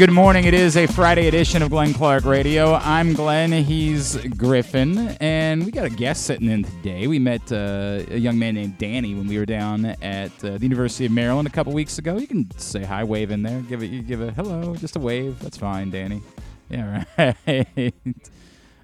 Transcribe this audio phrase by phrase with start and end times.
[0.00, 0.46] Good morning.
[0.46, 2.72] It is a Friday edition of Glenn Clark Radio.
[2.72, 3.52] I'm Glenn.
[3.52, 7.06] He's Griffin, and we got a guest sitting in today.
[7.06, 10.62] We met uh, a young man named Danny when we were down at uh, the
[10.62, 12.16] University of Maryland a couple weeks ago.
[12.16, 14.98] You can say hi, wave in there, give it, you give a hello, just a
[14.98, 15.38] wave.
[15.40, 16.22] That's fine, Danny.
[16.70, 17.94] Yeah, right.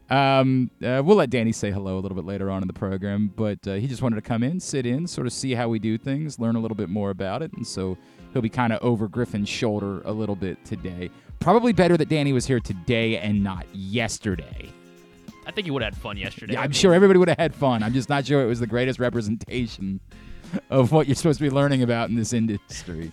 [0.09, 3.33] Um, uh, we'll let Danny say hello a little bit later on in the program,
[3.35, 5.81] but uh, he just wanted to come in, sit in, sort of see how we
[5.81, 7.99] do things, learn a little bit more about it, and so
[8.37, 11.09] he'll be kind of over Griffin's shoulder a little bit today.
[11.41, 14.71] Probably better that Danny was here today and not yesterday.
[15.47, 16.53] I think he would have had fun yesterday.
[16.53, 17.83] Yeah, I'm sure everybody would have had fun.
[17.83, 20.01] I'm just not sure it was the greatest representation
[20.69, 23.11] of what you're supposed to be learning about in this industry.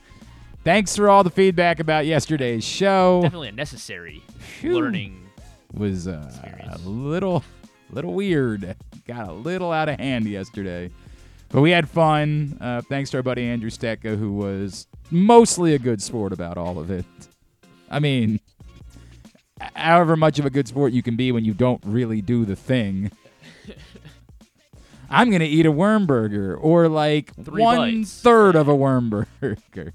[0.66, 3.22] Thanks for all the feedback about yesterday's show.
[3.22, 4.76] Definitely a necessary Phew.
[4.76, 5.30] learning.
[5.72, 7.46] was uh, a little
[7.92, 8.76] little weird.
[9.08, 10.92] Got a little out of hand yesterday.
[11.48, 12.58] But we had fun.
[12.60, 16.80] Uh, thanks to our buddy Andrew Stecca, who was mostly a good sport about all
[16.80, 17.06] of it.
[17.90, 18.40] I mean,
[19.76, 22.56] however much of a good sport you can be when you don't really do the
[22.56, 23.12] thing.
[25.10, 28.20] I'm gonna eat a worm burger, or like Three one bites.
[28.22, 29.94] third of a worm burger.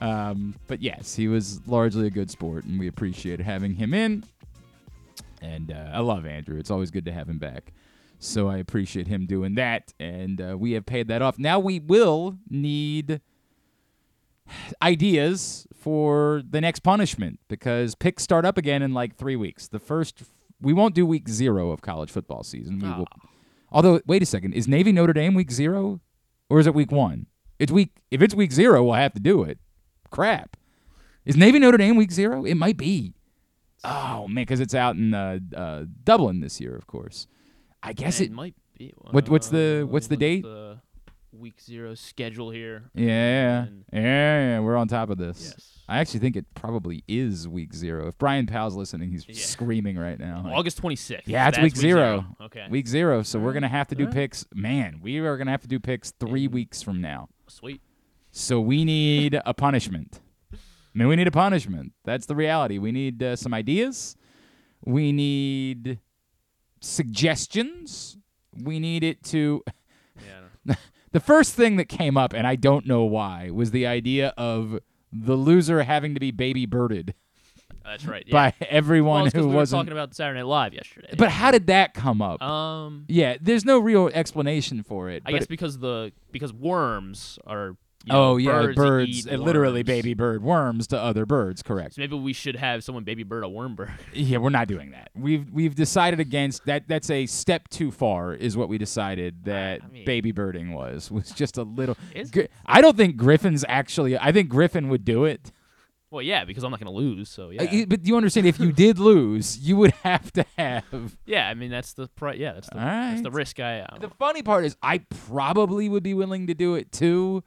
[0.00, 4.22] Um, but yes, he was largely a good sport, and we appreciate having him in.
[5.42, 6.58] And uh, I love Andrew.
[6.58, 7.72] It's always good to have him back.
[8.20, 11.38] So I appreciate him doing that, and uh, we have paid that off.
[11.38, 13.20] Now we will need
[14.82, 19.68] ideas for the next punishment because picks start up again in like three weeks.
[19.68, 20.22] The first,
[20.60, 22.78] we won't do week zero of college football season.
[22.78, 23.06] We will.
[23.70, 26.00] Although, wait a second, is Navy Notre Dame week zero,
[26.48, 27.26] or is it week one?
[27.58, 27.90] It's week.
[28.10, 29.58] If it's week zero, we'll have to do it.
[30.10, 30.56] Crap.
[31.24, 32.44] Is Navy Notre Dame week zero?
[32.44, 33.14] It might be.
[33.84, 37.26] Oh man, because it's out in uh, uh, Dublin this year, of course.
[37.82, 38.32] I guess it, it.
[38.32, 38.92] might be.
[39.10, 40.42] What- what's the- uh, what's the date?
[40.42, 40.77] The
[41.38, 42.90] week zero schedule here.
[42.94, 44.60] Yeah, And- yeah, yeah.
[44.60, 45.52] We're on top of this.
[45.56, 45.74] Yes.
[45.88, 48.08] I actually think it probably is week zero.
[48.08, 49.34] If Brian Powell's listening, he's Yeah.
[49.36, 50.42] screaming right now.
[50.44, 51.26] Like, August 26th.
[51.26, 52.26] Yeah, it's That's week zero.
[52.40, 52.66] Okay.
[52.68, 53.22] Week zero.
[53.22, 54.14] So we're gonna have to do Alright.
[54.14, 54.44] picks.
[54.54, 57.28] Man, we are gonna have to do picks three And- weeks from now.
[57.46, 57.80] Sweet.
[58.30, 60.20] So we need a punishment.
[60.52, 60.56] I
[60.94, 61.92] mean, we need a punishment.
[62.04, 62.78] That's the reality.
[62.78, 64.16] We need uh, some ideas.
[64.84, 66.00] We need
[66.80, 68.16] suggestions.
[68.62, 69.62] We need it to.
[71.12, 71.18] Yeah.
[71.18, 73.86] I don't- The first thing that came up, and I don't know why, was the
[73.86, 74.78] idea of
[75.12, 77.14] the loser having to be baby birded
[77.84, 78.24] That's right.
[78.26, 78.32] Yeah.
[78.60, 79.80] by everyone well, who we wasn't.
[79.80, 81.14] talking about Saturday Night Live yesterday.
[81.16, 82.42] but how did that come up?
[82.42, 85.22] um, yeah, there's no real explanation for it.
[85.24, 87.76] I guess it- because the because worms are.
[88.10, 89.86] You oh yeah, birds, birds, uh, literally worms.
[89.86, 91.62] baby bird worms to other birds.
[91.62, 91.94] Correct.
[91.94, 93.92] So maybe we should have someone baby bird a worm bird.
[94.12, 95.10] Yeah, we're not doing that.
[95.14, 96.88] We've we've decided against that.
[96.88, 101.10] That's a step too far, is what we decided that I mean- baby birding was
[101.18, 101.96] was just a little.
[102.66, 104.18] I don't think Griffin's actually.
[104.18, 105.52] I think Griffin would do it.
[106.10, 107.28] Well, yeah, because I'm not going to lose.
[107.28, 107.64] So yeah.
[107.64, 111.18] Uh, but you understand, if you did lose, you would have to have.
[111.26, 113.80] yeah, I mean that's the pri- yeah that's the All that's the risk I.
[113.80, 114.98] Uh, The funny part is, I
[115.28, 117.44] probably would be willing to do it too,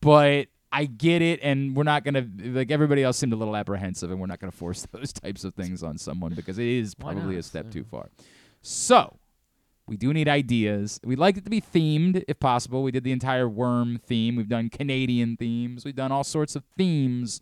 [0.00, 4.10] but I get it, and we're not gonna like everybody else seemed a little apprehensive,
[4.10, 7.36] and we're not gonna force those types of things on someone because it is probably
[7.36, 8.10] a step too far.
[8.62, 9.16] So.
[9.86, 11.00] We do need ideas.
[11.02, 12.84] We'd like it to be themed if possible.
[12.84, 14.36] We did the entire worm theme.
[14.36, 15.84] We've done Canadian themes.
[15.84, 17.40] We've done all sorts of themes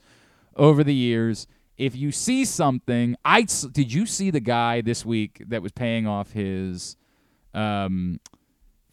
[0.57, 1.47] over the years.
[1.77, 6.07] If you see something, I did you see the guy this week that was paying
[6.07, 6.97] off his
[7.53, 8.19] um,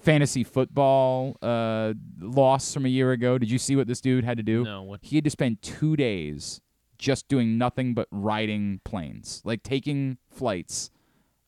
[0.06, 3.38] fantasy football uh, loss from a year ago?
[3.38, 4.64] Did you see what this dude had to do?
[4.64, 5.00] no, what?
[5.04, 6.62] He had to spend two days
[6.98, 10.92] just doing nothing but riding planes, like taking flights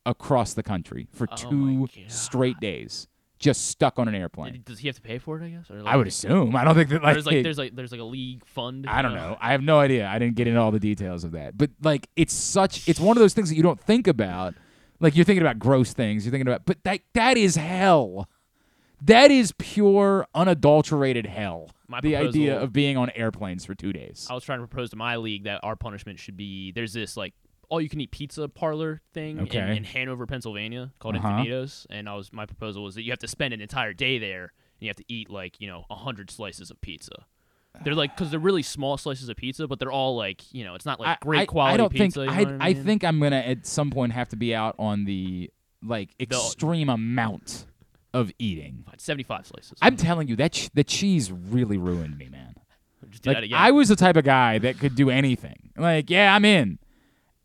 [0.04, 3.08] across the country for Oh two straight days,
[3.38, 4.52] just stuck on an airplane.
[4.54, 5.44] Did- Does he have to pay for it?
[5.44, 5.70] I guess.
[5.70, 6.54] Or I would assume.
[6.56, 8.86] I don't think that like, There's like there's like there's like a league fund.
[8.88, 9.36] I don't you know.
[9.40, 10.06] I have no idea.
[10.08, 11.56] I didn't get into all the details of that.
[11.56, 14.54] But like it's such it's one of those things that you don't think about.
[15.00, 16.24] Like you're thinking about gross things.
[16.24, 18.28] You're thinking about but that that is hell.
[19.02, 21.70] That is pure unadulterated hell.
[21.86, 24.26] My the idea of being on airplanes for 2 days.
[24.28, 27.16] I was trying to propose to my league that our punishment should be there's this
[27.16, 27.34] like
[27.70, 29.58] all you can eat pizza parlor thing Okay.
[29.58, 31.28] in, in Hanover, Pennsylvania called Uh-huh.
[31.28, 34.18] Infinitos, and I was my proposal was that you have to spend an entire day
[34.18, 37.26] there and you have to eat like you know a hundred slices of pizza.
[37.84, 40.74] They're like because they're really small slices of pizza, but they're all like you know
[40.74, 42.20] it's not like great I, quality I don't pizza.
[42.26, 44.36] think know I what I, I think I'm going to at some point have to
[44.36, 45.48] be out on the
[45.82, 47.66] like extreme amount
[48.14, 48.84] of eating.
[48.86, 49.78] Fine, 75 slices.
[49.82, 52.54] I'm telling you that ch- the cheese really ruined me, man.
[53.10, 53.58] just do Like that again.
[53.58, 55.70] I was the type of guy that could do anything.
[55.76, 56.78] Like, yeah, I'm in.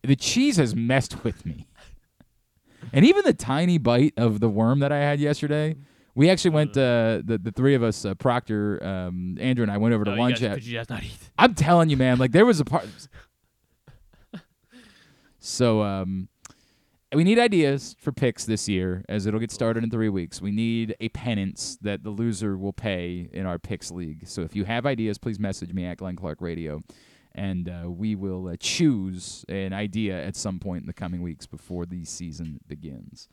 [0.04, 1.68] The cheese has messed with me.
[2.94, 5.76] and even the tiny bite of the worm that I had yesterday,
[6.16, 9.78] we actually went uh, the the three of us, uh, Proctor, um, Andrew, and I
[9.78, 10.54] went over to Oh, lunch You at.
[10.56, 11.12] could you guys not eat?
[11.38, 12.86] I'm telling you, man, like there was a part.
[15.46, 16.30] So um,
[17.14, 20.42] we need ideas for picks this year, as it'll get started in three weeks.
[20.42, 24.28] We need a penance that the loser will pay in our picks league.
[24.28, 26.82] So if you have ideas, please message me at Glenn Clark Radio,
[27.36, 31.46] and uh, we will uh, choose an idea at some point in the coming weeks
[31.46, 33.28] before the season begins.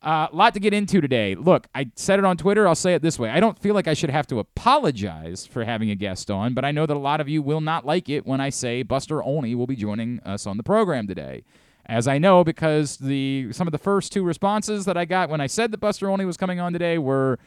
[0.00, 1.34] A uh, lot to get into today.
[1.34, 2.68] Look, I said it on Twitter.
[2.68, 3.30] I'll say it this way.
[3.30, 6.64] I don't feel like I should have to apologize for having a guest on, but
[6.64, 9.20] I know that a lot of you will not like it when I say Buster
[9.20, 11.42] Olney will be joining us on the program today.
[11.88, 15.40] As I know, because the some of the first two responses that I got when
[15.40, 17.38] I said that Buster Olney was coming on today were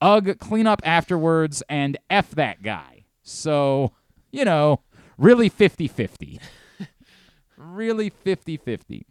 [0.00, 3.04] Ugh, clean up afterwards and F that guy.
[3.22, 3.92] So,
[4.32, 4.80] you know,
[5.16, 6.40] really 50 50.
[7.56, 9.06] really 50 50.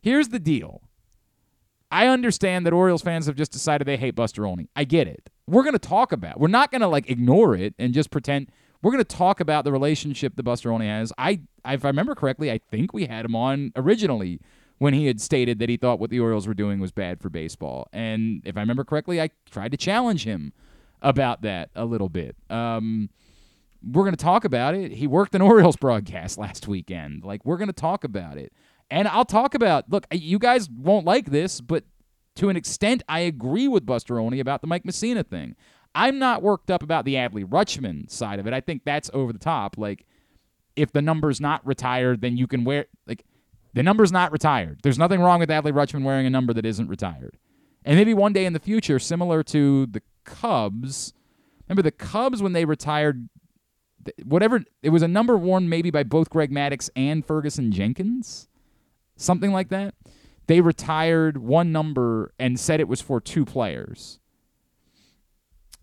[0.00, 0.82] Here's the deal
[1.92, 4.68] I understand that Orioles fans have just decided they hate Buster Olney.
[4.74, 5.30] I get it.
[5.46, 6.40] We're going to talk about.
[6.40, 8.50] We're not going to like ignore it and just pretend.
[8.82, 11.12] We're going to talk about the relationship that Buster Olney has.
[11.16, 14.40] I, if I remember correctly, I think we had him on originally
[14.78, 17.30] when he had stated that he thought what the Orioles were doing was bad for
[17.30, 17.86] baseball.
[17.92, 20.52] And if I remember correctly, I tried to challenge him
[21.00, 22.34] about that a little bit.
[22.50, 23.08] Um,
[23.84, 24.92] we're going to talk about it.
[24.92, 27.24] He worked an Orioles broadcast last weekend.
[27.24, 28.52] Like, we're going to talk about it.
[28.90, 31.84] And I'll talk about look, you guys won't like this, but
[32.36, 35.54] to an extent, I agree with Buster Olney about the Mike Mussina thing.
[35.94, 38.52] I'm not worked up about the Adley Rutschman side of it.
[38.52, 39.76] I think that's over the top.
[39.76, 40.06] Like,
[40.74, 43.24] if the number's not retired, then you can wear like
[43.74, 44.80] the number's not retired.
[44.82, 47.36] There's nothing wrong with Adley Rutschman wearing a number that isn't retired.
[47.84, 51.12] And maybe one day in the future, similar to the Cubs,
[51.68, 53.28] remember the Cubs when they retired
[54.24, 58.48] whatever it was a number worn maybe by both Greg Maddux and Ferguson Jenkins
[59.16, 59.94] something like that.
[60.46, 64.18] They retired one number and said it was for two players.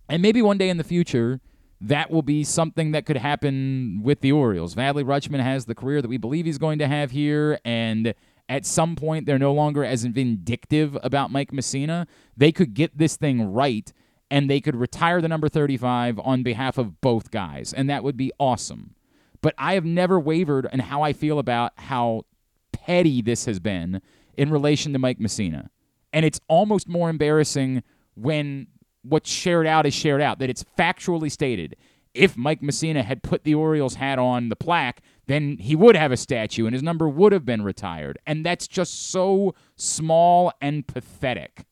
[0.09, 1.39] And maybe one day in the future,
[1.81, 4.75] that will be something that could happen with the Orioles.
[4.75, 8.13] Adley Rutschman has the career that we believe he's going to have here, and
[8.49, 12.07] at some point they're no longer as vindictive about Mike Mussina.
[12.35, 13.93] They could get this thing right,
[14.29, 18.17] and they could retire the number 35 on behalf of both guys, and that would
[18.17, 18.95] be awesome.
[19.41, 22.25] But I have never wavered in how I feel about how
[22.73, 24.01] petty this has been
[24.35, 25.69] in relation to Mike Mussina.
[26.11, 27.83] And it's almost more embarrassing
[28.15, 28.67] when
[29.09, 31.75] what's shared out is shared out, that it's factually stated.
[32.13, 36.11] If Mike Mussina had put the Orioles hat on the plaque, then he would have
[36.11, 38.17] a statue and his number would have been retired.
[38.25, 41.65] And that's just so small and pathetic.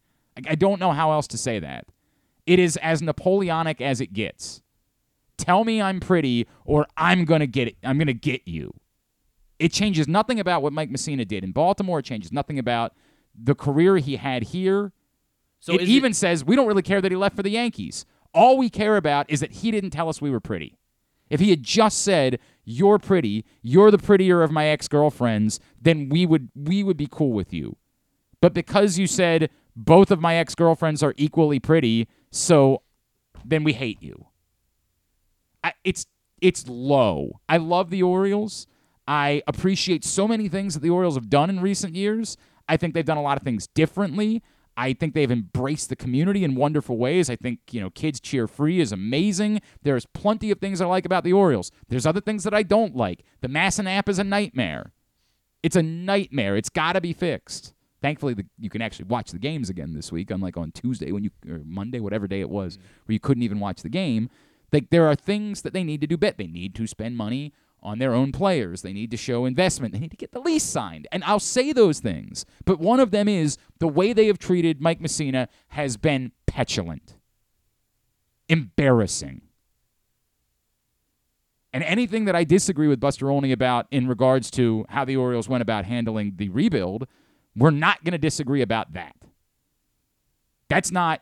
[0.48, 1.88] I don't know how else to say that.
[2.46, 4.62] It is as Napoleonic as it gets.
[5.38, 7.78] Tell me I'm pretty or I'm going to get it.
[7.84, 8.74] I'm going to get you.
[9.60, 12.00] It changes nothing about what Mike Mussina did in Baltimore.
[12.00, 12.94] It changes nothing about
[13.36, 14.92] the career he had here.
[15.60, 18.06] So it even it, says we don't really care that he left for the Yankees.
[18.34, 20.78] All we care about is that he didn't tell us we were pretty.
[21.30, 26.26] If he had just said, "You're pretty, you're the prettier of my ex-girlfriends," then we
[26.26, 27.76] would we would be cool with you.
[28.42, 32.82] But because you said both of my ex-girlfriends are equally pretty, so
[33.46, 34.26] then we hate you.
[35.64, 36.08] I, it's
[36.42, 37.40] it's low.
[37.48, 38.68] I love the Orioles.
[39.08, 42.38] I appreciate so many things that the Orioles have done in recent years.
[42.68, 44.44] I think they've done a lot of things differently.
[44.78, 47.32] I think they've embraced the community in wonderful ways.
[47.32, 49.60] I think, you know, kids cheer free is amazing.
[49.82, 51.72] There's plenty of things I like about the Orioles.
[51.90, 53.24] There's other things that I don't like.
[53.42, 54.94] The MASN app is a nightmare.
[55.64, 56.56] It's a nightmare.
[56.56, 57.74] It's got to be fixed.
[58.04, 61.24] Thankfully, the, you can actually watch the games again this week, unlike on Tuesday when
[61.24, 62.86] you or Monday, whatever day it was, mm-hmm.
[63.06, 64.30] where you couldn't even watch the game.
[64.72, 66.38] Like there are things that they need to do better.
[66.38, 68.82] They need to spend money on their own players.
[68.82, 69.94] They need to show investment.
[69.94, 71.08] They need to get the lease signed.
[71.12, 72.46] And I'll say those things.
[72.66, 77.18] But one of them is the way they have treated Mike Mussina has been petulant,
[78.50, 79.42] embarrassing.
[81.74, 85.48] And anything that I disagree with Buster Olney about in regards to how the Orioles
[85.48, 87.08] went about handling the rebuild,
[87.56, 89.16] we're not going to disagree about that.
[90.70, 91.22] That's not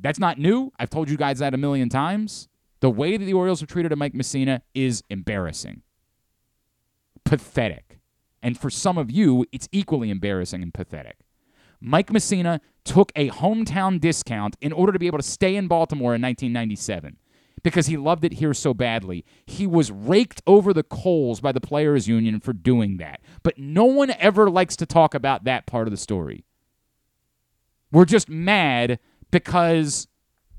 [0.00, 0.72] that's not new.
[0.78, 2.48] I've told you guys that a million times.
[2.84, 5.80] The way that the Orioles have treated Mike Mussina is embarrassing,
[7.24, 7.98] pathetic.
[8.42, 11.16] And for some of you, it's equally embarrassing and pathetic.
[11.80, 16.14] Mike Mussina took a hometown discount in order to be able to stay in Baltimore
[16.14, 17.16] in 1997
[17.62, 19.24] because he loved it here so badly.
[19.46, 23.22] He was raked over the coals by the players' union for doing that.
[23.42, 26.44] But no one ever likes to talk about that part of the story.
[27.90, 28.98] We're just mad
[29.30, 30.06] because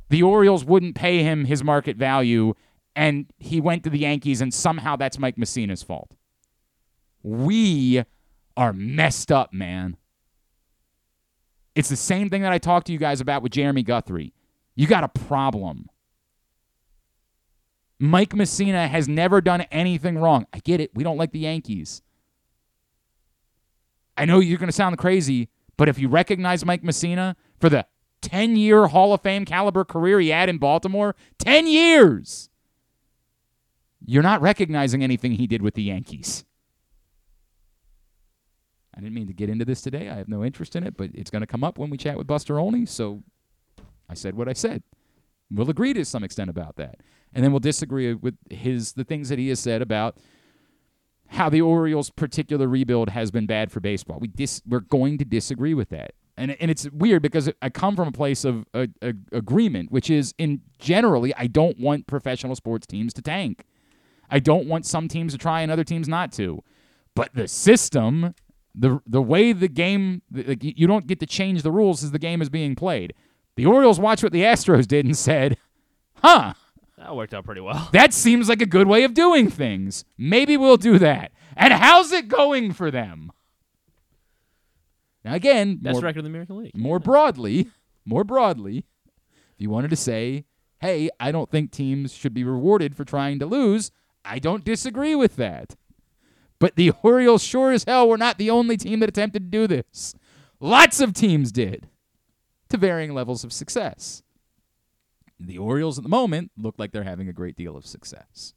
[0.10, 2.54] the Orioles wouldn't pay him his market value,
[2.96, 6.16] and he went to the Yankees, and somehow that's Mike Mussina's fault.
[7.24, 8.04] We
[8.56, 9.98] are messed up, man.
[11.76, 14.34] It's the same thing that I talked to you guys about with Jeremy Guthrie.
[14.76, 15.90] You got a problem.
[18.00, 20.46] Mike Mussina has never done anything wrong.
[20.54, 20.92] I get it.
[20.94, 22.02] We don't like the Yankees.
[24.18, 27.86] I know you're going to sound crazy, but if you recognize Mike Mussina for the
[28.26, 32.50] 10 year Hall of Fame caliber career he had in Baltimore, 10 years,
[34.04, 36.44] you're not recognizing anything he did with the Yankees.
[38.98, 40.10] I didn't mean to get into this today.
[40.10, 42.18] I have no interest in it, but it's going to come up when we chat
[42.18, 42.88] with Buster Olney.
[42.88, 43.22] So
[44.10, 44.82] I said what I said.
[45.52, 47.02] We'll agree to some extent about that,
[47.34, 50.18] and then we'll disagree with his the things that he has said about
[51.28, 54.18] how the Orioles' particular rebuild has been bad for baseball.
[54.20, 57.96] We dis- we're going to disagree with that, and and it's weird because I come
[57.96, 62.56] from a place of a, a, agreement, which is in generally I don't want professional
[62.56, 63.66] sports teams to tank.
[64.30, 66.64] I don't want some teams to try and other teams not to.
[67.16, 68.34] But the system,
[68.74, 72.20] the the way the game, like you don't get to change the rules as the
[72.20, 73.14] game is being played.
[73.56, 75.58] The Orioles watched what the Astros did and said,
[76.16, 76.54] "Huh."
[76.98, 77.90] That worked out pretty well.
[77.92, 80.06] That seems like a good way of doing things.
[80.18, 81.32] Maybe we'll do that.
[81.56, 83.32] And how's it going for them?
[85.26, 86.78] Now, again, Best more, record in the American League.
[86.78, 87.72] more broadly,
[88.06, 88.86] more broadly,
[89.26, 90.46] if you wanted to say,
[90.80, 93.90] hey, I don't think teams should be rewarded for trying to lose,
[94.24, 95.76] I don't disagree with that.
[96.60, 99.66] But the Orioles sure as hell were not the only team that attempted to do
[99.66, 100.14] this.
[100.60, 101.90] Lots of teams did,
[102.70, 104.22] to varying levels of success.
[105.40, 108.54] The Orioles at the moment look like they're having a great deal of success.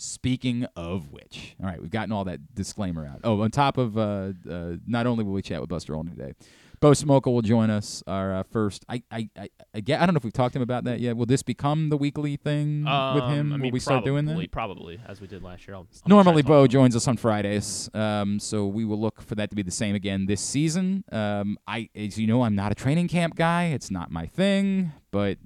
[0.00, 3.18] Speaking of which, all right, we've gotten all that disclaimer out.
[3.24, 6.34] Oh, on top of uh, uh, not only will we chat with Buster Olney today,
[6.78, 8.04] Bo Smolka will join us.
[8.06, 10.60] Our uh, first, I, I, I, I, get, I don't know if we've talked to
[10.60, 11.16] him about that yet.
[11.16, 12.92] Will this become the weekly thing with him?
[12.92, 14.52] Um, I mean, will we start doing probably- that?
[14.52, 15.74] Probably, as we did last year.
[15.74, 19.00] I'll, I'll Normally, try to talk Bo joins us on Fridays, um, so we will
[19.00, 21.02] look for that to be the same again this season.
[21.10, 24.92] Um, I, as you know, I'm not a training camp guy; it's not my thing.
[25.10, 25.38] But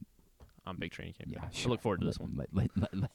[0.67, 1.31] I'm a big training camp.
[1.33, 1.49] yeah, guy.
[1.53, 1.71] sure.
[1.71, 2.35] I look forward to this one.
[2.37, 3.11] let- let- let- let-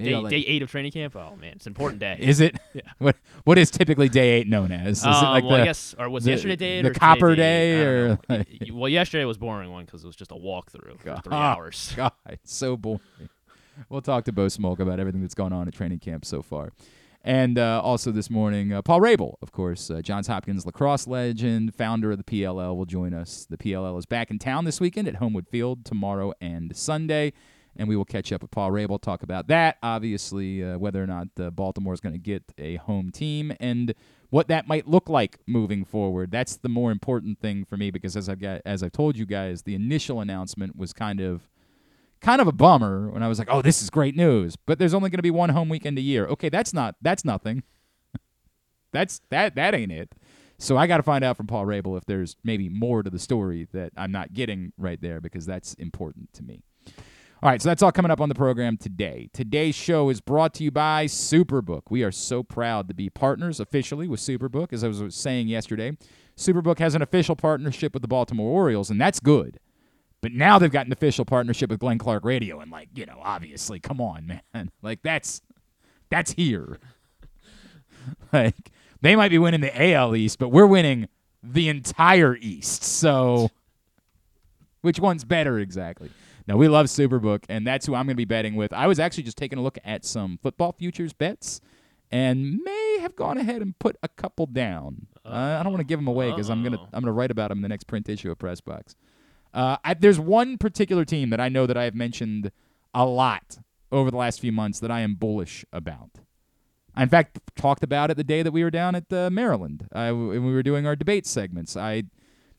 [0.00, 1.14] maybe Day, day eight of training camp.
[1.16, 2.16] Oh man, it's an important day.
[2.20, 2.56] Is it?
[2.74, 2.82] Yeah.
[2.98, 4.98] What What is typically day eight known as?
[4.98, 7.34] Is it Um, like well, the I guess, or was the- yesterday day the copper
[7.34, 11.00] day, day or like- well, yesterday was boring one because it was just a walkthrough
[11.00, 11.92] for three hours.
[11.96, 12.12] God,
[12.44, 13.00] so boring.
[13.88, 16.72] We'll talk to Bo Smolka about everything that's gone on at training camp so far.
[17.22, 21.74] And uh, also this morning, uh, Paul Rabil, of course, uh, Johns Hopkins lacrosse legend,
[21.74, 23.46] founder of the PLL, will join us.
[23.48, 27.32] The PLL is back in town this weekend at Homewood Field tomorrow and Sunday.
[27.76, 31.06] And we will catch up with Paul Rabil, talk about that, obviously, uh, whether or
[31.06, 33.94] not uh, Baltimore is going to get a home team and
[34.30, 36.30] what that might look like moving forward.
[36.30, 39.24] That's the more important thing for me because, as I've, got, as I've told you
[39.24, 41.48] guys, the initial announcement was kind of
[42.20, 44.94] kind of a bummer when I was like, "Oh, this is great news," but there's
[44.94, 46.26] only going to be one home weekend a year.
[46.26, 47.62] Okay, that's not that's nothing.
[48.92, 50.12] that's that that ain't it.
[50.58, 53.18] So I got to find out from Paul Rabil if there's maybe more to the
[53.18, 56.62] story that I'm not getting right there because that's important to me.
[57.42, 59.30] All right, so that's all coming up on the program today.
[59.32, 61.84] Today's show is brought to you by Superbook.
[61.88, 64.74] We are so proud to be partners officially with Superbook.
[64.74, 65.96] As I was saying yesterday,
[66.36, 69.58] Superbook has an official partnership with the Baltimore Orioles, and that's good.
[70.20, 73.18] But now they've got an official partnership with Glenn Clark Radio, and like, you know,
[73.22, 74.70] obviously, come on, man.
[74.82, 75.40] Like that's
[76.10, 76.78] that's here.
[78.34, 78.70] like
[79.00, 81.08] they might be winning the AL East, but we're winning
[81.42, 82.84] the entire East.
[82.84, 83.48] So
[84.82, 86.10] which one's better exactly?
[86.46, 88.72] Now we love Superbook, and that's who I'm going to be betting with.
[88.72, 91.60] I was actually just taking a look at some football futures bets,
[92.10, 95.06] and may have gone ahead and put a couple down.
[95.24, 97.48] Uh, I don't want to give them away because I'm gonna I'm gonna write about
[97.48, 98.96] them in the next print issue of Press Box.
[99.52, 102.52] Uh, I, there's one particular team that I know that I have mentioned
[102.94, 103.58] a lot
[103.92, 106.20] over the last few months that I am bullish about.
[106.94, 109.88] I, in fact, talked about it the day that we were down at uh, Maryland.
[109.92, 111.76] I, when we were doing our debate segments.
[111.76, 112.04] I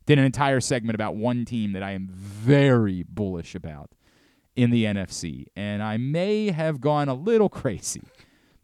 [0.05, 3.91] did an entire segment about one team that I am very bullish about
[4.55, 8.01] in the NFC, and I may have gone a little crazy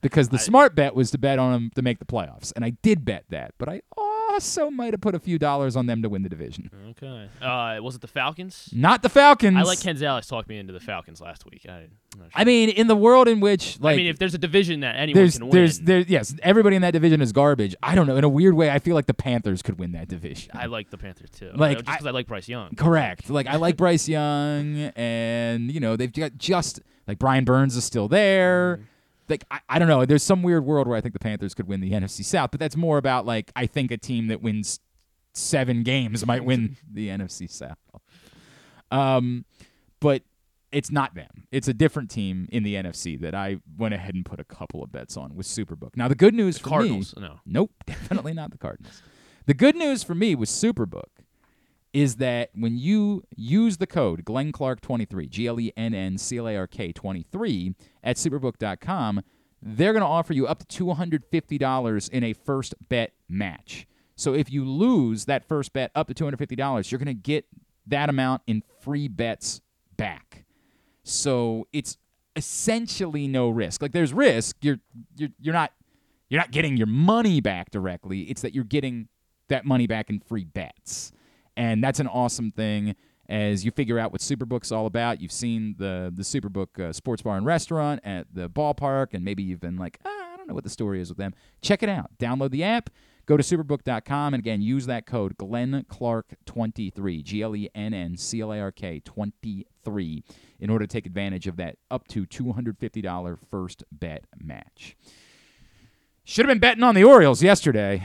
[0.02, 2.66] because the I- smart bet was to bet on them to make the playoffs, and
[2.66, 3.82] I did bet that, but I
[4.30, 6.70] also might have put a few dollars on them to win the division.
[6.92, 7.30] Okay.
[7.42, 8.70] Uh, was it the Falcons?
[8.74, 9.58] Not the Falcons.
[9.58, 11.66] I like Ken Zales talked me into the Falcons last week.
[11.68, 12.32] I, I'm not sure.
[12.34, 14.96] I mean, in the world in which, like, I mean, if there's a division that
[14.96, 17.76] anyone there's, can win, there's, there's, yes, everybody in that division is garbage.
[17.82, 18.18] I don't know.
[18.18, 20.52] In a weird way, I feel like the Panthers could win that division.
[20.54, 21.52] I like the Panthers too.
[21.56, 22.76] Like, just because I, like Bryce Young.
[22.76, 23.30] Correct.
[23.30, 27.84] Like I like Bryce Young, and you know they've got just like Brian Burns is
[27.84, 28.82] still there.
[29.30, 30.06] Like I, I don't know.
[30.06, 32.60] There's some weird world where I think the Panthers could win the NFC South, but
[32.60, 34.80] that's more about like I think a team that wins
[35.34, 37.78] seven games might win the NFC South.
[38.92, 39.46] Um,
[40.00, 40.24] but
[40.72, 41.48] it's not them.
[41.52, 44.84] It's a different team in the NFC that I went ahead and put a couple
[44.84, 45.96] of bets on with Superbook.
[45.96, 47.14] Now the good news for me Cardinals.
[47.18, 47.40] No.
[47.46, 49.02] Nope, definitely not the Cardinals.
[49.46, 51.04] The good news for me with Superbook
[51.98, 56.20] is that when you use the code Glenn Clark 23, G L E N N
[56.20, 57.74] C L A R K 23
[58.04, 59.24] at superbook.com,
[59.64, 63.88] they're going to offer you up to $250 in a first bet match.
[64.16, 67.46] So if you lose that first bet up to $250, you're going to get
[67.88, 69.62] that amount in free bets
[69.96, 70.46] back.
[71.02, 71.98] So it's
[72.36, 73.82] essentially no risk.
[73.82, 74.58] Like there's risk.
[74.62, 74.78] You're
[75.16, 75.72] you're you're not
[76.30, 78.22] you're not getting your money back directly.
[78.24, 79.08] It's that you're getting
[79.48, 81.12] that money back in free bets.
[81.58, 82.96] And that's an awesome thing
[83.28, 85.20] as you figure out what Superbook's all about.
[85.20, 89.44] You've seen the the Superbook uh, sports bar and restaurant at the ballpark and maybe
[89.44, 91.34] you've been like, ah, I don't know what the story is with them.
[91.62, 92.12] Check it out.
[92.20, 92.90] Download the app.
[93.26, 97.94] Go to superbook.com and again use that code Glenn Clark 23 G L E N
[97.94, 100.24] N C L A R K 23
[100.60, 104.96] in order to take advantage of that up to $250 first bet match.
[106.24, 108.04] Should have been betting on the Orioles yesterday.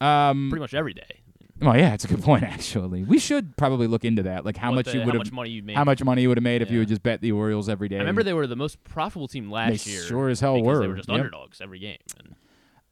[0.00, 1.17] Um, Pretty much every day.
[1.60, 2.42] Well, yeah, it's a good point.
[2.44, 4.44] Actually, we should probably look into that.
[4.44, 5.76] Like how What much the- you would how have, much money you made.
[5.76, 7.88] how much money you would have made if you would just bet the Orioles every
[7.88, 7.96] day.
[7.96, 10.02] I remember they were the most profitable team last They year.
[10.02, 10.80] sure as hell because were.
[10.82, 11.18] They were just Yep.
[11.18, 11.98] underdogs every game.
[12.18, 12.34] And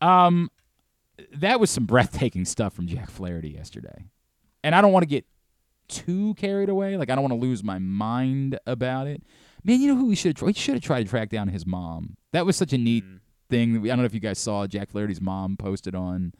[0.00, 0.50] Um,
[1.34, 4.04] that was some breathtaking stuff from Jack Flaherty yesterday,
[4.62, 5.24] and I don't want to get
[5.88, 6.96] too carried away.
[6.96, 9.22] Like I don't want to lose my mind about it.
[9.64, 12.16] Man, you know who we should we should have tried to track down his mom.
[12.32, 13.20] That was such a neat Mm.
[13.48, 13.76] thing.
[13.84, 16.32] I don't know if you guys saw Jack Flaherty's mom posted on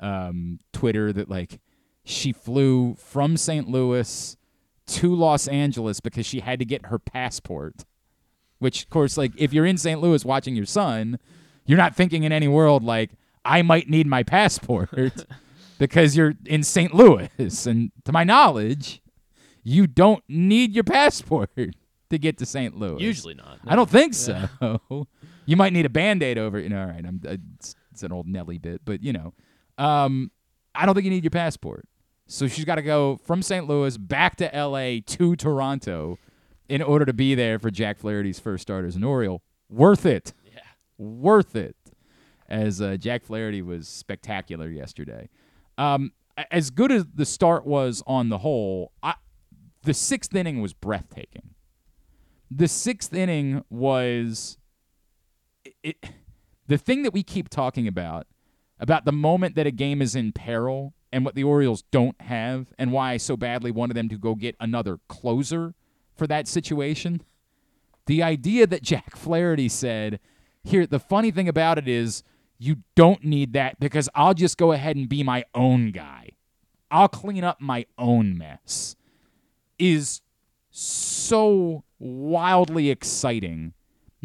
[0.00, 1.60] um, Twitter that like
[2.04, 3.68] she flew from St.
[3.68, 4.36] Louis
[4.86, 7.84] to Los Angeles because she had to get her passport.
[8.58, 10.00] Which, of course, like if you're in St.
[10.00, 11.18] Louis watching your son,
[11.66, 13.10] you're not thinking in any world like
[13.44, 14.90] I might need my passport
[15.78, 16.94] because you're in St.
[16.94, 17.66] Louis.
[17.66, 19.02] And to my knowledge,
[19.62, 21.50] you don't need your passport
[22.10, 22.76] to get to St.
[22.76, 23.02] Louis.
[23.02, 23.58] usually not.
[23.66, 24.48] I don't think so.
[25.46, 26.64] you might need a band-aid over it.
[26.64, 29.32] You know, all right, I'm, it's, it's an old Nelly bit, but you know,
[29.78, 30.30] um,
[30.74, 31.86] I don't think you need your passport.
[32.26, 33.68] So she's got to go from St.
[33.68, 35.00] Louis back to L.A.
[35.00, 36.18] to Toronto
[36.68, 39.42] in order to be there for Jack Flaherty's first start as an Oriole.
[39.68, 40.32] Worth it.
[40.44, 40.60] Yeah.
[40.96, 41.76] Worth it.
[42.48, 45.28] As uh, Jack Flaherty was spectacular yesterday.
[45.76, 46.12] Um,
[46.50, 49.14] as good as the start was on the whole, I,
[49.82, 51.54] the sixth inning was breathtaking
[52.56, 54.58] the sixth inning was
[55.64, 55.96] it, it,
[56.66, 58.26] the thing that we keep talking about
[58.78, 62.66] about the moment that a game is in peril and what the Orioles don't have
[62.78, 65.74] and why I so badly wanted them to go get another closer
[66.16, 67.22] for that situation.
[68.06, 70.20] The idea that Jack Flaherty said,
[70.62, 72.22] here the funny thing about it is
[72.58, 76.30] you don't need that because I'll just go ahead and be my own guy.
[76.90, 78.96] I'll clean up my own mess.
[79.78, 80.20] Is
[80.70, 83.74] so wildly exciting.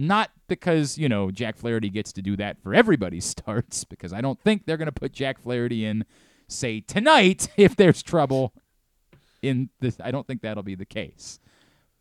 [0.02, 4.22] Not because, you know, Jack Flaherty gets to do that for everybody's starts, because I
[4.22, 6.06] don't think they're going to put Jack Flaherty in,
[6.48, 8.54] say, tonight if there's trouble.
[9.42, 11.40] In this, I don't think that'll be the case.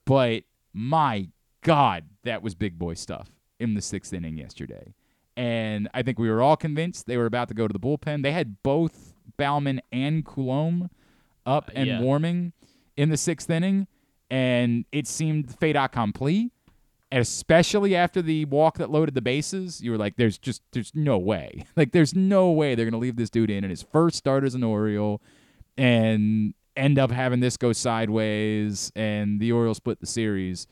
[0.04, 1.28] But my
[1.62, 4.94] God, that was big boy stuff in the sixth inning yesterday.
[5.36, 8.22] And I think we were all convinced they were about to go to the bullpen.
[8.22, 10.90] They had both Baumann and Coulombe
[11.46, 12.00] up Uh, and yeah.
[12.00, 12.52] warming
[12.96, 13.86] in the sixth inning,
[14.30, 16.50] and it seemed fait accompli.
[17.10, 21.16] Especially after the walk that loaded the bases, you were like, "There's just, there's no
[21.16, 21.64] way.
[21.76, 24.54] Like, there's no way they're gonna leave this dude in in his first start as
[24.54, 25.22] an Oriole,
[25.78, 30.66] and end up having this go sideways, and the Orioles split the series.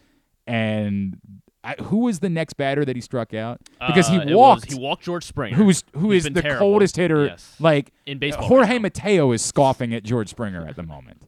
[0.47, 1.19] And
[1.65, 3.61] I, who was the next batter that he struck out?
[3.87, 4.73] Because Uh, he was- walked.
[4.73, 5.57] he walked George Springer.
[5.57, 6.59] who's who is the terrible.
[6.59, 7.27] coldest hitter?
[7.27, 7.57] Yes.
[7.59, 8.47] Like in baseball.
[8.47, 8.83] Jorge right.
[8.83, 11.23] Mateo is scoffing at George Springer at the moment.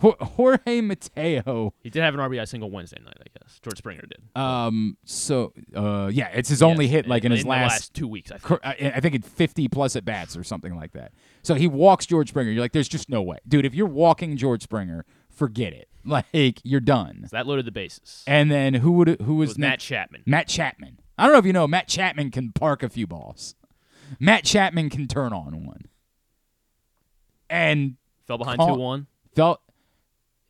[0.00, 1.74] Jorge Mateo.
[1.82, 3.58] He did have an RBI single Wednesday night, I guess.
[3.62, 4.20] George Springer did.
[4.40, 4.96] Um.
[5.04, 5.52] So.
[5.74, 6.10] Uh.
[6.12, 6.28] Yeah.
[6.28, 7.94] It's his only Yes, hit, like in, his the last.
[7.94, 8.30] two weeks.
[8.30, 8.60] I think.
[8.64, 11.12] I I think it's 50 plus at bats or something like that.
[11.42, 12.50] So he walks George Springer.
[12.50, 13.64] You're like, there's just no way, dude.
[13.66, 15.88] If you're walking George Springer, forget it.
[16.08, 17.24] Like you're done.
[17.28, 18.24] So that loaded the bases.
[18.26, 19.80] And then who would who was, was Matt?
[19.80, 20.22] Chapman.
[20.24, 21.00] Matt Chapman.
[21.18, 23.54] I don't know if you know, Matt Chapman can park a few balls.
[24.18, 25.82] Matt Chapman can turn on one.
[27.50, 29.06] And Fell behind two one.
[29.34, 29.67] felt It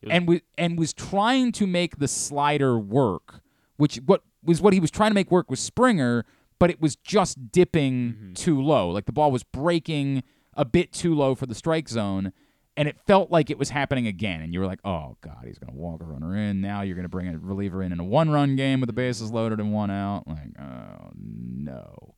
[0.03, 3.41] was- and was and was trying to make the slider work,
[3.77, 6.25] which what was what he was trying to make work with Springer,
[6.59, 8.33] but it was just dipping Mm-hmm.
[8.33, 8.89] too low.
[8.89, 10.23] Like the ball was breaking
[10.55, 12.31] a bit too low for the strike zone,
[12.75, 14.41] and it felt like it was happening again.
[14.41, 16.59] And you were like, "Oh God, he's gonna walk a runner in.
[16.61, 19.59] Now you're gonna bring a reliever in in a one-run game with the bases loaded
[19.59, 22.15] and one out." Like, oh no,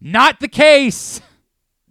[0.00, 1.20] not the case.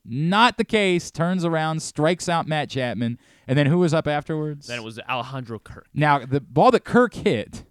[0.07, 1.11] Not the case.
[1.11, 4.67] Turns around, strikes out Matt Chapman, and then who was up afterwards?
[4.67, 5.87] Then it was Alejandro Kirk.
[5.93, 7.65] Now, the ball that Kirk hit,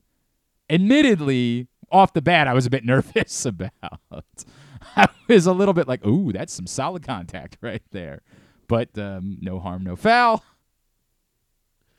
[0.68, 4.00] admittedly, off the bat, I was a bit nervous about.
[4.96, 8.20] I was a little bit like, ooh, that's some solid contact right there.
[8.68, 10.44] But um, no harm, no foul.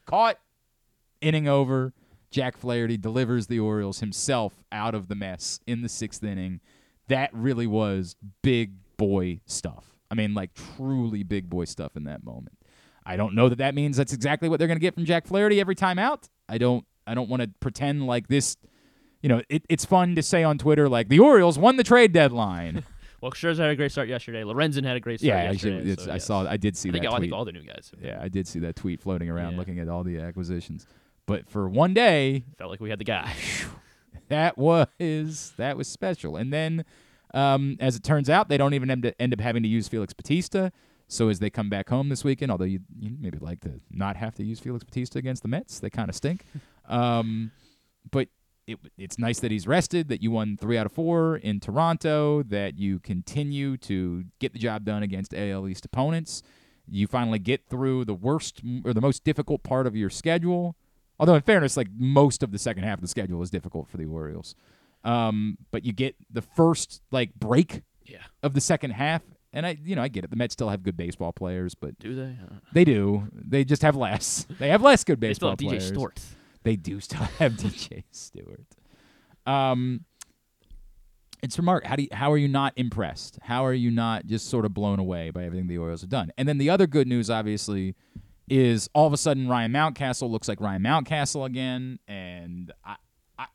[0.05, 0.37] Caught.
[1.19, 1.93] Inning over.
[2.29, 6.59] Jack Flaherty delivers the Orioles himself out of the mess in the sixth inning.
[7.07, 12.23] That really was big boy stuff I mean, like truly big boy stuff in that
[12.23, 12.57] moment.
[13.05, 15.27] I don't know that that means that's exactly what they're going to get from Jack
[15.27, 16.27] Flaherty every time out.
[16.49, 16.85] I don't.
[17.05, 18.57] I don't want to pretend like this.
[19.21, 22.11] You know, it, it's fun to say on Twitter like the Orioles won the trade
[22.13, 22.83] deadline.
[23.19, 24.43] Well, Scherzer had a great start yesterday.
[24.43, 25.89] Lorenzen had a great start yeah, yesterday.
[25.89, 26.25] it's, so I yes.
[26.25, 26.47] saw.
[26.47, 27.21] I did see I think, that I tweet.
[27.21, 27.91] think all the new guys.
[27.99, 29.57] yeah, I did see that tweet floating around, Yeah.
[29.57, 30.85] looking at all the acquisitions.
[31.25, 33.33] But for one day, Felt like we had the guy.
[34.29, 36.35] that was that was special.
[36.35, 36.85] And then,
[37.33, 40.13] um, as it turns out, they don't even end, end up having to use Felix
[40.13, 40.71] Bautista.
[41.07, 44.35] So as they come back home this weekend, although you maybe like to not have
[44.35, 46.45] to use Felix Bautista against the Mets, they kind of stink.
[46.87, 47.51] um,
[48.11, 48.27] but
[48.67, 50.09] it, it's nice that he's rested.
[50.09, 52.43] That you won three out of four in Toronto.
[52.43, 56.43] That you continue to get the job done against AL East opponents.
[56.89, 60.75] You finally get through the worst or the most difficult part of your schedule.
[61.19, 63.97] Although, in fairness, like most of the second half of the schedule is difficult for
[63.97, 64.55] the Orioles.
[65.07, 68.17] Um, but you get the first like break yeah.
[68.43, 69.21] of the second half,
[69.53, 70.29] and I, you know, I get it.
[70.29, 72.23] The Mets still have good baseball players, but Do they?
[72.23, 73.27] I they do.
[73.31, 74.45] They just have less.
[74.59, 75.91] They have less good They still baseball have DJ players.
[75.91, 76.23] Stort.
[76.63, 78.65] They do still have DJ Stewart.
[79.45, 80.03] Um,
[81.41, 81.85] it's remark.
[81.85, 83.39] How do you, how are you not impressed?
[83.41, 86.33] How are you not just sort of blown away by everything the Orioles have done?
[86.37, 87.95] And then the other good news, obviously,
[88.49, 92.95] is all of a sudden Ryan Mountcastle looks like Ryan Mountcastle again, and I,
[93.39, 93.45] I,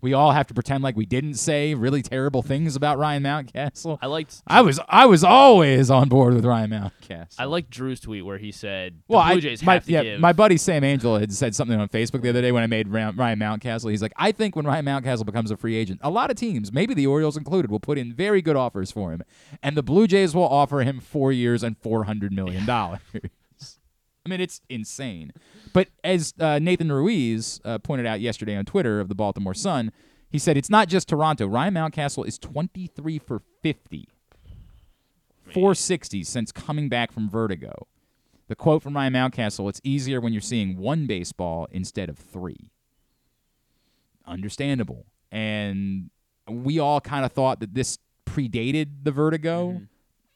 [0.00, 3.98] we all have to pretend like we didn't say really terrible things about Ryan Mountcastle.
[4.02, 4.42] I liked.
[4.46, 7.34] I was I was always on board with Ryan Mountcastle.
[7.38, 9.92] I liked Drew's tweet where he said the Well, Blue I, Jays my, have to
[9.92, 10.20] yeah, give.
[10.20, 12.88] my buddy Sam Angel had said something on Facebook the other day when I made
[12.88, 13.90] Ryan Ryan Mountcastle.
[13.90, 16.72] He's like, I think when Ryan Mountcastle becomes a free agent, a lot of teams,
[16.72, 19.22] maybe the Orioles included, will put in very good offers for him,
[19.62, 23.00] and the Blue Jays will offer him four years and four hundred million dollars.
[24.24, 25.32] I mean, it's insane.
[25.72, 29.92] But as uh, Nathan Ruiz uh, pointed out yesterday on Twitter of the Baltimore Sun,
[30.30, 31.46] he said it's not just Toronto.
[31.46, 34.08] Ryan Mountcastle is twenty three for fifty.
[35.52, 37.86] 460 since coming back from Vertigo.
[38.48, 42.70] The quote from Ryan Mountcastle it's easier when you're seeing one baseball instead of three.
[44.26, 45.06] Understandable.
[45.30, 46.10] And
[46.48, 49.72] we all kind of thought that this predated the Vertigo.
[49.72, 49.88] Mhm.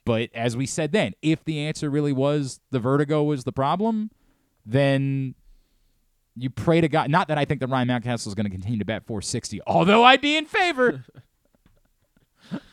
[0.09, 4.11] But as we said then, if the answer really was the Vertigo was the problem,
[4.65, 5.35] then
[6.35, 7.11] you pray to God.
[7.11, 10.05] Not that I think that Ryan Mountcastle is going to continue to bat 460, although
[10.05, 11.05] I'd be in favor.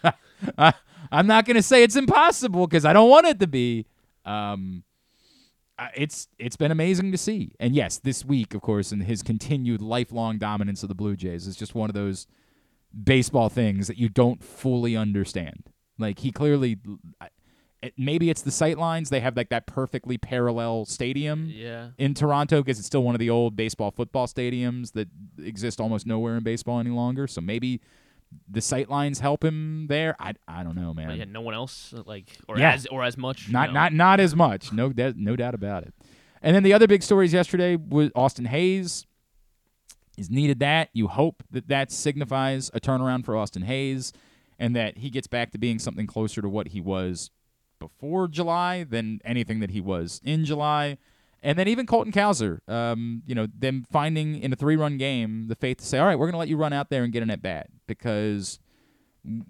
[0.02, 0.14] I,
[1.12, 3.86] I'm not going to say it's impossible because I don't want it to be.
[4.24, 4.86] Um,
[5.94, 9.82] it's it's been amazing to see, and yes, this week, of course, and his continued
[9.82, 12.28] lifelong dominance of the Blue Jays is just one of those
[13.04, 15.70] baseball things that you don't fully understand.
[15.98, 16.78] Like he clearly,
[17.82, 19.10] it, maybe it's the sight lines.
[19.10, 21.90] They have like that perfectly parallel stadium yeah.
[21.98, 25.08] in Toronto because it's still one of the old baseball football stadiums that
[25.42, 27.28] exist almost nowhere in baseball any longer.
[27.28, 27.82] So maybe
[28.50, 30.16] the sight lines help him there.
[30.20, 31.08] I, I don't know, man.
[31.08, 32.74] But yeah, no one else like or Yeah.
[32.74, 33.50] as or as much.
[33.50, 33.74] Not no.
[33.74, 34.74] not not as much.
[34.74, 35.94] No no doubt about it.
[36.42, 39.06] And then the other big stories yesterday was Austin Hays.
[40.18, 40.90] is needed that.
[40.94, 44.14] You hope that that signifies a turnaround for Austin Hays,
[44.60, 47.32] and that he gets back to being something closer to what he was
[47.80, 50.98] before July than anything that he was in July.
[51.44, 55.56] And then even Colton Cowser, um, you know, them finding in a three-run game the
[55.56, 57.22] faith to say, "All right, we're going to let you run out there and get
[57.22, 58.60] an at bat because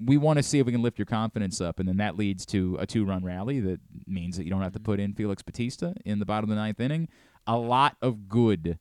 [0.04, 2.46] we want to see if we can lift your confidence up, and then that leads
[2.48, 5.94] to a two-run rally that means that you don't have to put in Felix Bautista
[6.06, 7.08] in the bottom of the ninth inning.
[7.48, 8.80] A lot of good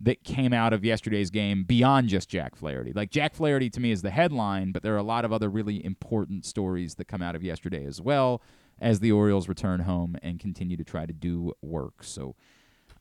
[0.00, 2.92] that came out of yesterday's game beyond just Jack Flaherty.
[2.92, 5.48] Like Jack Flaherty to me is the headline, but there are a lot of other
[5.50, 8.40] really important stories that come out of yesterday as well
[8.80, 12.02] as the Orioles return home and continue to try to do work.
[12.02, 12.34] So.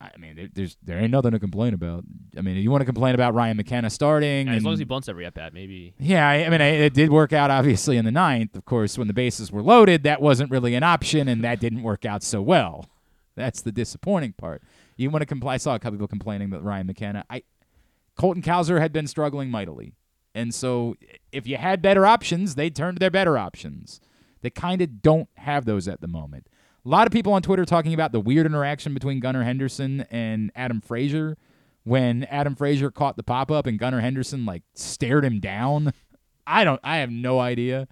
[0.01, 2.05] I mean, there, there's there ain't nothing to complain about.
[2.37, 4.85] I mean, you want to complain about Ryan McKenna starting, Yeah, as long as he
[4.85, 5.93] bunts every at bat, maybe.
[5.99, 8.55] yeah, I, I mean, I- it did work out obviously in the ninth.
[8.55, 11.83] Of course, when the bases were loaded, that wasn't really an option, and that didn't
[11.83, 12.85] work out so well.
[13.35, 14.61] That's the disappointing part.
[14.99, 15.53] You want to complain?
[15.53, 17.43] I saw a couple people complaining that Ryan McKenna, I,
[18.17, 19.93] Colton Cowser had been struggling mightily,
[20.35, 20.95] and so
[21.31, 24.01] if you had better options, they turned to their better options.
[24.41, 26.47] They kind of don't have those at the moment.
[26.85, 30.51] A lot of people on Twitter talking about the weird interaction between Gunnar Henderson and
[30.55, 31.37] Adam Frazier
[31.83, 35.93] when Adam Frazier caught the pop up and Gunnar Henderson like stared him down.
[36.47, 37.87] I don't I have no idea.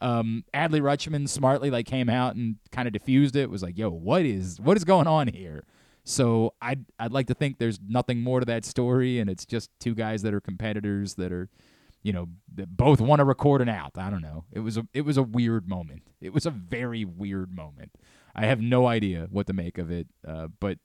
[0.00, 3.50] Um, Adley Rutschman smartly like came out and kind of diffused it.
[3.50, 5.64] Was like, "Yo, what is what is going on here?"
[6.10, 9.70] So I'd I'd like to think there's nothing more to that story, and it's just
[9.78, 11.48] two guys that are competitors that are,
[12.02, 13.92] you know, that both want to record an out.
[13.96, 14.44] I don't know.
[14.52, 16.02] It was a it was a weird moment.
[16.20, 17.92] It was a very weird moment.
[18.34, 20.78] I have no idea what to make of it, uh, but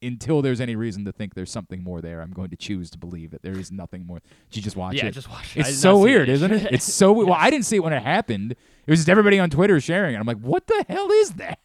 [0.00, 2.98] until there's any reason to think there's something more there, I'm going to choose to
[2.98, 4.20] believe that there is nothing more.
[4.48, 5.10] Did you just watch yeah, it?
[5.12, 5.56] just watch.
[5.56, 5.60] it.
[5.60, 6.32] It's so weird, it.
[6.34, 6.68] isn't it?
[6.72, 7.36] It's so we- well.
[7.38, 10.18] I didn't see it when it happened, It was just everybody on Twitter sharing it.
[10.18, 11.58] I'm like, what the hell is that?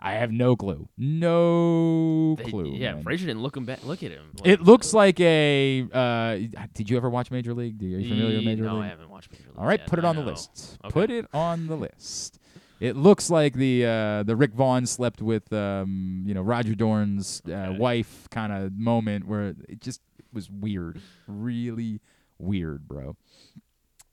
[0.00, 0.88] I have no clue.
[0.96, 2.72] No They- clue.
[2.76, 3.02] yeah, man.
[3.02, 3.84] Frazier didn't look him back.
[3.84, 4.32] Look at him.
[4.44, 5.86] It looks like a.
[5.92, 6.38] Uh,
[6.74, 7.82] did you ever watch Major League?
[7.82, 8.80] Are you familiar with Major no, League?
[8.80, 9.58] No, I haven't watched Major League.
[9.58, 9.88] All right, yet.
[9.88, 10.78] put it I on the list.
[10.84, 10.92] Okay.
[10.92, 12.38] Put it on the list.
[12.80, 17.42] It looks like the uh, the Rick Vaughn slept with um, you know Roger Dorn's
[17.48, 17.78] uh, Okay.
[17.78, 20.00] wife kind of moment where it just
[20.32, 22.00] was weird, really
[22.38, 23.16] weird, bro.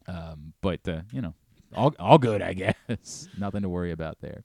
[0.08, 1.34] Um, but uh, you know,
[1.76, 2.54] all all good, I
[2.89, 3.28] guess.
[3.38, 4.43] Nothing to worry about there.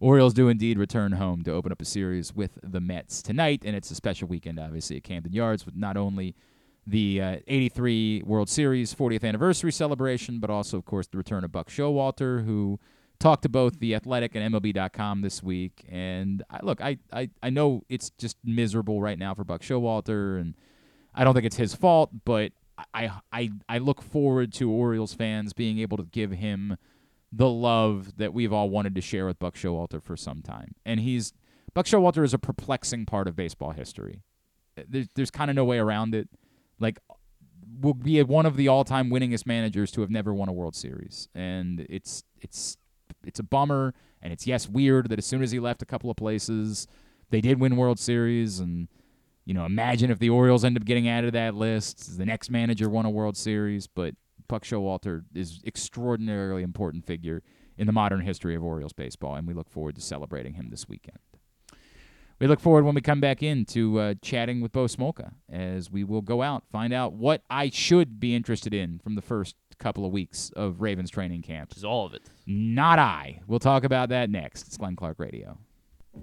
[0.00, 3.76] Orioles do indeed return home to open up a series with the Mets tonight, and
[3.76, 6.34] it's a special weekend, obviously, at Camden Yards with not only
[6.86, 11.52] the uh, 83 World Series 40th anniversary celebration, but also, of course, the return of
[11.52, 12.80] Buck Showalter, who
[13.18, 15.84] talked to both The Athletic and MLB.com this week.
[15.86, 20.40] And I, look, I, I, I know it's just miserable right now for Buck Showalter,
[20.40, 20.54] and
[21.14, 22.52] I don't think it's his fault, but
[22.94, 26.78] I, I, I look forward to Orioles fans being able to give him
[27.32, 30.74] the love that we've all wanted to share with Buck Showalter for some time.
[30.84, 31.32] And he's
[31.74, 34.22] Buck Showalter is a perplexing part of baseball history.
[34.76, 36.28] Uh, there's there's kind of no way around it.
[36.78, 36.98] Like
[37.80, 41.28] will be one of the all-time winningest managers to have never won a World Series.
[41.34, 42.76] And it's it's
[43.24, 46.10] it's a bummer and it's yes weird that as soon as he left a couple
[46.10, 46.86] of places,
[47.30, 48.88] they did win World Series and
[49.44, 52.18] you know, imagine if the Orioles end up getting added to that list.
[52.18, 54.14] The next manager won a World Series, but
[54.50, 57.42] Buck Showalter is extraordinarily important figure
[57.78, 60.88] in the modern history of Orioles baseball, and we look forward to celebrating him this
[60.88, 61.18] weekend.
[62.40, 65.88] We look forward when we come back in to uh, chatting with Bo Smolka as
[65.88, 69.54] we will go out, find out what I should be interested in from the first
[69.78, 71.72] couple of weeks of Ravens training camp.
[71.76, 72.22] Is all of it.
[72.44, 73.42] Not I.
[73.46, 74.66] We'll talk about that next.
[74.66, 75.58] It's Glenn Clark Radio.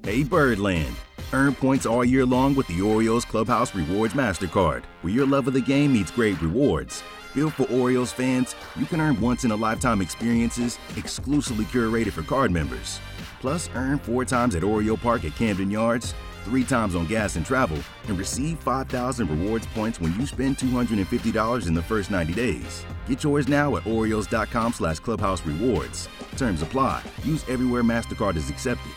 [0.04, 0.96] Hey Birdland.
[1.34, 5.54] Earn points all year long with the Orioles Clubhouse Rewards MasterCard, where your love of
[5.54, 7.04] the game meets great rewards.
[7.36, 12.24] Built for Orioles fans, you can earn once in a lifetime experiences exclusively curated for
[12.24, 13.02] card members.
[13.42, 17.46] Plus, earn four times at Oriole Park at Camden Yards, three times on gas and
[17.46, 22.86] travel, and receive 5,000 rewards points when you spend $250 in the first 90 days.
[23.06, 26.08] Get yours now at Orioles.com slash clubhouse rewards.
[26.38, 27.04] Terms apply.
[27.26, 28.94] Use everywhere MasterCard is accepted.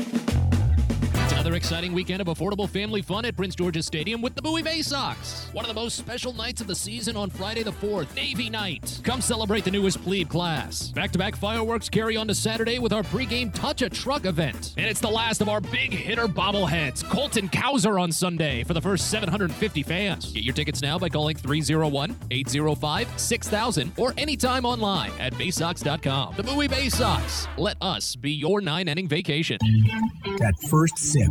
[1.41, 4.83] Another exciting weekend of affordable family fun at Prince George's Stadium with the Bowie Bay
[4.83, 5.47] Sox.
[5.53, 9.01] One of the most special nights of the season on Friday the 4th, Navy Night.
[9.03, 10.89] Come celebrate the newest plebe class.
[10.89, 14.75] Back to back fireworks carry on to Saturday with our pregame Touch a Truck event.
[14.77, 18.81] And it's the last of our big hitter bobbleheads, Colton Cowser on Sunday for the
[18.81, 20.31] first 750 fans.
[20.31, 26.35] Get your tickets now by calling 301 805 6000 or anytime online at baysox.com.
[26.37, 27.47] The Bowie Bay Sox.
[27.57, 29.57] Let us be your nine inning vacation.
[30.37, 31.30] That first sip,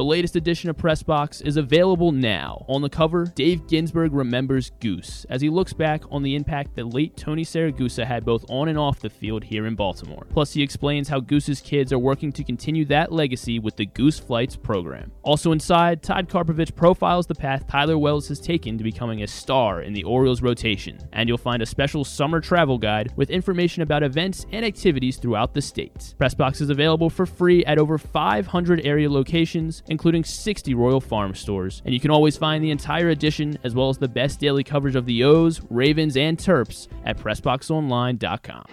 [0.00, 2.64] The latest edition of Press Box is available now.
[2.70, 6.94] On the cover, Dave Ginsburg remembers Goose as he looks back on the impact that
[6.94, 10.26] late Tony Siragusa had both on and off the field here in Baltimore.
[10.30, 14.18] Plus, he explains how Goose's kids are working to continue that legacy with the Goose
[14.18, 15.12] Flights program.
[15.22, 19.82] Also inside, Todd Karpovich profiles the path Tyler Wells has taken to becoming a star
[19.82, 24.02] in the Orioles rotation, and you'll find a special summer travel guide with information about
[24.02, 26.14] events and activities throughout the state.
[26.18, 31.82] Pressbox is available for free at over 500 area locations, including 60 Royal Farm stores,
[31.84, 34.96] and you can always find the entire edition as well as the best daily coverage
[34.96, 38.64] of the O's, Ravens, and Terps at PressBoxOnline.com.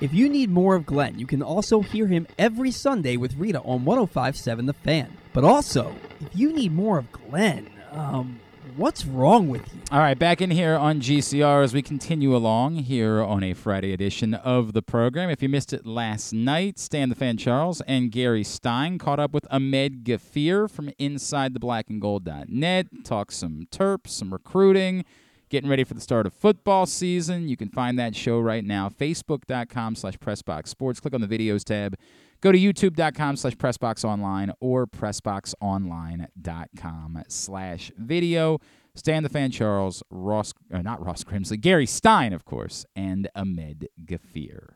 [0.00, 3.60] If you need more of Glenn, you can also hear him every Sunday with Rita
[3.60, 5.16] on 1057 The Fan.
[5.32, 8.40] But also, if you need more of Glenn, um,
[8.76, 9.80] what's wrong with you?
[9.90, 13.92] All right, back in here on GCR as we continue along here on a Friday
[13.92, 15.30] edition of the program.
[15.30, 19.32] If you missed it last night, Stan the Fan Charles and Gary Stein caught up
[19.32, 25.04] with Ahmed Ghaffir from Inside the Black and Gold.net, talked some Terps, some recruiting,
[25.50, 27.48] getting ready for the start of football season.
[27.48, 31.00] You can find that show right now, facebook.com slash pressbox sports.
[31.00, 31.96] Click on the videos tab.
[32.44, 38.58] Go to youtube.com slash pressboxonline or pressboxonline.com slash video.
[38.94, 43.88] Stan the Fan Charles, Ross, or not Ross Grimsley, Gary Stein, of course, and Ahmed
[44.04, 44.74] Ghaffir.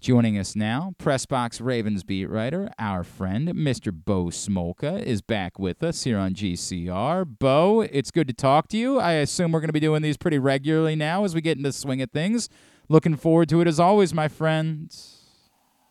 [0.00, 3.92] Joining us now, Pressbox Ravens beat writer, our friend, Mr.
[3.92, 7.26] Bo Smolka, is back with us here on GCR.
[7.38, 8.98] Bo, it's good to talk to you.
[8.98, 11.68] I assume we're going to be doing these pretty regularly now as we get into
[11.68, 12.48] the swing of things.
[12.88, 14.90] Looking forward to it as always, my friend.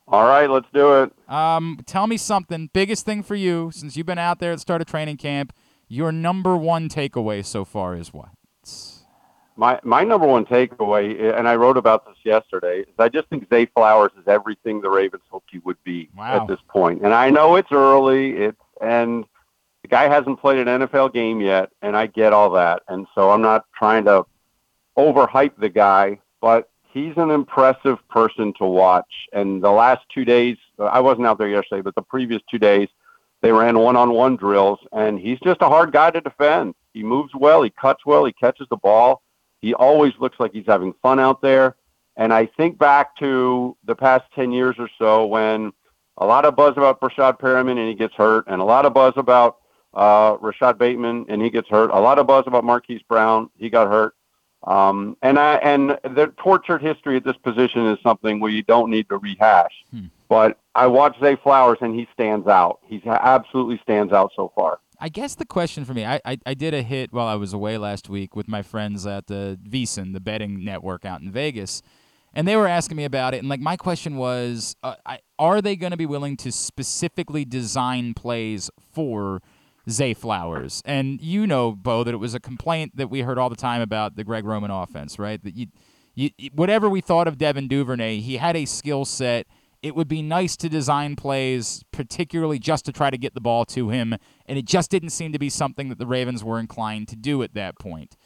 [0.08, 1.12] All right, let's do it.
[1.28, 2.70] Um, tell me something.
[2.74, 5.52] Biggest thing for you since you've been out there at the start of training camp.
[5.88, 8.30] Your number one takeaway so far is what?
[9.58, 13.48] My my number one takeaway, and I wrote about this yesterday, is I just think
[13.50, 16.42] Zay Flowers is everything the Ravens hoped he would be Wow.
[16.42, 17.04] at this point.
[17.04, 19.24] And I know it's early, it's and
[19.82, 22.82] the guy hasn't played an NFL game yet, and I get all that.
[22.90, 24.26] And so I'm not trying to
[24.98, 29.28] overhype the guy, but he's an impressive person to watch.
[29.34, 32.88] And the last two days, I wasn't out there yesterday, but the previous two days,
[33.42, 36.74] they ran one-on-one drills, and he's just a hard guy to defend.
[36.94, 39.22] He moves well, he cuts well, he catches the ball.
[39.60, 41.76] He always looks like he's having fun out there.
[42.16, 45.74] And I think back to the past 10 years or so when
[46.18, 48.94] a lot of buzz about Breshad Perriman and he gets hurt, and a lot of
[48.94, 49.58] buzz about
[49.94, 53.70] uh, Rashad Bateman and he gets hurt, a lot of buzz about Marquise Brown, he
[53.70, 54.16] got hurt.
[54.66, 59.08] Um, and I, and the tortured history at this position is something we don't need
[59.10, 59.72] to rehash.
[59.92, 60.06] Hmm.
[60.28, 62.80] But I watch Zay Flowers and he stands out.
[62.88, 64.80] He absolutely stands out so far.
[65.00, 67.54] I guess the question for me, I, I, I did a hit while I was
[67.54, 71.82] away last week with my friends at the VSiN, the betting network out in Vegas,
[72.34, 73.40] and they were asking me about it.
[73.40, 77.46] And like my question was, uh, I, are they going to be willing to specifically
[77.46, 79.42] design plays for
[79.90, 80.82] Zay Flowers?
[80.86, 83.82] And you know, Bo, that it was a complaint that we heard all the time
[83.82, 85.44] about the Greg Roman offense, right?
[85.44, 85.68] That you,
[86.16, 89.48] you whatever we thought of Devin Duvernay, he had a skill set
[89.86, 93.66] it would be nice to design plays, particularly just to try to get the ball
[93.66, 94.16] to him,
[94.48, 97.44] and it just didn't seem to be something that the Ravens were inclined to do
[97.44, 98.18] at that point.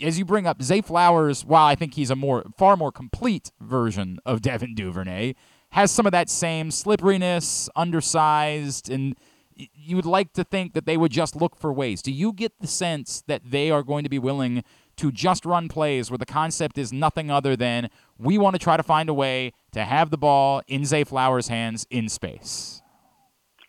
[0.00, 3.52] As you bring up, Zay Flowers, while I think he's a more far more complete
[3.60, 5.34] version of Devin Duvernay,
[5.72, 9.14] has some of that same slipperiness, undersized, and
[9.56, 12.02] you would like to think that they would just look for ways.
[12.02, 14.64] Do you get the sense that they are going to be willing
[14.96, 18.76] to just run plays where the concept is nothing other than we want to try
[18.76, 22.80] to find a way to have the ball in Zay Flowers' hands in space?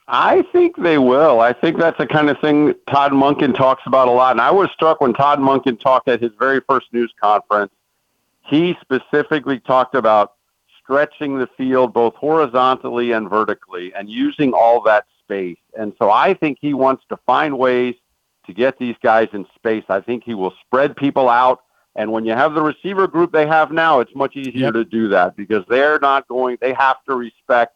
[0.07, 1.39] I think they will.
[1.41, 4.31] I think that's the kind of thing Todd Monken talks about a lot.
[4.31, 7.71] And I was struck when Todd Monken talked at his very first news conference.
[8.41, 10.33] He specifically talked about
[10.83, 15.57] stretching the field both horizontally and vertically and using all that space.
[15.77, 17.95] And so I think he wants to find ways
[18.45, 19.83] to get these guys in space.
[19.89, 21.61] I think he will spread people out.
[21.95, 24.73] And when you have the receiver group they have now, it's much easier Yep.
[24.73, 27.75] to do that because they're not going, they have to respect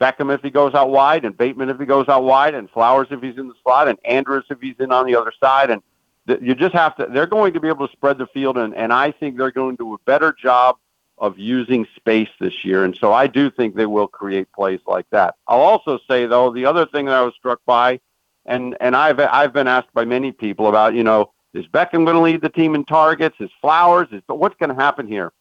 [0.00, 3.08] Beckham if he goes out wide, and Bateman if he goes out wide, and Flowers
[3.10, 5.70] if he's in the slot, and Andrews if he's in on the other side.
[5.70, 5.82] And
[6.26, 8.58] th- you just have to, they're going to be able to spread the field.
[8.58, 10.76] And, and I think they're going to do a better job
[11.18, 12.84] of using space this year.
[12.84, 15.36] And so I do think they will create plays like that.
[15.46, 18.00] I'll also say, though, the other thing that I was struck by,
[18.46, 22.16] and, and I've, I've been asked by many people about, you know, is Beckham going
[22.16, 23.36] to lead the team in targets?
[23.38, 24.08] Is Flowers?
[24.10, 25.32] Is, what's going to happen here?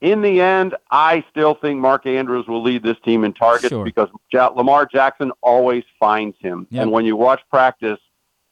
[0.00, 3.84] In the end, I still think Mark Andrews will lead this team in targets Sure.
[3.84, 6.66] because ja- Lamar Jackson always finds him.
[6.70, 6.82] Yep.
[6.82, 7.98] And when you watch practice,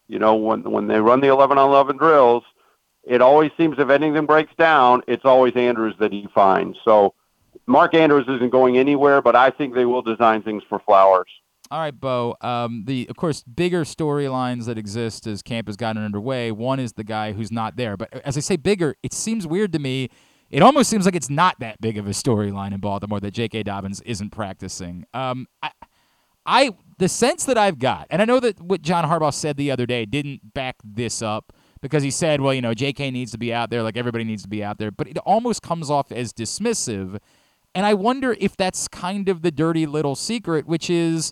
[0.09, 2.45] you know, when when they run the 11 on 11 drills,
[3.07, 6.79] it always seems if anything breaks down, it's always Andrews that he finds.
[6.85, 7.15] So
[7.67, 11.29] Mark Andrews isn't going anywhere, but I think they will design things for Flowers.
[11.71, 12.37] All right, Bo.
[12.41, 16.53] Um, the of course bigger storylines that exist as camp has gotten underway.
[16.53, 19.73] One is the guy who's not there, but as I say bigger, it seems weird
[19.73, 20.11] to me.
[20.51, 23.65] It almost seems like it's not that big of a storyline in Baltimore that J.K.
[23.65, 25.05] Dobbins isn't practicing.
[25.15, 25.71] Um, I,
[26.47, 29.71] I the sense that I've got, and I know that what John Harbaugh said the
[29.71, 31.53] other day didn't back this up
[31.85, 33.11] because he said, well, you know, J.K.
[33.11, 35.61] needs to be out there, like everybody needs to be out there, but it almost
[35.61, 37.19] comes off as dismissive.
[37.75, 41.31] And I wonder if that's kind of the dirty little secret, which is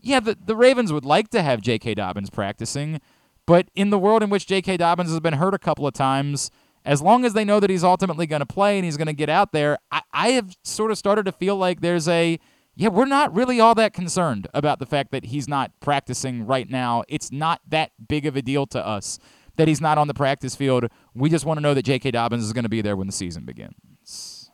[0.00, 1.94] yeah, the, the Ravens would like to have J.K.
[1.94, 3.00] Dobbins practicing,
[3.46, 4.78] but in the world in which J.K.
[4.78, 6.50] Dobbins has been hurt a couple of times,
[6.84, 9.12] as long as they know that he's ultimately going to play and he's going to
[9.12, 12.40] get out there, I, I have sort of started to feel like there's a,
[12.74, 16.68] yeah, we're not really all that concerned about the fact that he's not practicing right
[16.68, 17.04] now.
[17.08, 19.20] It's not that big of a deal to us
[19.56, 20.88] that he's not on the practice field.
[21.14, 22.12] We just want to know that J.K.
[22.12, 24.50] Dobbins is going to be there when the season begins.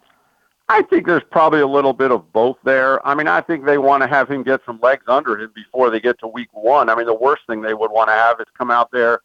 [0.71, 3.07] I think there's probably a little bit of both there.
[3.07, 5.89] I mean, I think they want to have him get some legs under him before
[5.89, 6.91] they get to week one.
[6.91, 9.21] I mean, the worst thing they would want to have is come out there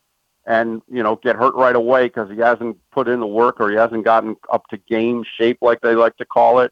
[0.45, 3.69] and, you know, get hurt right away because he hasn't put in the work or
[3.69, 6.71] he hasn't gotten up to game shape, like they like to call it.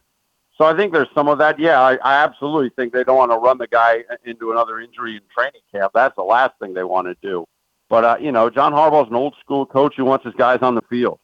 [0.57, 1.59] So I think there's some of that.
[1.59, 5.15] Yeah, I, I absolutely think they don't want to run the guy into another injury
[5.15, 5.91] in training camp.
[5.93, 7.45] That's the last thing they want to do.
[7.91, 10.75] But, uh, you know, John Harbaugh's an old school coach who wants his guys on
[10.75, 11.19] the field.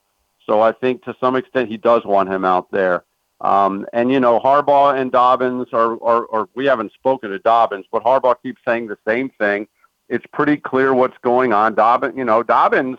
[0.45, 3.05] So I think to some extent he does want him out there.
[3.39, 7.85] Um, and you know, Harbaugh and Dobbins are, are, are, we haven't spoken to Dobbins,
[7.89, 9.65] but Harbaugh keeps saying the same thing.
[10.09, 11.73] It's pretty clear what's going on.
[11.73, 12.97] Dobbins, you know, Dobbins,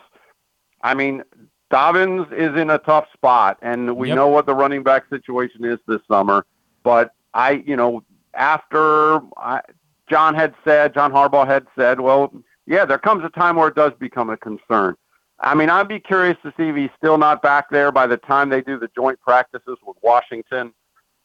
[0.83, 1.23] I mean,
[1.71, 4.17] Dobbins is in a tough spot, and we yep.
[4.17, 6.47] know what the running back situation is this summer.
[6.83, 8.03] But I, you know,
[8.33, 9.61] after I,
[10.09, 12.33] John had said, John Harbaugh had said, well,
[12.69, 14.95] yeah, there comes a time where it does become a concern.
[15.41, 18.17] I mean, I'd be curious to see if he's still not back there by the
[18.17, 20.75] time they do the joint practices with Washington.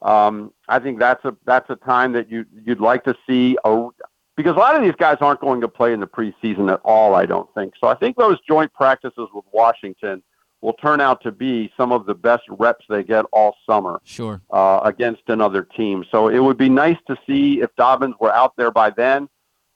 [0.01, 3.87] Um, I think that's a that's a time that you you'd like to see a
[4.35, 7.15] because a lot of these guys aren't going to play in the preseason at all.
[7.15, 7.87] I don't think so.
[7.87, 10.23] I think those joint practices with Washington
[10.61, 13.99] will turn out to be some of the best reps they get all summer.
[14.05, 14.41] Sure.
[14.49, 18.55] Uh, against another team, so it would be nice to see if Dobbins were out
[18.57, 19.27] there by then.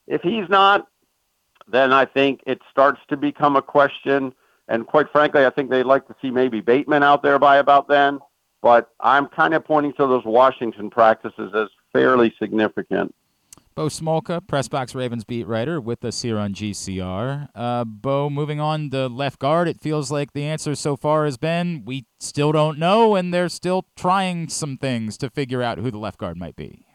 [0.07, 0.87] If he's not,
[1.67, 4.33] then I think it starts to become a question.
[4.67, 7.87] And quite frankly, I think they'd like to see maybe Bateman out there by about
[7.87, 8.19] then.
[8.61, 13.13] But I'm kind of pointing to those Washington practices as fairly significant.
[13.77, 17.49] Bo Smolka, Pressbox Ravens beat writer, with us here on GCR.
[17.53, 21.37] Uh, Bo, moving on to left guard, it feels like the answer so far has
[21.37, 25.91] been we still don't know, and they're still trying some things to figure out who
[25.91, 26.86] the left guard might be.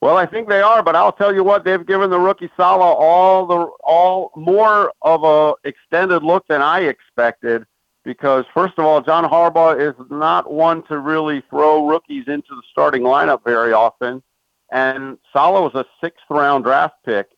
[0.00, 2.84] Well, I think they are, but I'll tell you what, they've given the rookie Sala
[2.84, 7.64] all the all more of a extended look than I expected
[8.04, 12.62] because first of all, John Harbaugh is not one to really throw rookies into the
[12.70, 14.22] starting lineup very often.
[14.70, 17.28] And Sala was a sixth round draft pick.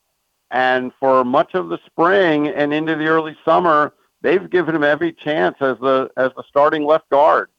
[0.51, 5.13] And for much of the spring and into the early summer, they've given him every
[5.13, 7.51] chance as the as the starting left guard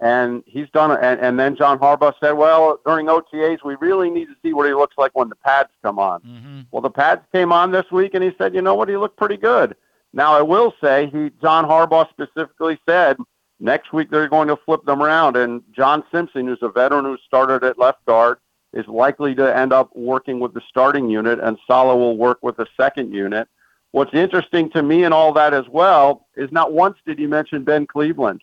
[0.00, 0.98] and he's done it.
[1.02, 4.66] And, and then John Harbaugh said, well, during OTAs, we really need to see what
[4.66, 6.20] he looks like when the pads come on.
[6.20, 6.60] Mm-hmm.
[6.70, 9.16] Well, the pads came on this week, and he said, you know what, he looked
[9.16, 9.76] pretty good.
[10.12, 13.18] Now, I will say, he John Harbaugh specifically said
[13.60, 17.18] next week they're going to flip them around, and John Simpson, who's a veteran who
[17.26, 18.38] started at left guard,
[18.72, 22.56] is likely to end up working with the starting unit, and Sala will work with
[22.56, 23.48] the second unit.
[23.92, 27.64] What's interesting to me in all that as well is not once did he mention
[27.64, 28.42] Ben Cleveland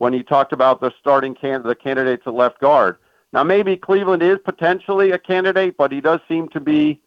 [0.00, 2.96] when he talked about the starting can the candidates at left guard.
[3.34, 7.02] Now maybe Cleveland is potentially a candidate, but he does seem to be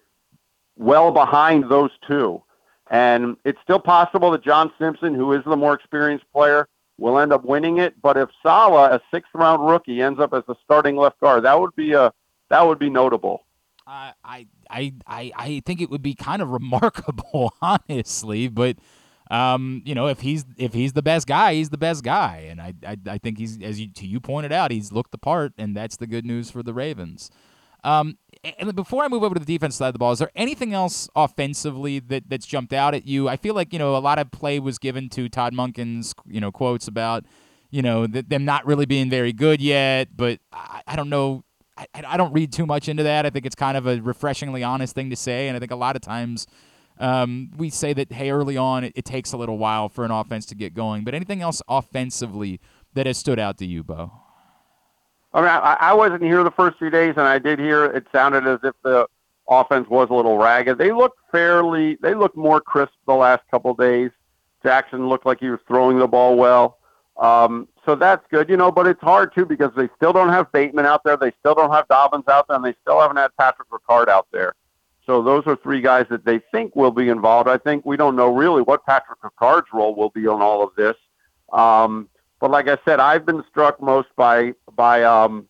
[0.77, 2.43] well behind those two.
[2.91, 6.67] And it's still possible that John Simpson, who is the more experienced player,
[6.99, 7.99] will end up winning it.
[7.99, 11.59] But if Sala, a sixth round rookie, ends up as the starting left guard, that
[11.59, 12.13] would be a
[12.51, 13.43] that would be notable.
[13.87, 14.45] I I
[15.07, 18.77] I I think it would be kind of remarkable, honestly, but
[19.33, 22.61] um, you know, if he's if he's the best guy, he's the best guy, and
[22.61, 25.75] I I, I think he's as you you pointed out, he's looked the part, and
[25.75, 27.31] that's the good news for the Ravens.
[27.83, 28.19] Um,
[28.59, 30.73] and before I move over to the defense side of the ball, is there anything
[30.73, 33.27] else offensively that that's jumped out at you?
[33.27, 36.39] I feel like you know a lot of play was given to Todd Monken's you
[36.39, 37.25] know quotes about
[37.71, 41.43] you know th- them not really being very good yet, but I, I don't know.
[41.75, 43.25] I, I don't read too much into that.
[43.25, 45.75] I think it's kind of a refreshingly honest thing to say, and I think a
[45.75, 46.45] lot of times
[46.99, 50.11] um, we say that hey, early on it, it, takes a little while for an
[50.11, 51.03] offense to get going.
[51.03, 52.59] But anything else offensively
[52.93, 54.11] that has stood out to you, Bo?
[55.33, 58.05] I mean, I, I wasn't here the first few days, and I did hear it
[58.11, 59.07] sounded as if the
[59.49, 60.77] offense was a little ragged.
[60.77, 64.11] They looked fairly, they looked more crisp the last couple days.
[64.61, 66.77] Jackson looked like he was throwing the ball well.
[67.17, 70.51] Um, so that's good, you know, but it's hard too because they still don't have
[70.51, 71.17] Bateman out there.
[71.17, 74.27] They still don't have Dobbins out there, and they still haven't had Patrick Ricard out
[74.31, 74.53] there.
[75.05, 77.49] So those are three guys that they think will be involved.
[77.49, 80.71] I think we don't know really what Patrick Ricard's role will be on all of
[80.75, 80.95] this.
[81.51, 85.47] Um, but like I said, I've been struck most by by um,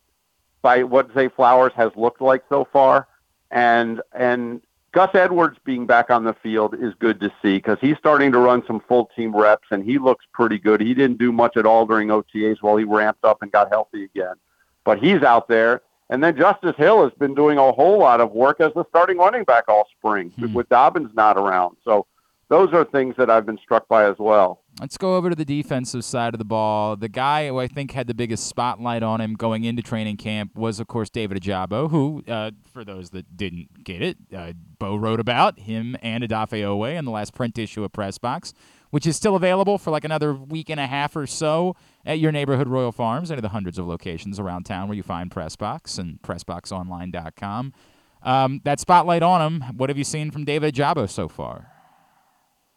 [0.61, 3.07] by what Zay Flowers has looked like so far,
[3.51, 7.97] and and Gus Edwards being back on the field is good to see because he's
[7.97, 10.81] starting to run some full team reps and he looks pretty good.
[10.81, 14.03] He didn't do much at all during OTAs while he ramped up and got healthy
[14.03, 14.35] again,
[14.83, 15.81] but he's out there.
[16.13, 19.17] And then Justice Hill has been doing a whole lot of work as the starting
[19.17, 20.53] running back all spring hmm.
[20.53, 21.77] with Dobbins not around.
[21.83, 22.05] So
[22.49, 24.61] those are things that I've been struck by as well.
[24.79, 26.95] Let's go over to the defensive side of the ball.
[26.95, 30.55] The guy who I think had the biggest spotlight on him going into training camp
[30.55, 34.95] was, of course, David Ojabo, who, uh, for those that didn't get it, uh, Bo
[34.95, 38.53] wrote about him and Odafe Oweh in the last print issue of Press Box,
[38.93, 41.75] which is still available for like another week and a half or so
[42.05, 45.01] at your neighborhood Royal Farms, any of the hundreds of locations around town where you
[45.01, 47.73] find Pressbox and PressBoxOnline.com.
[48.21, 51.71] Um, that spotlight on him, what have you seen from David Ojabo so far?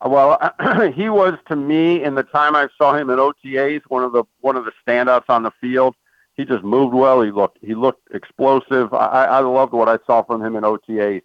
[0.06, 0.40] Well,
[0.94, 4.24] he was to me in the time I saw him in OTAs one of the
[4.40, 5.96] one of the standouts on the field.
[6.32, 7.20] He just moved well.
[7.20, 8.94] He looked he looked explosive.
[8.94, 11.20] I, I loved what I saw from him in OTAs.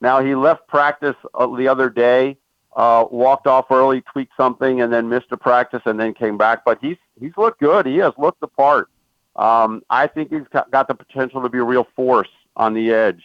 [0.00, 2.38] Now he left practice uh, the other day,
[2.76, 6.64] uh, walked off early, tweaked something, and then missed a practice, and then came back.
[6.64, 7.86] But he's he's looked good.
[7.86, 8.88] He has looked the part.
[9.34, 13.22] Um, I think he's got the potential to be a real force on the edge.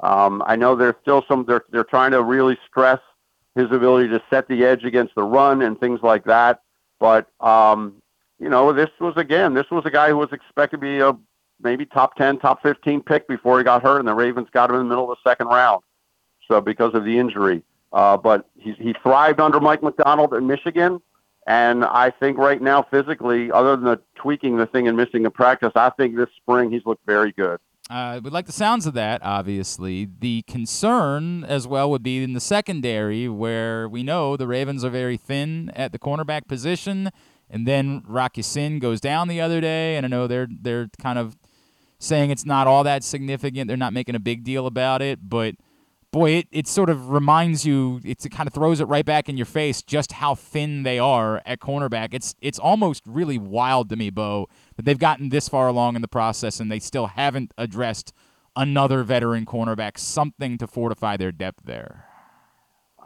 [0.00, 1.44] Um, I know there's still some.
[1.44, 3.00] They're they're trying to really stress
[3.54, 6.62] his ability to set the edge against the run and things like that.
[6.98, 7.94] But um,
[8.38, 11.16] you know, this was again, this was a guy who was expected to be a
[11.62, 14.76] maybe top ten, top fifteen pick before he got hurt, and the Ravens got him
[14.76, 15.82] in the middle of the second round.
[16.48, 17.62] So because of the injury,
[17.96, 21.00] uh, but he he thrived under Mike Macdonald in Michigan.
[21.48, 25.30] And I think right now, physically, other than the tweaking the thing and missing the
[25.30, 27.58] practice, I think this spring he's looked very good.
[27.88, 30.08] Uh, we like the sounds of that, obviously.
[30.18, 34.90] The concern as well would be in the secondary, where we know the Ravens are
[34.90, 37.10] very thin at the cornerback position,
[37.48, 41.18] and then Rock Ya-Sin goes down the other day, and I know they're they're kind
[41.18, 41.38] of
[41.98, 43.68] saying it's not all that significant.
[43.68, 45.54] They're not making a big deal about it, but
[46.10, 49.36] boy, it, it sort of reminds you, it kind of throws it right back in
[49.36, 52.08] your face just how thin they are at cornerback.
[52.12, 56.02] It's it's almost really wild to me, Bo, that they've gotten this far along in
[56.02, 58.12] the process and they still haven't addressed
[58.56, 62.06] another veteran cornerback, something to fortify their depth there.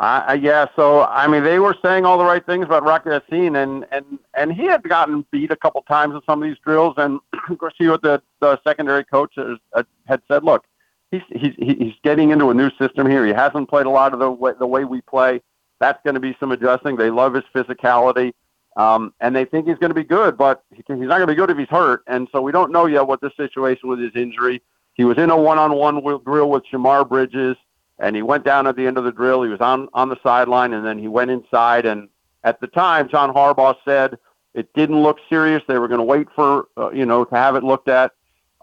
[0.01, 3.55] Uh, yeah, so I mean, they were saying all the right things about Rock Ya-Sin,
[3.57, 6.94] and and and he had gotten beat a couple times in some of these drills,
[6.96, 7.20] and
[7.51, 10.64] of course, he what the the secondary coach has, uh, had said, look,
[11.11, 13.26] he's he's he's getting into a new system here.
[13.26, 15.40] He hasn't played a lot of the way, the way we play.
[15.78, 16.96] That's going to be some adjusting.
[16.96, 18.32] They love his physicality,
[18.76, 21.34] um, and they think he's going to be good, but he's not going to be
[21.34, 22.02] good if he's hurt.
[22.06, 24.62] And so we don't know yet what the situation with his injury.
[24.94, 27.56] He was in a one-on-one drill with Shemar Bridges,
[27.98, 29.42] and he went down at the end of the drill.
[29.42, 31.86] He was on on the sideline, and then he went inside.
[31.86, 32.08] And
[32.44, 34.18] at the time, John Harbaugh said
[34.54, 35.62] it didn't look serious.
[35.66, 38.12] They were going to wait for uh, you know to have it looked at.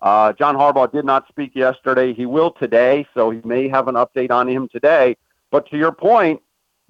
[0.02, 2.14] Uh, John Harbaugh did not speak yesterday.
[2.14, 5.18] He will today, so he may have an update on him today.
[5.50, 6.42] But to your point,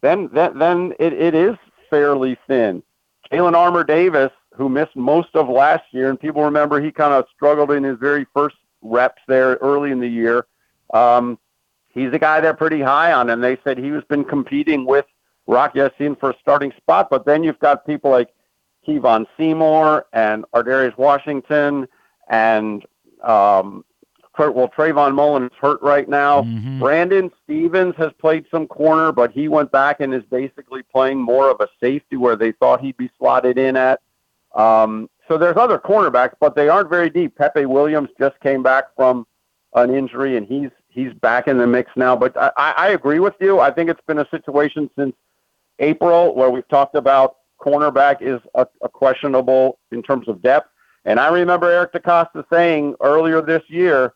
[0.02, 1.56] then then, then it, it is
[1.90, 2.84] fairly thin.
[3.32, 7.26] Jalyn Armour Davis, who missed most of last year, and people remember he kind of
[7.34, 10.48] struggled in his very first reps there early in the year.
[10.94, 11.38] Um,
[11.90, 15.06] he's a guy they're pretty high on, and they said he was been competing with
[15.46, 17.10] Rock Ya-Sin for a starting spot.
[17.10, 18.30] But then you've got people like
[18.86, 21.88] Kevon Seymour and Ar'Darius Washington
[22.30, 22.86] and
[23.24, 23.84] um,
[24.38, 26.44] well, Trayvon Mullen is hurt right now.
[26.44, 26.80] Mm-hmm.
[26.80, 31.50] Brandon Stephens has played some corner, but he went back and is basically playing more
[31.50, 34.00] of a safety where they thought he'd be slotted in at.
[34.56, 37.36] Um, so there's other cornerbacks, but they aren't very deep.
[37.36, 39.26] Pepe Williams just came back from
[39.74, 42.16] an injury, and he's he's back in the mix now.
[42.16, 43.60] But I, I agree with you.
[43.60, 45.16] I think it's been a situation since
[45.80, 50.70] April where we've talked about cornerback is a, a questionable in terms of depth.
[51.08, 54.14] And I remember Eric DeCosta saying earlier this year,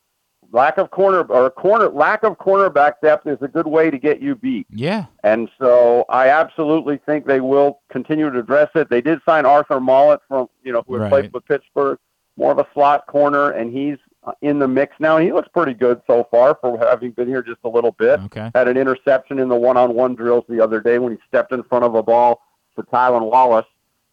[0.52, 4.22] lack of corner or corner lack of cornerback depth is a good way to get
[4.22, 4.68] you beat.
[4.70, 5.06] Yeah.
[5.24, 8.90] And so I absolutely think they will continue to address it.
[8.90, 11.10] They did sign Arthur Maulet from you know who right.
[11.10, 11.98] played with Pittsburgh,
[12.36, 15.16] more of a slot corner, and he's uh, in the mix now.
[15.16, 18.20] And he looks pretty good so far for having been here just a little bit.
[18.20, 18.52] Okay.
[18.54, 21.86] Had an interception in the one-on-one drills the other day when he stepped in front
[21.86, 22.42] of a ball
[22.76, 23.66] for Tylan Wallace.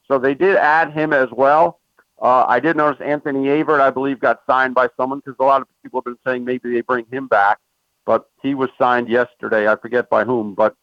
[0.06, 1.80] So they did add him as well.
[2.20, 5.62] Uh, I did notice Anthony Averett, I believe, got signed by someone because a lot
[5.62, 7.58] of people have been saying maybe they bring him back,
[8.06, 9.68] but he was signed yesterday.
[9.68, 10.74] I forget by whom, but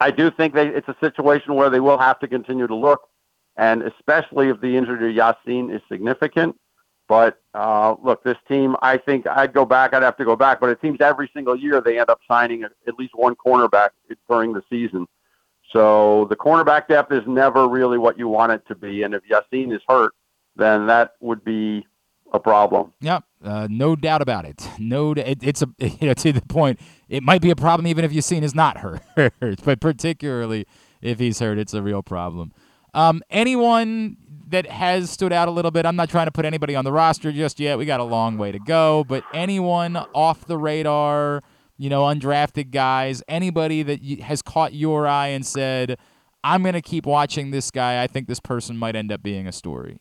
[0.00, 3.02] I do think they, it's a situation where they will have to continue to look.
[3.56, 6.56] and especially if the injury to Yasin is significant.
[7.06, 9.92] But uh, look, this team, I think I'd go back.
[9.92, 12.64] I'd have to go back, but it seems every single year they end up signing
[12.64, 13.90] at least one cornerback
[14.28, 15.06] during the season.
[15.72, 19.02] So the cornerback depth is never really what you want it to be.
[19.02, 20.12] And if Yasin is hurt,
[20.56, 21.86] then that would be
[22.32, 22.92] a problem.
[23.00, 24.68] Yep, uh, no doubt about it.
[24.78, 26.80] No, it, it's a you know to the point.
[27.08, 28.78] It might be a problem even if Yasin is not
[29.16, 30.66] hurt, but particularly
[31.00, 32.52] if he's hurt, it's a real problem.
[32.92, 34.16] Um, anyone
[34.48, 35.86] that has stood out a little bit.
[35.86, 37.78] I'm not trying to put anybody on the roster just yet.
[37.78, 41.42] We got a long way to go, but anyone off the radar,
[41.76, 45.98] you know, undrafted guys, anybody that has caught your eye and said,
[46.42, 48.02] "I'm going to keep watching this guy.
[48.02, 49.98] I think this person might end up being a story."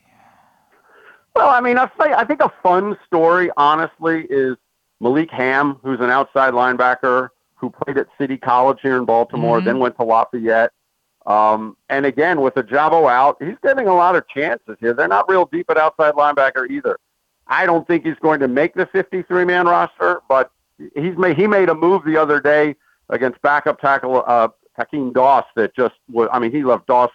[1.35, 4.55] Well, I mean, I say I think a fun story, honestly, is
[4.99, 9.65] Malik Hamm, who's an outside linebacker who played at City College here in Baltimore, mm-hmm.
[9.65, 10.71] then went to Lafayette.
[11.25, 14.93] Um, and again, with Ojabo out, he's getting a lot of chances here.
[14.93, 16.99] They're not real deep at outside linebacker either.
[17.47, 20.51] I don't think he's going to make the 53 man roster, but
[20.95, 22.75] he's made he made a move the other day
[23.09, 26.29] against backup tackle uh, Hakeem Doss that just was.
[26.31, 27.11] I mean, he left Doss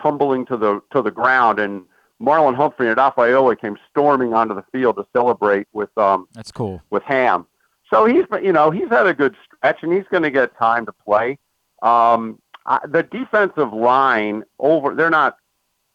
[0.00, 1.84] tumbling to the to the ground, and
[2.20, 6.52] Marlon Humphrey and Odafe Oweh came storming onto the field to celebrate with um that's
[6.52, 7.46] cool with Hamm.
[7.92, 10.86] So he's you know he's had a good stretch, and he's going to get time
[10.86, 11.38] to play.
[11.82, 12.38] Um,
[12.88, 15.36] the defensive line over they're not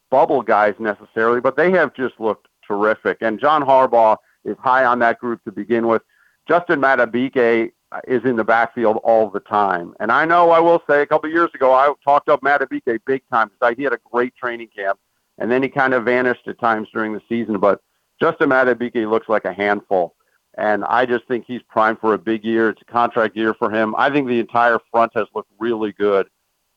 [0.10, 3.18] bubble guys necessarily, but they have just looked terrific.
[3.22, 6.02] And John Harbaugh is high on that group to begin with.
[6.48, 7.72] Justin Madubuike
[8.08, 9.94] is in the backfield all the time.
[10.00, 13.00] And I know I will say a couple of years ago I talked up Madubuike
[13.06, 15.00] big time because he had a great training camp
[15.38, 17.60] and then he kind of vanished at times during the season.
[17.60, 17.82] But
[18.22, 20.16] Justin Madubuike looks like a handful.
[20.58, 22.70] And I just think he's primed for a big year.
[22.70, 23.94] It's a contract year for him.
[23.98, 26.28] I think the entire front has looked really good.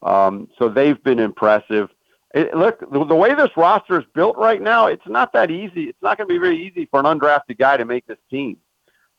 [0.02, 1.88] Um, so they've been impressive.
[2.34, 5.84] It, look, the, the way this roster is built right now, it's not that easy.
[5.84, 8.58] It's not going to be very easy for an undrafted guy to make this team.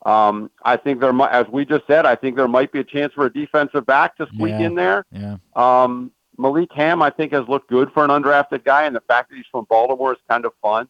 [0.06, 2.84] Um, I think there might, as we just said, I think there might be a
[2.84, 5.06] chance for a defensive back to squeak yeah, in there.
[5.12, 5.38] Yeah.
[5.56, 9.30] Um, Malik Hamm, I think, has looked good for an undrafted guy, and the fact
[9.30, 10.88] that he's from Baltimore is kind of fun.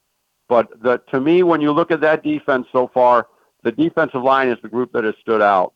[0.47, 3.27] But the, to me, when you look at that defense so far,
[3.63, 5.73] the defensive line is the group that has stood out.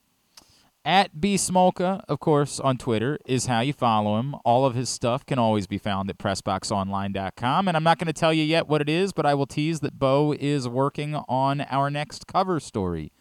[0.86, 4.36] At B Smolka, of course, on Twitter is how you follow him.
[4.44, 7.68] All of his stuff can always be found at PressBoxOnline.com.
[7.68, 9.80] And I'm not going to tell you yet what it is, but I will tease
[9.80, 13.14] that Bo is working on our next cover story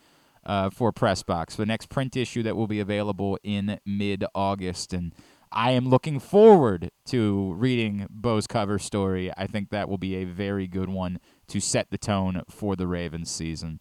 [0.45, 4.93] uh, for PressBox, the next print issue that will be available in mid August.
[4.93, 5.15] And
[5.53, 9.31] I am looking forward to reading Bo's cover story.
[9.37, 12.87] I think that will be a very good one to set the tone for the
[12.87, 13.79] Ravens season.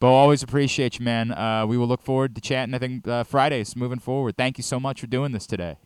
[0.00, 1.32] Bo, always appreciate you, man.
[1.32, 4.36] Uh, we will look forward to chatting, I think, uh, Fridays moving forward.
[4.36, 5.78] Thank you so much for doing this today.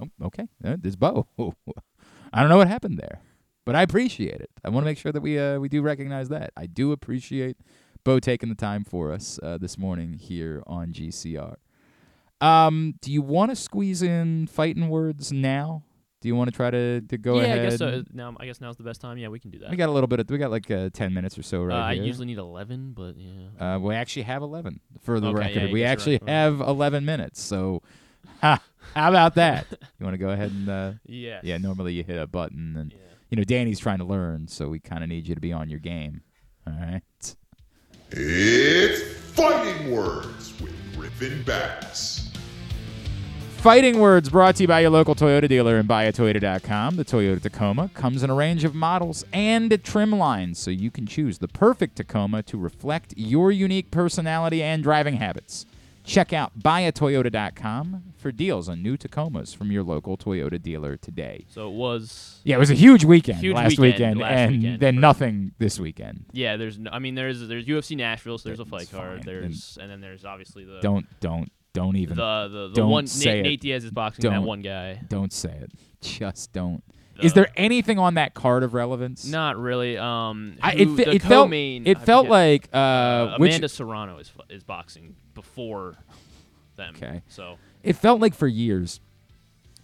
[0.00, 0.48] Oh, okay.
[0.64, 1.26] Uh, there's Bo.
[2.32, 3.20] I don't know what happened there,
[3.66, 4.50] but I appreciate it.
[4.64, 6.52] I want to make sure that we uh, we do recognize that.
[6.56, 7.56] I do appreciate
[8.04, 11.56] Bo taking the time for us uh, this morning here on GCR.
[12.40, 15.82] Um, do you want to squeeze in fighting words now?
[16.20, 17.58] Do you want to try to, to go yeah, ahead?
[17.58, 18.02] I guess so.
[18.12, 19.18] Now, I guess now's the best time.
[19.18, 19.70] Yeah, we can do that.
[19.70, 21.76] We got a little bit of we got like uh, ten minutes or so right
[21.80, 22.02] uh, I here.
[22.04, 23.74] usually need eleven, but yeah.
[23.76, 25.62] Uh, we actually have eleven for the Okay, record.
[25.68, 26.28] yeah, we actually right.
[26.30, 27.40] have eleven minutes.
[27.40, 27.82] So,
[28.40, 28.60] ha,
[28.94, 29.66] how about that?
[30.00, 31.44] you want to go ahead and uh, Yes.
[31.44, 31.56] yeah.
[31.58, 32.98] Normally you hit a button, and Yeah.
[33.30, 35.70] you know Danny's trying to learn, so we kind of need you to be on
[35.70, 36.22] your game.
[36.66, 37.36] All right.
[38.10, 39.02] It's
[39.36, 42.17] Fighting Words with Griffin Bass.
[43.58, 46.94] Fighting Words brought to you by your local Toyota dealer and buyatoyota.com.
[46.94, 51.06] The Toyota Tacoma comes in a range of models and trim lines, so you can
[51.06, 55.66] choose the perfect Tacoma to reflect your unique personality and driving habits.
[56.04, 61.44] Check out buyatoyota.com for deals on new Tacomas from your local Toyota dealer today.
[61.50, 62.40] So it was.
[62.44, 65.78] Yeah, it was a huge weekend Huge last weekend last and weekend, then nothing this
[65.80, 66.24] weekend.
[66.32, 66.78] Yeah, there's.
[66.78, 69.18] No, I mean, there's there's UFC Nashville, so there's a fight card.
[69.18, 69.26] fine.
[69.26, 73.06] There's and then there's obviously the Don't don't don't even the the, the don't one
[73.06, 73.42] say Nate, it.
[73.42, 74.32] Nate Diaz is boxing Don't.
[74.34, 75.00] that one guy.
[75.08, 75.70] don't say it.
[76.00, 76.82] Just don't.
[77.20, 79.26] Is there anything on that card of relevance?
[79.26, 79.98] Not really.
[79.98, 82.30] Um, I, it, fe- it felt it I felt forget.
[82.30, 85.96] like uh, uh, which Amanda Serrano is is boxing before
[86.76, 86.94] them.
[86.96, 87.22] Okay.
[87.26, 89.00] So it felt like for years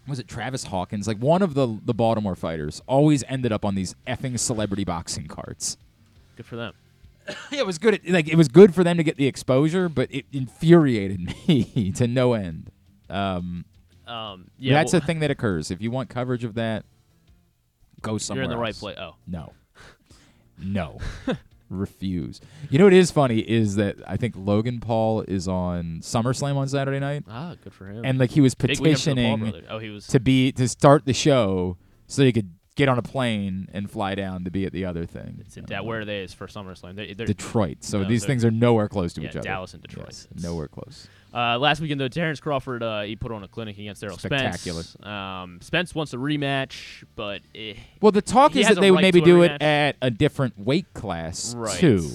[0.07, 3.75] was it Travis Hawkins like one of the the Baltimore fighters always ended up on
[3.75, 5.77] these effing celebrity boxing cards.
[6.37, 6.73] good for them.
[7.29, 7.95] Yeah, it was good.
[7.95, 11.93] At, like it was good for them to get the exposure, but it infuriated me
[11.97, 12.71] to no end.
[13.11, 13.65] Um,
[14.07, 15.71] Um, yeah, that's well, a thing that occurs.
[15.71, 16.85] If you want coverage of that,
[18.03, 18.45] go somewhere.
[18.45, 18.97] You're in the right place.
[18.99, 19.53] Oh, No,
[20.59, 20.99] no.
[21.71, 22.41] refuse.
[22.71, 26.69] You know what is funny is that I think Logan Paul is on SummerSlam on
[26.69, 28.05] Saturday night, Ah, good for him.
[28.05, 29.65] and like he was Big win for the Paul petitioning.
[29.71, 30.07] Oh, he was.
[30.09, 34.15] to be to start the show so he could get on a plane and fly
[34.15, 35.39] down to be at the other thing.
[35.41, 36.97] It's in Da- where are they is for SummerSlam?
[36.97, 37.79] They, they're, Detroit.
[37.81, 39.45] So No, these things are nowhere close to yeah, each other.
[39.45, 40.07] Dallas and Detroit.
[40.09, 41.09] Yes, nowhere close.
[41.33, 44.83] Uh, last weekend though, Terrence Crawford uh, he put on a clinic against Errol Spectacular.
[44.83, 45.07] Spence.
[45.07, 49.03] Um, Spence wants a rematch, but eh, Well, the talk is that they would right
[49.03, 52.09] maybe to a do it at a different weight class right, too.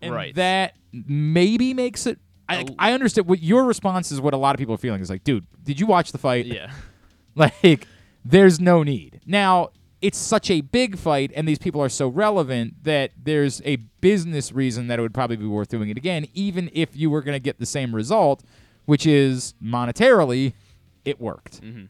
[0.00, 0.34] And right.
[0.34, 2.18] that maybe makes it.
[2.48, 2.64] I.
[2.78, 4.20] I understand what your response is.
[4.20, 6.46] What a lot of people are feeling is like, dude, did you watch the fight?
[6.46, 6.70] yeah,
[7.34, 7.86] Like,
[8.30, 9.20] there's no need.
[9.24, 9.70] Now,
[10.02, 14.52] it's such a big fight, and these people are so relevant that there's a business
[14.52, 17.34] reason that it would probably be worth doing it again, even if you were going
[17.34, 18.42] to get the same result,
[18.84, 20.52] which is monetarily,
[21.04, 21.62] it worked.
[21.62, 21.84] Mm-hmm.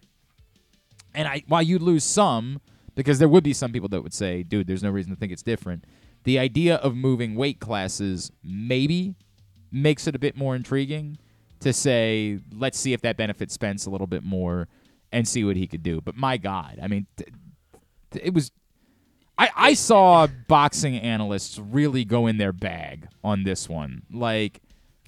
[1.15, 2.61] And I, while you'd lose some,
[2.95, 5.33] because there would be some people that would say, dude, there's no reason to think
[5.33, 5.85] it's different.
[6.25, 9.15] The idea of moving weight classes maybe
[9.73, 11.19] makes it a bit more intriguing
[11.61, 14.69] to say, let's see if that benefits Spence a little bit more
[15.17, 16.01] and see what he could do.
[16.03, 17.31] But my God, I mean, th-
[18.11, 18.51] th- it was.
[19.39, 24.03] I, I saw boxing analysts really go in their bag on this one.
[24.11, 24.61] Like,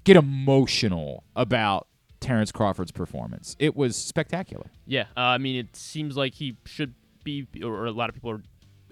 [0.05, 1.87] get emotional about
[2.21, 3.55] Terrence Crawford's performance.
[3.59, 4.67] It was spectacular.
[4.87, 5.05] yeah.
[5.17, 6.95] Uh, I mean, it seems like he should
[7.25, 8.43] be, or a lot of people are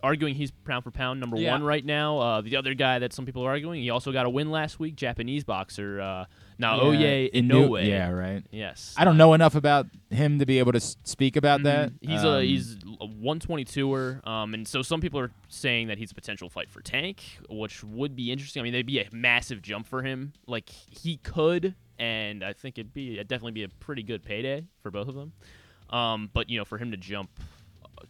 [0.02, 1.52] arguing he's pound for pound number Yeah.
[1.52, 2.18] one right now.
[2.18, 4.78] Uh, the other guy that some people are arguing, he also got a win last
[4.78, 4.96] week.
[4.96, 6.24] Japanese boxer uh,
[6.60, 7.86] Naoya Inu- Inoue.
[7.86, 8.42] Yeah, right.
[8.50, 8.94] Yes.
[8.96, 11.90] I don't know enough about him to be able to speak about that.
[11.92, 12.10] Mhm.
[12.10, 16.12] He's Um, a he's a 122er, um, and so some people are saying that he's
[16.12, 18.60] a potential fight for Tank, which would be interesting.
[18.60, 20.32] I mean, they'd be a massive jump for him.
[20.46, 24.64] Like he could, and I think it'd be it'd definitely be a pretty good payday
[24.82, 25.32] for both of them.
[25.90, 27.30] Um, but you know, for him to jump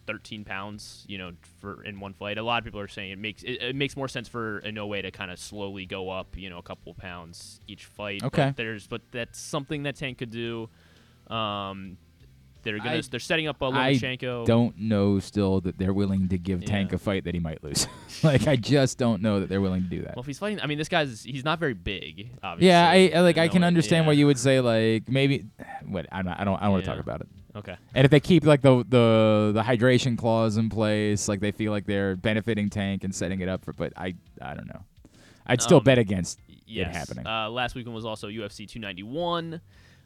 [0.05, 3.19] 13 pounds, you know, for in one fight, a lot of people are saying it
[3.19, 6.49] makes it, it makes more sense for Inoue to kind of slowly go up, you
[6.49, 8.23] know, a couple pounds each fight.
[8.23, 8.47] Okay.
[8.47, 10.69] But there's but that's something that Tank could do.
[11.27, 11.97] Um,
[12.63, 14.45] they're gonna I- they're setting up a I Lomachenko.
[14.45, 17.87] don't know still that they're willing to give Tank a fight that he might lose.
[18.23, 20.15] like I just don't know that they're willing to do that.
[20.15, 22.31] Well, if he's fighting, I mean, this guy's he's not very big.
[22.43, 22.67] Obviously.
[22.67, 24.07] yeah, I I- like I know can understand yeah.
[24.07, 25.45] why you would say like maybe
[25.87, 26.95] what I'm not, I don't I don't want to Yeah.
[26.95, 27.27] talk about it.
[27.57, 27.75] Okay.
[27.95, 31.71] And if they keep like the the the hydration clause in place, like they feel
[31.71, 34.83] like they're benefiting Tank and setting it up for, but I I don't know.
[35.45, 36.89] I'd still Um, bet against Yes.
[36.93, 37.25] it happening.
[37.27, 39.61] Uh, last weekend was also UFC 291.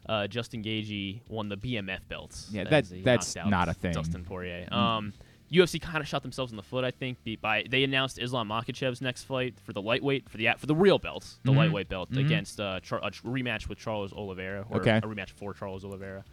[0.07, 2.49] Uh, Justin Gaethje won the BMF belts.
[2.51, 3.93] Yeah, that- that's not a thing.
[3.93, 4.67] Dustin Poirier.
[4.71, 5.13] Um,
[5.51, 7.17] UFC kind of shot themselves in the foot, I think.
[7.41, 10.97] By they announced Islam Makhachev's next fight for the lightweight for the for the real
[10.97, 11.55] belt, the Mhm.
[11.57, 12.25] lightweight belt Mhm.
[12.25, 14.97] against uh, Char- a rematch with Charles Oliveira, or Okay.
[14.97, 16.23] a rematch for Charles Oliveira.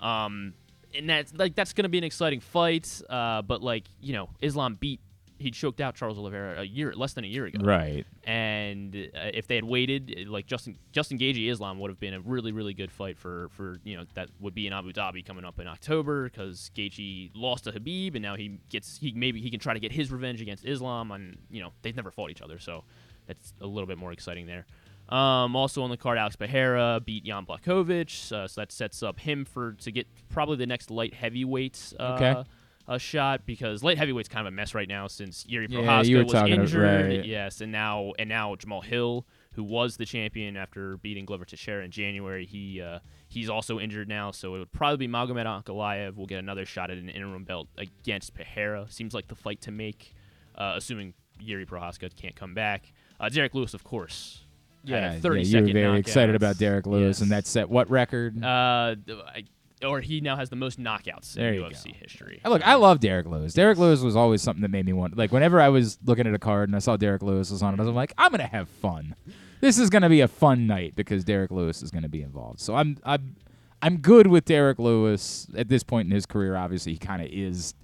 [0.00, 0.54] Um,
[0.94, 3.00] and that's like that's gonna be an exciting fight.
[3.08, 5.00] Uh, but like you know, Islam beat
[5.40, 7.64] he choked out Charles Oliveira a year less than a year ago.
[7.64, 8.06] right.
[8.24, 12.20] And uh, if they had waited, like Justin Justin Gaethje Islam would have been a
[12.20, 15.44] really really good fight for for you know that would be in Abu Dhabi coming
[15.44, 19.50] up in October because Gaethje lost to Khabib and now he gets he maybe he
[19.50, 22.42] can try to get his revenge against Islam and you know they've never fought each
[22.42, 22.84] other so
[23.26, 24.66] that's a little bit more exciting there.
[25.10, 29.18] Um, also on the card, Alex Pereira beat Jan Blachowicz, uh, so that sets up
[29.20, 32.44] him for to get probably the next light heavyweight uh, Okay.
[32.86, 36.24] a shot because light heavyweight's kind of a mess right now since Yuri Yeah, Prohaska
[36.24, 36.82] was injured.
[37.08, 37.24] right.
[37.24, 41.84] Yes, and now and now Jamahal Hill, who was the champion after beating Glover Teixeira
[41.84, 44.30] in January, he uh, he's also injured now.
[44.30, 47.68] So it would probably be Magomed Ankalaev will get another shot at an interim belt
[47.78, 48.86] against Pereira.
[48.90, 50.14] Seems like the fight to make,
[50.54, 52.92] uh, assuming Jiri Prochazka can't come back.
[53.18, 54.44] Uh, Derrick Lewis, of course.
[54.84, 58.42] Yeah, 30 yeah, you were very excited about Derrick Lewis, and that set what record?
[58.42, 59.44] Uh, I,
[59.84, 62.40] or he now has the most knockouts There in UFC history.
[62.44, 63.54] Uh, Look, I love Derrick Lewis.
[63.54, 65.16] Derrick Lewis was always something that made me want.
[65.16, 67.74] Like whenever I was looking at a card and I saw Derrick Lewis was on
[67.74, 69.14] it, I was like, I'm gonna have fun.
[69.60, 72.60] This is gonna be a fun night because Derrick Lewis is gonna be involved.
[72.60, 73.36] So I'm I'm
[73.82, 76.56] I'm good with Derrick Lewis at this point in his career.
[76.56, 77.74] Obviously, he kind of is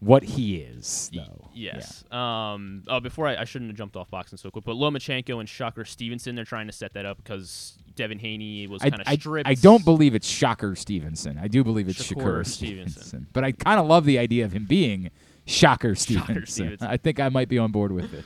[0.00, 1.48] what he is, though.
[1.54, 2.04] Yes.
[2.12, 2.84] Um.
[2.88, 5.84] Oh, before I, I shouldn't have jumped off boxing so quick, but Lomachenko and Shocker
[5.84, 9.48] Stevenson, they're trying to set that up because Devin Haney was I, kind of stripped.
[9.48, 11.38] I don't believe it's Shocker Stevenson.
[11.38, 13.02] I do believe it's Shakur Shakur, Stevenson.
[13.02, 13.26] Stevenson.
[13.32, 15.10] But I kind of love the idea of him being
[15.46, 16.46] Shocker Stevenson.
[16.46, 16.86] Stevenson.
[16.88, 18.24] I think I might be on board with it.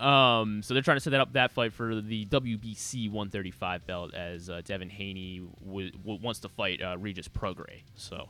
[0.00, 0.62] Um.
[0.62, 4.48] So they're trying to set that up that fight for the WBC 135 belt as
[4.48, 7.82] uh, Devin Haney w- w- wants to fight uh, Regis Prograis.
[7.96, 8.28] So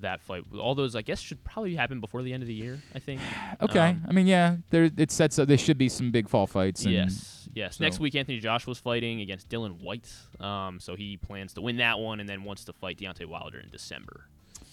[0.00, 2.80] that fight, all those I guess should probably happen before the end of the year.
[2.94, 3.20] I think.
[3.62, 3.78] Okay.
[3.78, 5.48] Um, I mean, yeah, there it sets up.
[5.48, 6.84] There should be some big fall fights.
[6.84, 7.80] And Yes, yes.
[7.80, 10.12] Next week, Anthony Joshua's fighting against Dillian Whyte.
[10.40, 13.60] Um, so he plans to win that one, and then wants to fight Deontay Wilder
[13.60, 14.28] in December.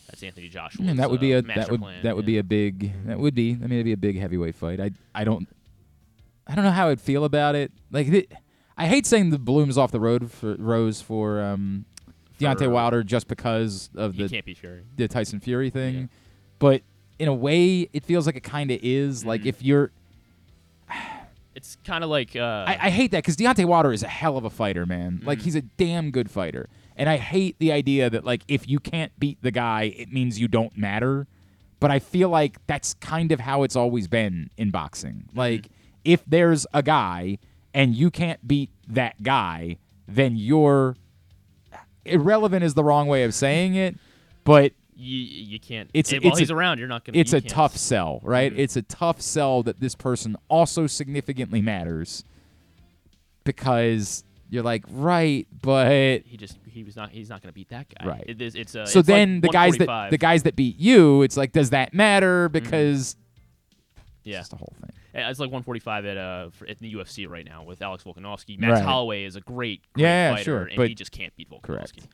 [0.07, 0.83] That's Anthony Joshua.
[0.83, 2.33] Mean, that would be a that would plan, that would yeah.
[2.33, 3.51] be a big that would be.
[3.51, 4.79] I mean, it'd be a big heavyweight fight.
[4.79, 5.47] I I don't.
[6.47, 7.71] I don't know how I'd feel about it.
[7.91, 8.31] Like it,
[8.77, 11.85] I hate saying the bloom's off the road for Rose for um,
[12.41, 14.83] Deontay Wilder just because of the can't be Fury.
[14.95, 16.09] the Tyson Fury thing,
[16.59, 16.81] but
[17.19, 19.23] in a way, it feels like it kind of is.
[19.23, 19.49] Like mm-hmm.
[19.49, 19.91] if you're,
[21.53, 24.37] It's kind of like uh, I, I hate that because Deontay Wilder is a hell
[24.37, 25.21] of a fighter, man.
[25.23, 25.45] Like mm-hmm.
[25.45, 29.11] he's a damn good fighter, and I hate the idea that like if you can't
[29.19, 31.27] beat the guy, it means you don't matter.
[31.79, 35.25] But I feel like that's kind of how it's always been in boxing.
[35.27, 35.37] Mm-hmm.
[35.37, 35.67] Like
[36.05, 37.37] if there's a guy
[37.73, 39.77] and you can't beat that guy,
[40.07, 40.95] then you're
[42.05, 43.97] irrelevant is the wrong way of saying it,
[44.43, 45.89] but you you can't.
[45.93, 47.17] it's it's while a- he's around, you're not gonna.
[47.17, 48.51] It's a tough sell, right?
[48.51, 48.61] Mm-hmm.
[48.61, 52.23] It's a tough sell that this person also significantly matters
[53.43, 57.87] because you're like, right, but He just he was not he's not gonna beat that
[57.89, 58.05] guy.
[58.05, 58.23] Right.
[58.27, 60.77] It is, it's a, so it's like then the guys that the guys that beat
[60.77, 62.47] you, it's like, does that matter?
[62.47, 62.53] Mm-hmm.
[62.53, 63.15] Because
[64.23, 64.39] yeah.
[64.39, 64.91] it's the whole thing.
[65.13, 68.57] Yeah, It's like 145 at uh for, at the UFC right now with Alex Volkanovski.
[68.59, 68.83] Max Right.
[68.85, 71.61] Holloway is a great, great Yeah, fighter, sure, and but- he just can't beat Volkanovski.
[71.63, 72.07] Correct.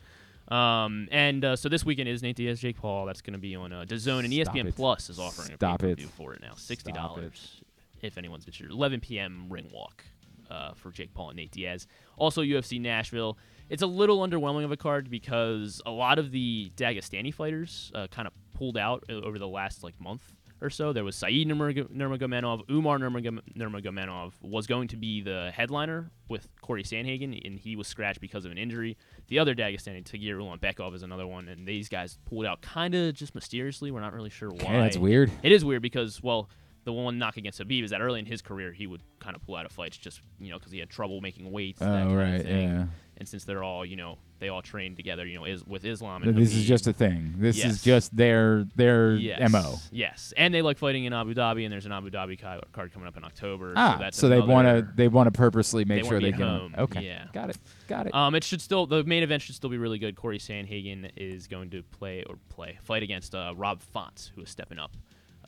[0.50, 3.06] Um, and uh, so this weekend is Nate Diaz, Jake Paul.
[3.06, 4.76] That's going to be on uh, DAZN, and Stop ESPN it.
[4.76, 7.62] Plus is offering Stop a pay-per-view for it now, sixty dollars
[8.02, 8.72] if anyone's interested.
[8.72, 9.48] 11 p.m.
[9.50, 10.06] ring walk
[10.52, 11.88] uh, for Jake Paul and Nate Diaz.
[12.16, 13.38] Also UFC Nashville.
[13.70, 18.08] It's a little underwhelming of a card because a lot of the Dagestani fighters uh,
[18.08, 20.94] kind of pulled out over the last like month or so.
[20.94, 22.70] There was Saeed Nurmag- Nurmagomedov.
[22.70, 27.88] Umar Nurmagom- Nurmagomedov was going to be the headliner with Cory Sandhagen, and he was
[27.88, 28.98] scratched because of an injury.
[29.28, 33.14] The other Dagestani, Tagir Ulanbekov, is another one, and these guys pulled out kind of
[33.14, 33.92] just mysteriously.
[33.92, 34.56] We're not really sure why.
[34.62, 35.32] Okay, that's weird.
[35.44, 36.50] It is weird because, well,
[36.86, 39.42] the one knock against Khabib is that early in his career he would kind of
[39.42, 41.80] pull out of fights just you know because he had trouble making weights.
[41.80, 42.86] that Oh, kind of right, yeah.
[43.20, 46.22] And since they're all you know they all train together, you know, is with Islam.
[46.22, 47.34] And This is just a thing.
[47.40, 47.72] This Yes.
[47.72, 49.52] is just their their Yes.
[49.52, 49.76] mo.
[49.92, 52.40] Yes, and they like fighting in Abu Dhabi, and there's an Abu Dhabi
[52.72, 53.74] card coming up in October.
[53.76, 56.32] Ah, so, that's so they want to they want to purposely make They sure they
[56.32, 56.76] get home.
[56.78, 57.26] Okay, Yeah.
[57.34, 57.58] got it,
[57.88, 58.14] got it.
[58.14, 60.16] Um, it should still the main event should still be really good.
[60.16, 64.50] Cory Sandhagen is going to play or play fight against uh, Rob Font, who is
[64.52, 64.96] stepping up.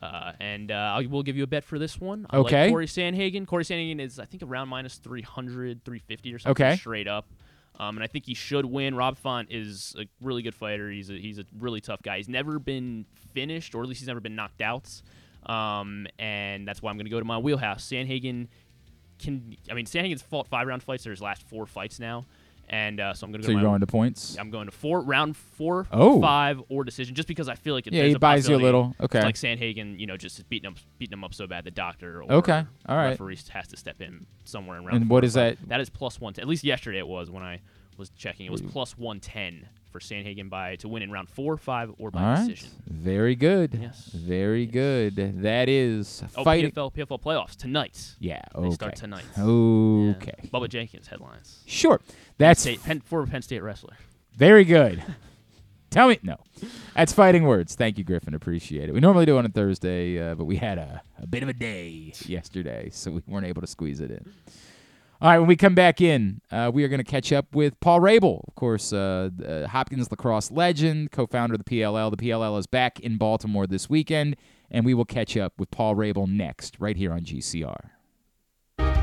[0.01, 2.25] Uh, and uh, I will give you a bet for this one.
[2.29, 2.61] I Okay.
[2.63, 3.45] Like Cory Sandhagen.
[3.45, 6.75] Cory Sandhagen is I think around minus 300, 350 or something Okay.
[6.77, 7.27] straight up.
[7.79, 8.93] Um, and I think he should win.
[8.93, 10.89] Rob Font is a really good fighter.
[10.89, 12.17] He's a, he's a really tough guy.
[12.17, 15.01] He's never been finished, or at least he's never been knocked out.
[15.45, 17.87] Um, and that's why I'm going to go to my wheelhouse.
[17.89, 18.47] Sandhagen
[19.17, 19.55] can.
[19.71, 21.05] I mean, Sandhagen's fought five round fights.
[21.05, 22.25] Their last four fights now,
[22.69, 23.57] and uh, so I'm going to So go.
[23.57, 24.37] to you're going to points?
[24.39, 26.21] I'm going to four round four, Oh.
[26.21, 28.57] five, or decision, just because I feel like it, Yeah, he a buys you a
[28.57, 28.95] little.
[28.99, 29.21] it's Okay.
[29.23, 32.31] like Sandhagen, you know, just beating him beating him up so bad the doctor or
[32.33, 33.09] Okay, all right.
[33.09, 35.01] referee has to step in somewhere in round.
[35.01, 35.57] And what is that?
[35.67, 36.33] That is plus one.
[36.37, 37.61] At least yesterday it was when I
[37.97, 38.45] was checking.
[38.45, 42.11] It was plus one ten for Sandhagen by to win in round four, five, or
[42.11, 42.69] by All right, decision.
[42.87, 43.77] very good.
[43.81, 44.09] Yes.
[44.13, 45.15] very good.
[45.41, 46.71] That is Oh, fighting.
[46.71, 48.15] PFL PFL playoffs tonight.
[48.19, 49.01] Yeah, They start okay.
[49.01, 49.25] tonight.
[49.37, 50.33] Okay.
[50.43, 50.49] Yeah.
[50.49, 51.63] Bubba Jenkins headlines.
[51.65, 53.95] Sure, Penn that's State, Penn, former Penn State wrestler.
[54.35, 55.03] Very good.
[55.89, 56.37] Tell me no.
[56.95, 57.73] That's fighting words.
[57.73, 58.35] Thank you, Griffin.
[58.35, 58.93] Appreciate it.
[58.93, 61.49] We normally do it on a Thursday, uh, but we had a, a bit of
[61.49, 64.31] a day yesterday, so we weren't able to squeeze it in.
[65.21, 67.77] All right, when we come back in, uh, we are going to catch up with
[67.81, 72.09] Paul Rabil, of course, uh, uh, Hopkins lacrosse legend, co-founder of the PLL.
[72.09, 74.37] The PLL is back in Baltimore this weekend,
[74.71, 77.89] and we will catch up with Paul Rabil next, right here on GCR.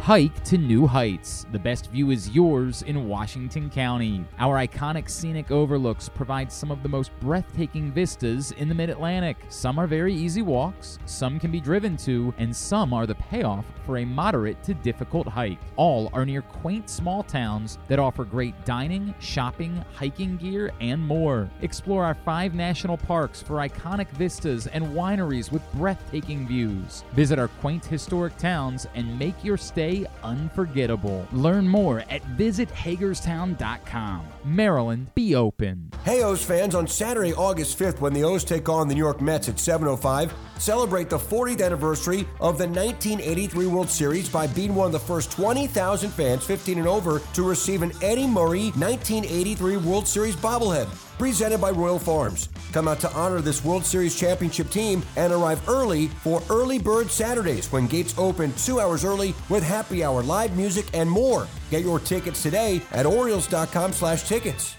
[0.06, 1.46] Hike to new heights.
[1.50, 4.24] The best view is yours in Washington County.
[4.38, 9.36] Our iconic scenic overlooks provide some of the most breathtaking vistas in the mid Atlantic.
[9.48, 13.64] Some are very easy walks, some can be driven to, and some are the payoff
[13.84, 15.58] for a moderate to difficult hike.
[15.74, 21.50] All are near quaint small towns that offer great dining, shopping, hiking gear, and more.
[21.62, 27.02] Explore our five national parks for iconic vistas and wineries with breathtaking views.
[27.14, 31.26] Visit our quaint historic towns and make your stay unforgettable.
[31.32, 34.26] Learn more at visithagerstown.com.
[34.44, 35.92] Maryland, be open.
[36.04, 39.20] Hey O's fans, on Saturday, August 5th, when the O's take on the New York
[39.20, 44.86] Mets at 7.05, celebrate the 40th anniversary of the 1983 World Series by being one
[44.86, 50.06] of the first 20,000 fans 15 and over to receive an Eddie Murray 1983 World
[50.06, 51.05] Series bobblehead.
[51.18, 52.50] Presented by Royal Farms.
[52.72, 57.10] Come out to honor this World Series championship team and arrive early for Early Bird
[57.10, 61.48] Saturdays when gates open two hours early with happy hour, live music, and more.
[61.70, 64.76] Get your tickets today at Orioles.com slash tickets.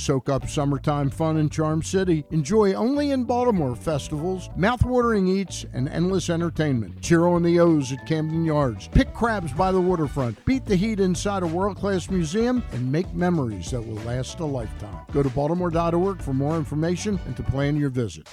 [0.00, 2.24] Soak up summertime fun in Charm City.
[2.30, 7.00] Enjoy only in Baltimore festivals, mouthwatering eats, and endless entertainment.
[7.02, 8.88] Cheer on the O's at Camden Yards.
[8.88, 10.42] Pick crabs by the waterfront.
[10.46, 14.44] Beat the heat inside a world class museum and make memories that will last a
[14.44, 15.04] lifetime.
[15.12, 18.26] Go to baltimore.org for more information and to plan your visit.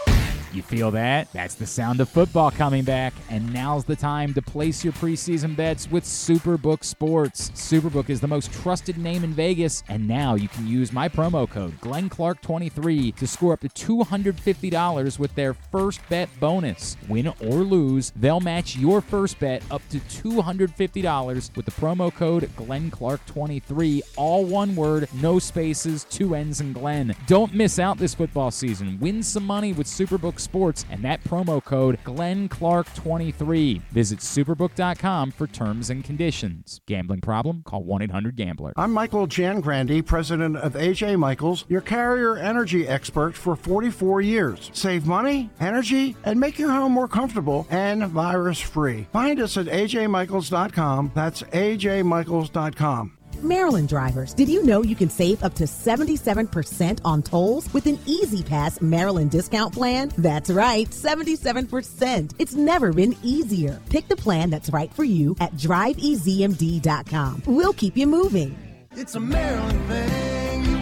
[0.54, 1.32] You feel that?
[1.34, 5.56] That's the sound of football coming back, and now's the time to place your preseason
[5.56, 7.50] bets with Superbook Sports.
[7.52, 11.50] Superbook is the most trusted name in Vegas, and now you can use my promo
[11.50, 16.96] code GlennClark23 to score up to $250 with their first bet bonus.
[17.10, 22.44] Win or lose, they'll match your first bet up to $250 with the promo code
[22.56, 24.02] GlennClark23.
[24.16, 27.16] All one word, no spaces, two N's and Glenn.
[27.28, 28.98] Don't miss out this football season.
[29.00, 33.82] Win some money with Superbook Sports and that promo code GlennClark23.
[33.92, 36.82] Visit superbook.com for terms and conditions.
[36.86, 37.64] Gambling problem?
[37.66, 38.74] Call 1-800-GAMBLER.
[38.76, 44.70] I'm Michael Jangrandy, president of AJ Michaels, your carrier energy expert for 44 years.
[44.74, 49.08] Save money, energy, and make your home more comfortable and virus free.
[49.12, 51.12] Find us at ajmichaels.com.
[51.14, 53.17] That's ajmichaels.com.
[53.44, 58.00] Maryland drivers, did you know you can save up to 77% on tolls with an
[58.06, 60.12] E-ZPass Maryland discount plan?
[60.18, 62.34] That's right, 77%.
[62.40, 63.82] It's never been easier.
[63.90, 67.44] Pick the plan that's right for you at driveezmd.com.
[67.46, 68.58] We'll keep you moving.
[68.92, 70.77] It's a Maryland thing.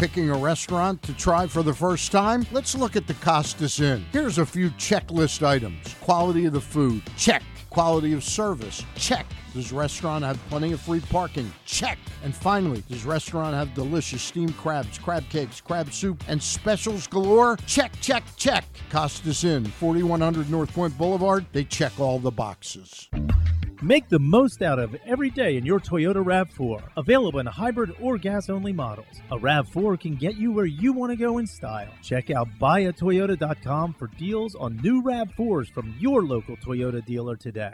[0.00, 2.46] Picking a restaurant to try for the first time?
[2.52, 4.02] Let's look at the Costas Inn.
[4.12, 7.42] Here's a few checklist items quality of the food, check.
[7.68, 9.26] Quality of service, check.
[9.52, 11.52] Does restaurant have plenty of free parking?
[11.66, 11.98] Check.
[12.24, 17.58] And finally, does restaurant have delicious steamed crabs, crab cakes, crab soup, and specials galore?
[17.66, 18.64] Check, check, check.
[18.88, 21.44] Costas Inn, 4100 North Point Boulevard.
[21.52, 23.10] They check all the boxes.
[23.82, 26.82] Make the most out of every day in your Toyota RAV4.
[26.98, 29.22] Available in hybrid or gas only models.
[29.30, 31.88] A RAV4 can get you where you want to go in style.
[32.02, 37.72] Check out buyatoyota.com for deals on new RAV4s from your local Toyota dealer today.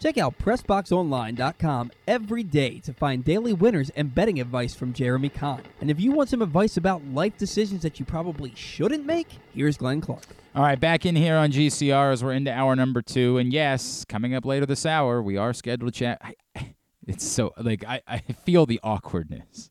[0.00, 5.62] Check out PressBoxOnline.com every day to find daily winners and betting advice from Jeremy Kahn.
[5.80, 9.76] And if you want some advice about life decisions that you probably shouldn't make, here's
[9.76, 10.26] Glenn Clark.
[10.54, 13.38] All right, back in here on GCR as we're into hour number two.
[13.38, 16.20] And yes, coming up later this hour, we are scheduled to chat.
[16.22, 16.74] I,
[17.06, 19.70] it's so, like, I, I feel the awkwardness.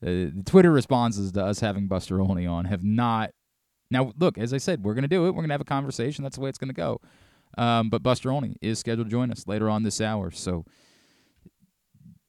[0.00, 3.30] The, the Twitter responses to us having Buster Olney on have not.
[3.90, 5.30] Now, look, as I said, we're going to do it.
[5.30, 6.24] We're going to have a conversation.
[6.24, 7.00] That's the way it's going to go.
[7.58, 10.30] Um, but Buster Olney is scheduled to join us later on this hour.
[10.30, 10.64] So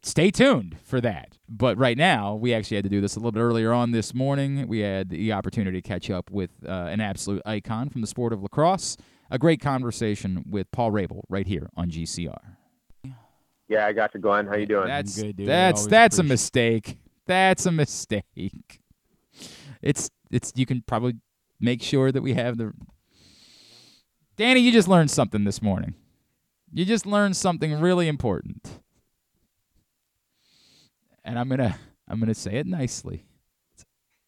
[0.04, 1.38] stay tuned for that.
[1.48, 4.14] But right now, we actually had to do this a little bit earlier on this
[4.14, 4.68] morning.
[4.68, 8.34] We had the opportunity to catch up with uh, an absolute icon from the sport
[8.34, 8.98] of lacrosse.
[9.32, 12.38] A great conversation with Paul Rabil right here on GCR.
[13.68, 14.46] Yeah, I got you, Glenn.
[14.46, 14.88] How you doing?
[14.88, 16.98] That's good, That's that's a mistake.
[17.26, 18.82] That's a mistake.
[19.82, 21.16] It's it's you can probably
[21.60, 22.74] make sure that we have the
[24.36, 25.94] Danny, you just learned something this morning.
[26.72, 28.80] You just learned something really important.
[31.24, 31.76] And I'm going to
[32.08, 33.26] I'm going to say it nicely.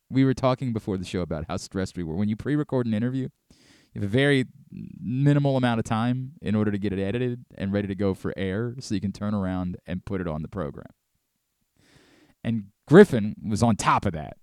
[0.10, 2.16] We were talking before the show about how stressed we were.
[2.16, 6.72] When you pre-record an interview, you have a very minimal amount of time in order
[6.72, 9.78] to get it edited and ready to go for air so you can turn around
[9.88, 10.91] and put it on the program.
[12.43, 14.38] And Griffin was on top of that.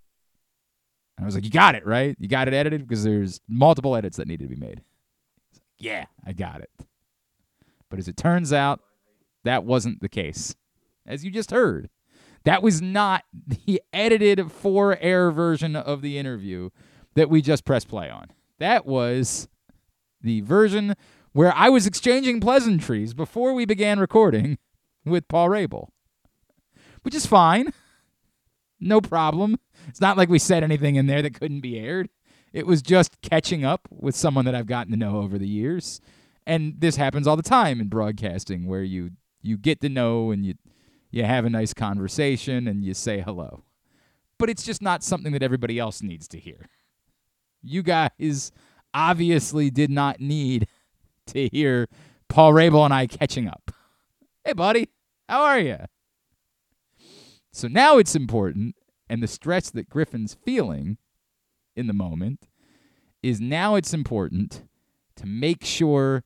[1.19, 2.17] I was like, "You got it, right?
[2.19, 4.83] You got it edited because there's multiple edits that needed to be made."
[5.79, 6.70] Yeah, I got it.
[7.89, 8.81] But as it turns out,
[9.45, 10.55] that wasn't the case.
[11.07, 11.91] As you just heard,
[12.45, 16.70] that was not the edited for air version of the interview
[17.14, 18.29] that we just pressed play on.
[18.59, 19.49] That was
[20.20, 20.95] the version
[21.33, 24.59] where I was exchanging pleasantries before we began recording
[25.05, 25.89] with Paul Rabil,
[27.03, 27.73] which is fine.
[28.79, 29.57] No problem.
[29.89, 32.09] It's not like we said anything in there that couldn't be aired.
[32.53, 36.00] It was just catching up with someone that I've gotten to know over the years.
[36.46, 40.44] And this happens all the time in broadcasting where you you get to know and
[40.44, 40.55] you
[41.11, 43.64] you have a nice conversation and you say hello.
[44.38, 46.68] But it's just not something that everybody else needs to hear.
[47.62, 48.50] You guys
[48.92, 50.66] obviously did not need
[51.28, 51.88] to hear
[52.28, 53.70] Paul Rabil and I catching up.
[54.44, 54.88] Hey buddy,
[55.28, 55.78] how are you?
[57.53, 58.74] So now it's important
[59.09, 60.96] and the stress that Griffin's feeling
[61.77, 62.49] in the moment
[63.23, 64.64] is now it's important
[65.16, 66.25] to make sure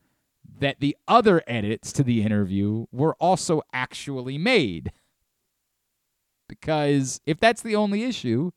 [0.59, 4.93] that the other edits to the interview were also actually made.
[6.49, 8.53] Because if that's the only issue,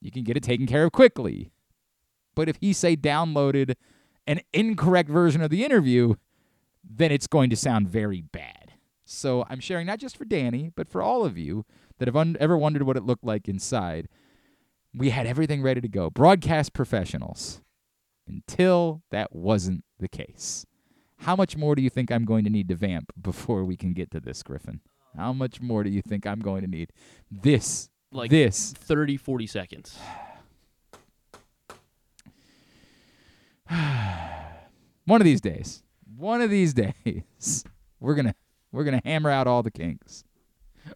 [0.00, 1.50] you can get it taken care of quickly.
[2.34, 3.74] But if he say downloaded
[4.26, 6.14] an incorrect version of the interview,
[6.84, 8.74] then it's going to sound very bad.
[9.04, 11.64] So I'm sharing not just for Danny, but for all of you
[11.98, 14.08] that have un- ever wondered what it looked like inside.
[14.94, 16.10] We had everything ready to go.
[16.10, 17.60] Broadcast professionals.
[18.28, 20.64] Until that wasn't the case.
[21.18, 23.92] How much more do you think I'm going to need to vamp before we can
[23.92, 24.80] get to this, Griffin?
[25.16, 26.92] How much more do you think I'm going to need?
[27.30, 28.72] This, Like this.
[28.72, 29.98] 30, 40 seconds.
[35.04, 35.82] One of these days,
[36.16, 36.74] one of these
[37.04, 37.64] days,
[37.98, 38.34] we're gonna
[38.70, 40.22] we're gonna hammer out all the kinks.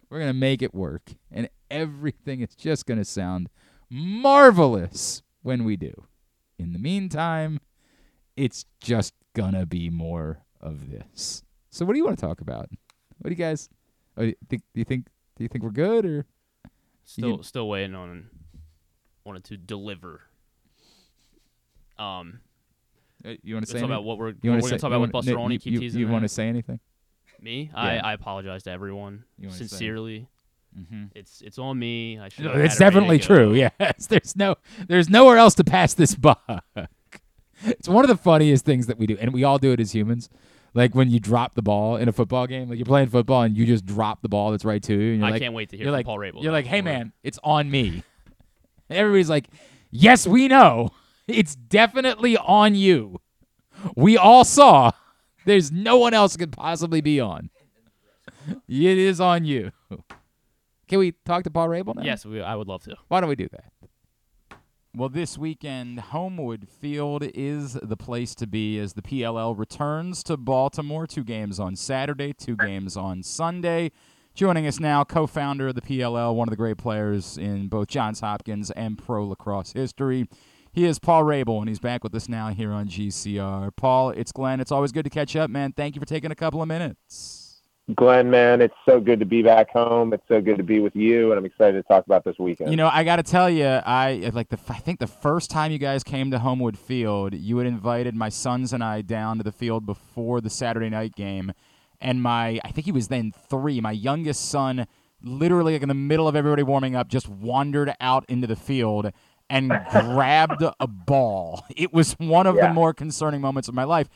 [0.09, 3.49] We're gonna make it work, and everything is just gonna sound
[3.89, 5.93] marvelous when we do.
[6.59, 7.59] In the meantime,
[8.35, 11.43] it's just gonna be more of this.
[11.69, 12.69] So, what do you want to talk about?
[13.19, 13.69] What do you guys?
[14.17, 14.63] Oh, do you think?
[14.73, 15.07] Do you think?
[15.35, 16.25] Do you think we're good or?
[17.03, 18.29] Still, still waiting on
[19.23, 20.21] wanted to deliver.
[21.97, 22.41] Um,
[23.25, 24.05] Uh, you want to say about anything?
[24.05, 25.57] what we're You say- to talk about with Buster Olney.
[25.63, 26.79] you- you- you wanna say anything?
[27.41, 27.69] Me?
[27.73, 27.79] Yeah.
[27.79, 30.27] I, I apologize to everyone You wanna say- sincerely.
[30.77, 31.09] Mhm.
[31.15, 32.19] It's it's on me.
[32.19, 32.45] I should.
[32.45, 33.53] No, it's had it ready to definitely true.
[33.79, 34.55] Yes, there's no,
[34.87, 36.63] there's nowhere else to pass this buck.
[37.63, 39.93] It's one of the funniest things that we do, and we all do it as
[39.93, 40.29] humans.
[40.73, 43.57] Like when you drop the ball in a football game, like you're playing football and
[43.57, 45.09] you just drop the ball that's right to you.
[45.13, 46.67] And you're I like, can't wait to hear you're from like, Paul Rabil, You're like,
[46.67, 48.03] hey man, it's on me.
[48.89, 49.47] Everybody's like,
[49.89, 50.89] yes, we know.
[51.27, 53.19] It's definitely on you.
[53.95, 54.91] We all saw.
[55.45, 57.49] There's no one else could possibly be on.
[58.67, 59.71] It is on you.
[60.87, 62.03] Can we talk to Paul Rabil now?
[62.03, 62.95] Yes, we, I would love to.
[63.07, 63.71] Why don't we do that?
[64.95, 70.37] Well, this weekend, Homewood Field is the place to be as the PLL returns to
[70.37, 71.05] Baltimore.
[71.05, 73.91] Two games on Saturday, two games on Sunday.
[74.33, 77.87] Joining us now, co founder of the PLL, one of the great players in both
[77.89, 80.27] Johns Hopkins and pro lacrosse history.
[80.71, 83.75] He is Paul Rabil, and he's back with us now here on GCR.
[83.75, 84.59] Paul, it's Glenn.
[84.59, 85.73] It's always good to catch up, man.
[85.73, 87.46] Thank you for taking a couple of minutes.
[87.95, 90.11] Glenn, man, it's so good to be back home.
[90.11, 92.69] It's so good to be with you, and I'm excited to talk about this weekend.
[92.69, 94.59] You know, I got to tell you, I like the.
[94.67, 98.27] I think the first time you guys came to Homewood Field, you had invited my
[98.27, 101.53] sons and I down to the field before the Saturday night game,
[102.01, 103.79] and my I think he was then three.
[103.79, 104.85] My youngest son,
[105.23, 109.13] literally like in the middle of everybody warming up, just wandered out into the field
[109.49, 111.65] and grabbed a ball.
[111.73, 114.09] It was one of the more concerning moments of my life.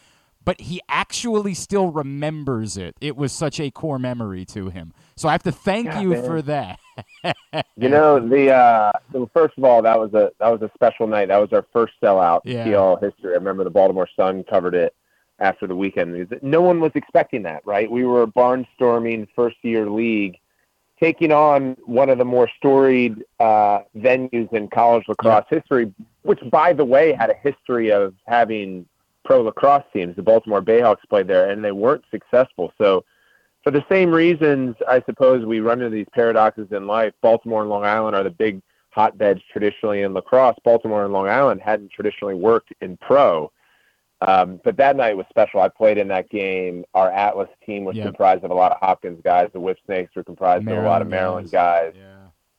[0.43, 2.95] But he actually still remembers it.
[2.99, 4.91] It was such a core memory to him.
[5.15, 6.23] So I have to thank Yeah, you man.
[6.25, 6.79] for that.
[7.77, 11.05] You know, the uh, so first of all, that was a that was a special
[11.07, 11.27] night.
[11.27, 12.63] That was our first sellout in Yeah.
[12.65, 13.31] PL history.
[13.31, 14.95] I remember the Baltimore Sun covered it
[15.39, 16.35] after the weekend.
[16.41, 17.89] No one was expecting that, right?
[17.89, 20.37] We were barnstorming first year league,
[20.99, 26.73] taking on one of the more storied uh, venues in college lacrosse history, which, by
[26.73, 28.85] the way, had a history of having
[29.23, 30.15] pro lacrosse teams.
[30.15, 32.73] The Baltimore Bayhawks played there, and they weren't successful.
[32.77, 33.03] So
[33.63, 37.13] for the same reasons, I suppose we run into these paradoxes in life.
[37.21, 40.57] Baltimore and Long Island are the big hotbeds traditionally in lacrosse.
[40.63, 43.51] Baltimore and Long Island hadn't traditionally worked in pro.
[44.21, 45.61] Um, but that night was special.
[45.61, 46.85] I played in that game.
[46.93, 48.05] Our Atlas team was Yep.
[48.05, 49.49] comprised of a lot of Hopkins guys.
[49.51, 51.93] The Whip Snakes were comprised of a lot of Maryland Maryland guys.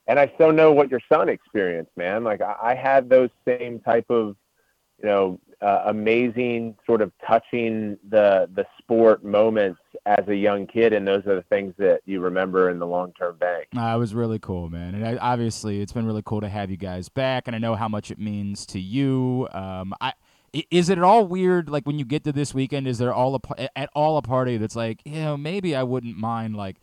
[0.09, 2.25] And I so know what your son experienced, man.
[2.25, 4.35] Like I, I had those same type of,
[5.03, 10.93] you know, uh, amazing sort of touching the the sport moments as a young kid,
[10.93, 13.69] and those are the things that you remember in the long term bank.
[13.77, 14.95] Uh, it was really cool, man.
[14.95, 17.77] And I, obviously, it's been really cool to have you guys back, and I know
[17.77, 19.49] how much it means to you.
[19.53, 20.15] Um, I
[20.53, 22.87] is it at all weird, like when you get to this weekend?
[22.87, 26.17] Is there all a at all a party that's like, you know, maybe I wouldn't
[26.17, 26.77] mind like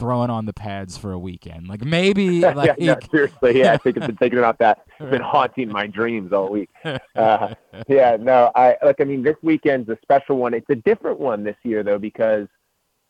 [0.00, 3.76] throwing on the pads for a weekend, like maybe like yeah, no, seriously, yeah, I
[3.76, 4.78] think it's been thinking about that.
[5.00, 6.70] It's been haunting my dreams all week.
[7.16, 7.54] Uh,
[7.88, 9.00] yeah, no, I like.
[9.00, 10.54] I mean, this weekend's a special one.
[10.54, 12.48] It's a different one this year though because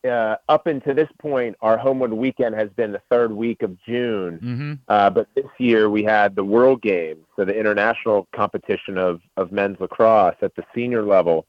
[0.05, 4.39] uh, up until this point, our Homewood weekend has been the third week of June.
[4.43, 4.79] Mhm.
[4.87, 9.51] Uh, but this year we had the World Games, so the international competition of of
[9.51, 11.45] men's lacrosse at the senior level.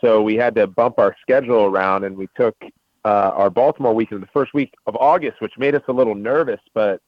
[0.00, 2.56] So we had to bump our schedule around, and we took
[3.04, 6.60] uh, our Baltimore weekend the first week of August, which made us a little nervous,
[6.74, 7.00] but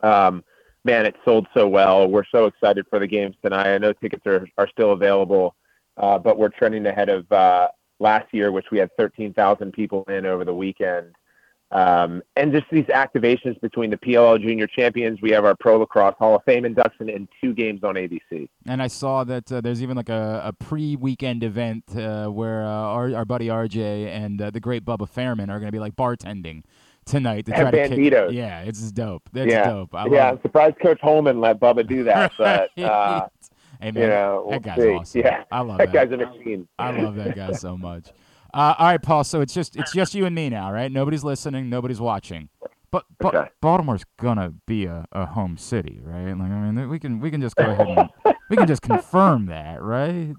[0.00, 0.44] um,
[0.84, 2.08] man, it sold so well.
[2.08, 3.74] We're so excited for the games tonight.
[3.74, 5.54] I know tickets are, are still available,
[5.96, 7.68] uh, but we're trending ahead of uh,
[7.98, 11.14] last year, which we had 13,000 people in over the weekend.
[11.70, 16.14] Um, and just these activations between the PLL junior champions, we have our Pro Lacrosse
[16.18, 18.48] Hall of Fame induction and two games on ABC.
[18.66, 22.68] And I saw that uh, there's even like a, a pre-weekend event uh, where uh,
[22.68, 25.94] our, our buddy RJ and uh, the great Bubba Fairman are going to be like
[25.94, 26.62] bartending
[27.04, 28.32] tonight to try to kick.
[28.32, 29.28] Yeah, it's dope.
[29.32, 29.94] That's yeah, dope.
[29.94, 30.30] I yeah.
[30.30, 33.28] I'm surprised Coach Holman let Bubba do that, but uh,
[33.80, 34.92] Hey, you know, we'll that guy's see.
[34.92, 35.20] awesome.
[35.20, 36.08] Yeah, I love that that.
[36.08, 36.66] guy's a machine.
[36.78, 38.08] I love that guy so much.
[38.54, 39.24] Uh, all right, Paul.
[39.24, 40.90] So it's just it's just you and me now, right?
[40.90, 41.68] Nobody's listening.
[41.68, 42.48] Nobody's watching.
[42.90, 43.50] But, but Okay.
[43.60, 46.32] Baltimore's gonna be a, a home city, right?
[46.32, 48.08] Like I mean, we can we can just go ahead and
[48.48, 50.36] we can just confirm that, right?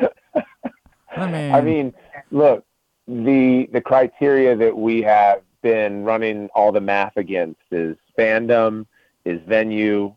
[1.16, 1.94] I mean, I mean,
[2.30, 2.64] look,
[3.06, 8.86] the the criteria that we have been running all the math against is fandom,
[9.26, 10.14] is venue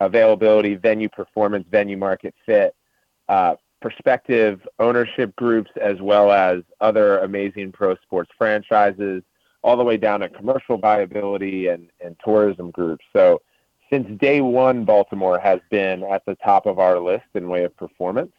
[0.00, 2.74] availability, venue performance, venue market fit,
[3.28, 3.54] uh,
[3.84, 9.22] prospective ownership groups, as well as other amazing pro sports franchises,
[9.60, 13.04] all the way down to commercial viability and, and tourism groups.
[13.12, 13.42] So
[13.90, 17.76] since day one, Baltimore has been at the top of our list in way of
[17.76, 18.32] performance.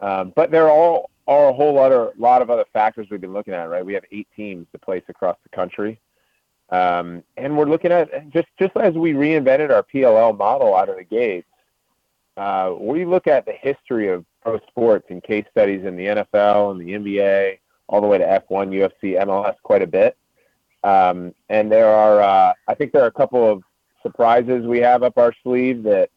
[0.00, 3.34] Um, but there are all are a whole other lot of other factors we've been
[3.34, 3.84] looking at, right?
[3.84, 6.00] We have eight teams to place across the country.
[6.70, 10.96] Um, and we're looking at just just as we reinvented our PLL model out of
[10.96, 11.48] the gates,
[12.36, 16.72] uh, we look at the history of pro sports and case studies in the NFL
[16.72, 17.58] and the NBA,
[17.88, 20.16] all the way to F1, UFC, MLS, quite a bit.
[20.82, 23.62] Um, and there are, uh, I think there are a couple of
[24.02, 26.10] surprises we have up our sleeve that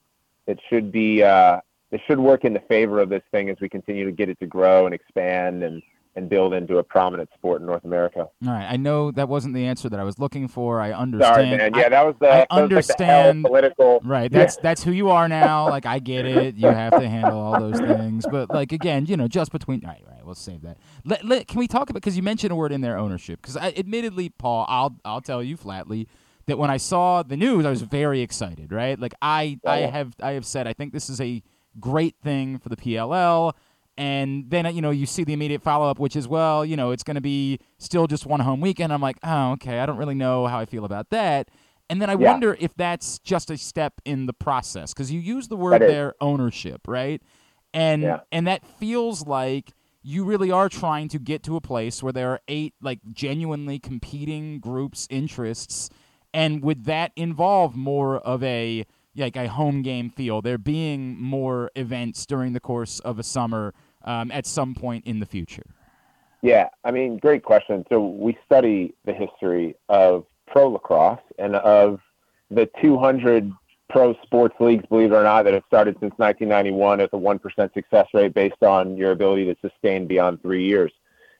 [0.45, 1.59] it should be uh,
[1.91, 4.39] that should work in the favor of this thing as we continue to get it
[4.39, 5.81] to grow and expand and
[6.17, 8.21] and build into a prominent sport in North America.
[8.21, 8.67] all right.
[8.67, 10.81] I know that wasn't the answer that I was looking for.
[10.81, 11.35] I understand.
[11.35, 11.71] Sorry, man.
[11.75, 13.45] Yeah, that was the I that was like the understand.
[13.45, 14.01] political.
[14.03, 14.31] Right.
[14.31, 14.39] Yeah.
[14.39, 15.69] That's that's who you are now.
[15.69, 16.55] Like I get it.
[16.55, 18.25] You have to handle all those things.
[18.29, 20.25] But like again, you know, just between right, right.
[20.25, 20.77] We'll save that.
[21.05, 23.39] Let, let can we talk about because you mentioned a word in there, ownership.
[23.41, 26.07] Because admittedly, Paul, I'll I'll tell you flatly
[26.47, 28.71] that when I saw the news, I was very excited.
[28.71, 28.99] Right.
[28.99, 31.43] Like I I have I have said I think this is a
[31.79, 33.53] great thing for the PLL.
[33.97, 36.91] And then you know you see the immediate follow up, which is well, you know,
[36.91, 38.93] it's going to be still just one home weekend.
[38.93, 41.49] I'm like, oh, okay, I don't really know how I feel about that.
[41.89, 42.31] And then I Yeah.
[42.31, 46.13] wonder if that's just a step in the process because you use the word there,
[46.21, 47.21] ownership, right?
[47.73, 48.19] And Yeah.
[48.31, 52.29] and that feels like you really are trying to get to a place where there
[52.31, 55.89] are eight like genuinely competing groups, interests,
[56.33, 60.41] and would that involve more of a like a home game feel?
[60.41, 65.19] There being more events during the course of a summer um, at some point in
[65.19, 65.65] the future.
[66.41, 67.85] Yeah, I mean, great question.
[67.89, 71.99] So we study the history of pro lacrosse and of
[72.51, 73.51] the 200
[73.89, 77.73] pro sports leagues, believe it or not, that have started since 1991 at a 1%
[77.73, 80.91] success rate based on your ability to sustain beyond three years.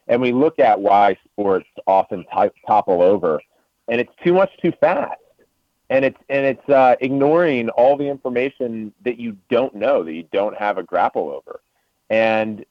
[0.08, 3.42] And we look at why sports often t- topple over,
[3.90, 5.20] and it's too much too fast.
[5.90, 10.28] And it's and it's uh, ignoring all the information that you don't know, that you
[10.34, 11.62] don't have a grapple over.
[12.10, 12.66] And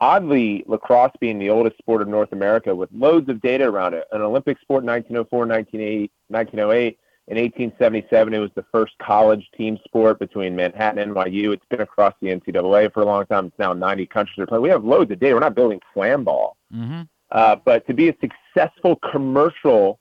[0.00, 4.04] oddly, lacrosse being the oldest sport of North America with loads of data around it,
[4.12, 6.98] an Olympic sport in 1904, 1908, 1908.
[7.26, 11.54] In 1877, it was the first college team sport between Manhattan and NYU.
[11.54, 13.46] It's been across the NCAA for a long time.
[13.46, 14.62] It's now 90 countries are playing.
[14.62, 15.34] We have loads of data.
[15.34, 16.58] We're not building slam ball.
[16.74, 17.02] Mm-hmm.
[17.30, 19.98] Uh, but to be a successful commercial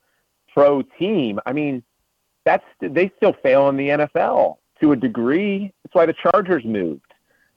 [0.53, 1.81] pro team, I mean,
[2.45, 5.71] that's they still fail in the NFL to a degree.
[5.83, 7.12] That's why the Chargers moved,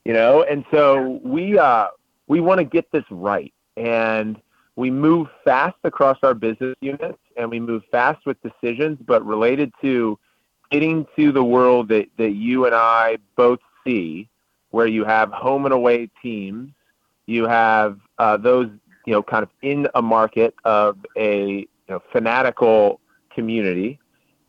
[0.07, 0.45] you know.
[0.45, 1.89] And so we uh,
[2.28, 4.41] we want to get this right, and
[4.77, 9.73] we move fast across our business units, and we move fast with decisions, but related
[9.83, 10.16] to
[10.70, 14.28] getting to the world that that you and I both see,
[14.70, 16.70] where you have home and away teams,
[17.27, 18.69] you have uh, those
[19.07, 23.01] you know kind of in a market of a you know fanatical
[23.35, 23.99] community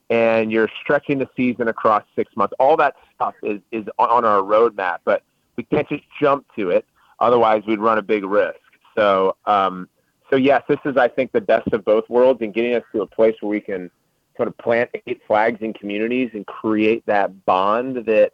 [0.09, 2.53] and you're stretching the season across six months.
[2.59, 5.21] All that stuff is, is on our roadmap, but
[5.57, 6.85] we can't just jump to it.
[7.19, 8.59] Otherwise, we'd run a big risk.
[8.95, 9.89] So, um,
[10.29, 13.01] so yes, this is, I think, the best of both worlds and getting us to
[13.01, 13.89] a place where we can
[14.35, 18.33] sort of plant eight flags in communities and create that bond that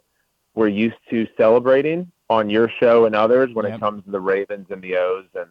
[0.54, 3.74] we're used to celebrating on your show and others when Yep.
[3.74, 5.50] it comes to the Ravens and the O's and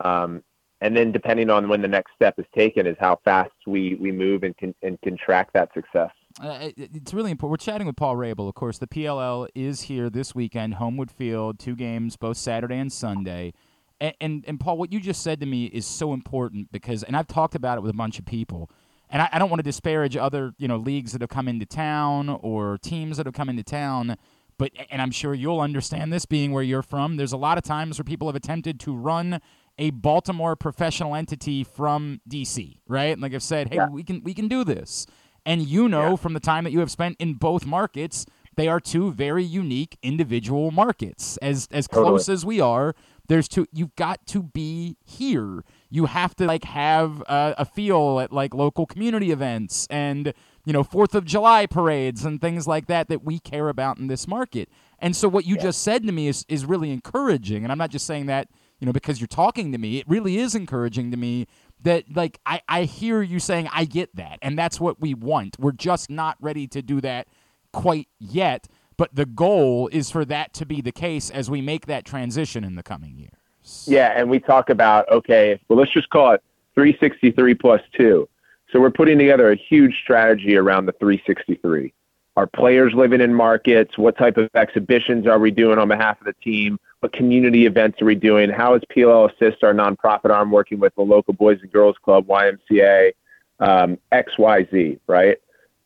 [0.00, 0.42] um,
[0.82, 4.12] and then depending on when the next step is taken is how fast we, we
[4.12, 6.10] move and can and can track that success.
[6.42, 7.50] Uh, it- it's really important.
[7.52, 8.46] We're chatting with Paul Rabil.
[8.48, 12.92] Of course, the PLL is here this weekend, Homewood Field, two games, both Saturday and
[12.92, 13.54] Sunday.
[14.00, 17.16] And, and, and Paul, what you just said to me is so important because, and
[17.16, 18.70] I've talked about it with a bunch of people,
[19.08, 21.64] and I, I don't want to disparage other you know leagues that have come into
[21.64, 24.16] town or teams that have come into town,
[24.58, 27.16] but and I'm sure you'll understand this being where you're from.
[27.16, 29.40] There's a lot of times where people have attempted to run
[29.78, 33.18] a Baltimore professional entity from DC, right?
[33.18, 33.88] Like I've said, hey, Yeah.
[33.88, 35.06] we can we can do this.
[35.46, 38.80] And you know from the time that you have spent in both markets, they are
[38.80, 41.38] two very unique individual markets.
[41.38, 42.10] As as Totally.
[42.10, 42.94] close as we are,
[43.28, 45.64] there's two you've got to be here.
[45.88, 50.34] You have to like have a, a feel at like local community events and
[50.66, 54.08] you know, 4th of July parades and things like that that we care about in
[54.08, 54.68] this market.
[54.98, 55.62] And so what you yeah.
[55.62, 57.62] just said to me is is really encouraging.
[57.62, 58.48] And I'm not just saying that,
[58.80, 59.98] you know, because you're talking to me.
[59.98, 61.46] It really is encouraging to me
[61.82, 64.38] that like I, I hear you saying I get that.
[64.42, 65.56] And that's what we want.
[65.58, 67.28] We're just not ready to do that
[67.72, 68.68] quite yet.
[68.96, 72.64] But the goal is for that to be the case as we make that transition
[72.64, 73.84] in the coming years.
[73.86, 76.42] Yeah, and we talk about okay, well let's just call it
[76.74, 78.28] 363 plus two.
[78.72, 81.92] So we're putting together a huge strategy around the 363.
[82.36, 83.96] Our players living in markets?
[83.96, 86.78] What type of exhibitions are we doing on behalf of the team?
[87.12, 88.50] Community events are we doing?
[88.50, 92.26] How is PLL Assist, our nonprofit arm, working with the local Boys and Girls Club,
[92.26, 93.12] YMCA,
[93.60, 95.38] um, XYZ, right?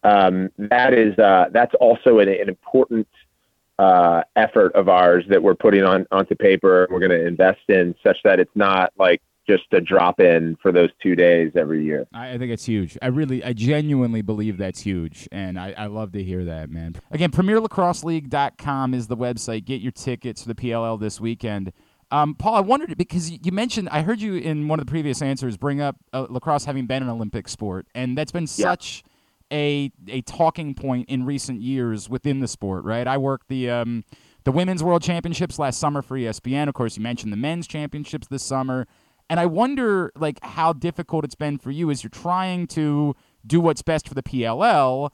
[0.03, 3.07] Um, that is uh, that's also an, an important
[3.79, 6.85] uh, effort of ours that we're putting on onto paper.
[6.85, 10.57] And we're going to invest in such that it's not like just a drop in
[10.63, 12.07] for those two days every year.
[12.13, 12.97] I, think it's huge.
[13.03, 15.29] I really, I genuinely believe that's huge.
[15.33, 16.95] And I, I love to hear that, man.
[17.11, 19.65] Again, PremierLacrosseLeague.com is the website.
[19.65, 21.73] Get your tickets for the PLL this weekend.
[22.13, 25.23] Um, Paul, I wondered because you mentioned, I heard you in one of the previous
[25.23, 28.75] answers bring up uh, lacrosse having been an Olympic sport, and that's been yeah.
[28.75, 29.05] such
[29.53, 33.07] a a talking point in recent years within the sport, right?
[33.07, 34.05] I worked the um,
[34.43, 36.67] the women's world championships last summer for ESPN.
[36.67, 38.89] Of course, you mentioned the men's championships this summer.
[39.31, 43.15] And I wonder, like, how difficult it's been for you as you're trying to
[43.47, 45.13] do what's best for the PLL,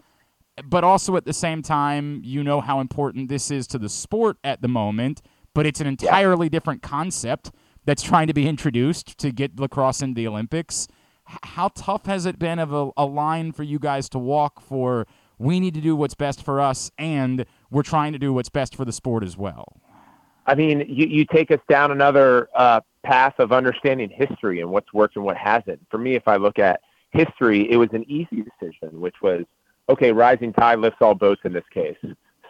[0.64, 4.38] but also at the same time, you know how important this is to the sport
[4.42, 5.20] at the moment.
[5.52, 7.50] But it's an entirely different concept
[7.84, 10.88] that's trying to be introduced to get lacrosse into the Olympics.
[11.24, 15.06] How tough has it been of a, a line for you guys to walk for?
[15.38, 18.74] We need to do what's best for us, and we're trying to do what's best
[18.74, 19.76] for the sport as well.
[20.46, 24.92] I mean, you, you take us down another uh, path of understanding history and what's
[24.92, 25.80] worked and what hasn't.
[25.90, 29.44] For me, if I look at history, it was an easy decision, which was
[29.88, 31.96] okay, rising tide lifts all boats in this case.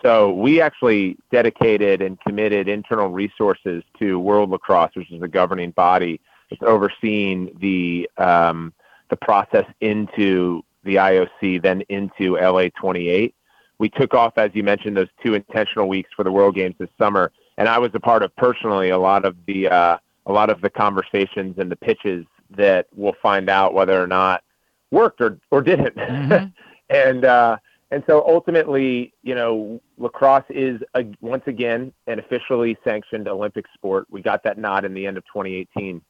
[0.03, 5.71] So we actually dedicated and committed internal resources to World Lacrosse, which is the governing
[5.71, 6.21] body
[6.51, 8.73] that's overseeing the um,
[9.09, 13.35] the process into the IOC, then into LA 28.
[13.79, 16.89] We took off, as you mentioned, those two intentional weeks for the World Games this
[16.99, 20.51] summer and I was a part of personally a lot of the uh, a lot
[20.51, 24.43] of the conversations and the pitches that we'll find out whether or not
[24.91, 25.97] worked or or didn't.
[25.97, 26.47] Mm-hmm.
[26.91, 27.57] and uh,
[27.91, 34.07] and so ultimately, you know, lacrosse is a, once again an officially sanctioned Olympic sport.
[34.11, 36.03] We got that nod in the end of 2018,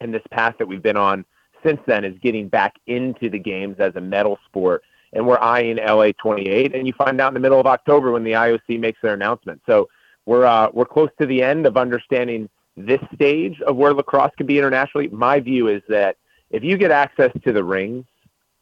[0.00, 1.24] and this path that we've been on
[1.64, 4.82] since then is getting back into the games as a medal sport.
[5.14, 8.24] And we're eyeing LA 28, and you find out in the middle of October when
[8.24, 9.62] the IOC makes their announcement.
[9.66, 9.88] So
[10.28, 14.46] we're uh, we're close to the end of understanding this stage of where lacrosse can
[14.46, 15.08] be internationally.
[15.08, 16.16] My view is that
[16.50, 18.04] if you get access to the rings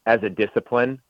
[0.05, 1.01] as a discipline,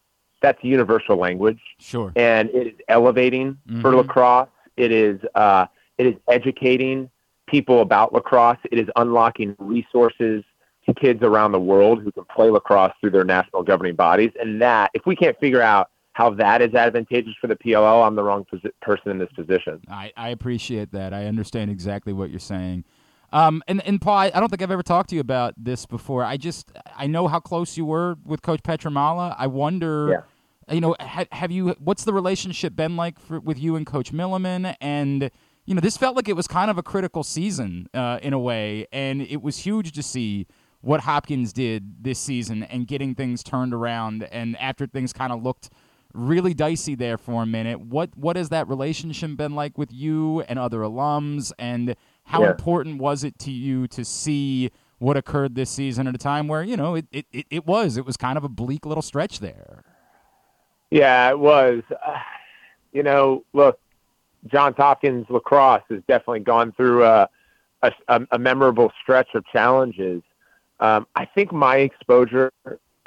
[0.42, 1.60] that's universal language.
[1.78, 2.12] Sure.
[2.16, 3.82] And it is elevating mm-hmm.
[3.82, 4.50] for lacrosse.
[4.78, 5.68] It is uh,
[6.00, 7.12] it is educating
[7.48, 8.58] people about lacrosse.
[8.72, 10.44] It is unlocking resources
[10.88, 14.32] to kids around the world who can play lacrosse through their national governing bodies.
[14.40, 18.16] And that, if we can't figure out how that is advantageous for the PLL, I'm
[18.16, 19.80] the wrong posi- person in this position.
[19.88, 21.14] I, I appreciate that.
[21.14, 22.86] I understand exactly what you're saying.
[23.32, 25.86] Um, and, and Paul, I, I don't think I've ever talked to you about this
[25.86, 26.24] before.
[26.24, 29.36] I just, I know how close you were with Coach Pietramala.
[29.38, 30.24] I wonder,
[30.68, 30.74] yeah.
[30.74, 34.12] you know, ha, have you, what's the relationship been like for, with you and Coach
[34.12, 34.76] Milliman?
[34.82, 35.30] And,
[35.68, 38.40] you know, this felt like it was kind of a critical season uh, in a
[38.40, 38.88] way.
[38.92, 40.48] And it was huge to see
[40.82, 44.24] what Hopkins did this season and getting things turned around.
[44.32, 45.70] And after things kind of looked–
[46.14, 47.80] really dicey there for a minute.
[47.80, 52.52] What what has that relationship been like with you and other alums, and how yeah.
[52.52, 56.64] important was it to you to see what occurred this season at a time where
[56.64, 59.84] you know it, it, it was it was kind of a bleak little stretch there.
[60.90, 61.84] Yeah, it was.
[61.92, 62.18] Uh,
[62.94, 63.80] you know, look,
[64.48, 67.30] Johns Hopkins lacrosse has definitely gone through a
[67.84, 70.22] a, a memorable stretch of challenges.
[70.80, 72.52] Um, I think my exposure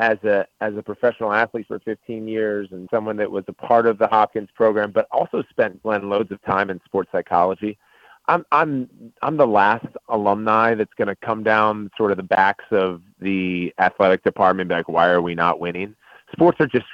[0.01, 3.87] as a as a professional athlete for 15 years and someone that was a part
[3.87, 7.79] of the Hopkins program, but also spent Glenn loads of time in sports psychology.
[8.27, 8.89] I'm I'm
[9.21, 13.75] I'm the last alumni that's going to come down sort of the backs of the
[13.79, 15.95] athletic department, be like why are we not winning?
[16.33, 16.87] Sports are just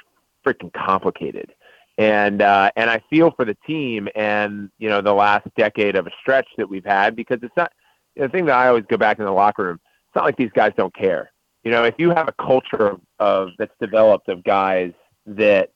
[0.45, 1.53] freaking complicated,
[1.97, 6.07] and uh, and I feel for the team and you know the last decade of
[6.07, 7.71] a stretch that we've had because it's not
[8.17, 9.79] the thing that I always go back in the locker room.
[10.07, 11.31] It's not like these guys don't care
[11.67, 14.93] you know, if you have a culture of, of that's developed of guys
[15.25, 15.73] that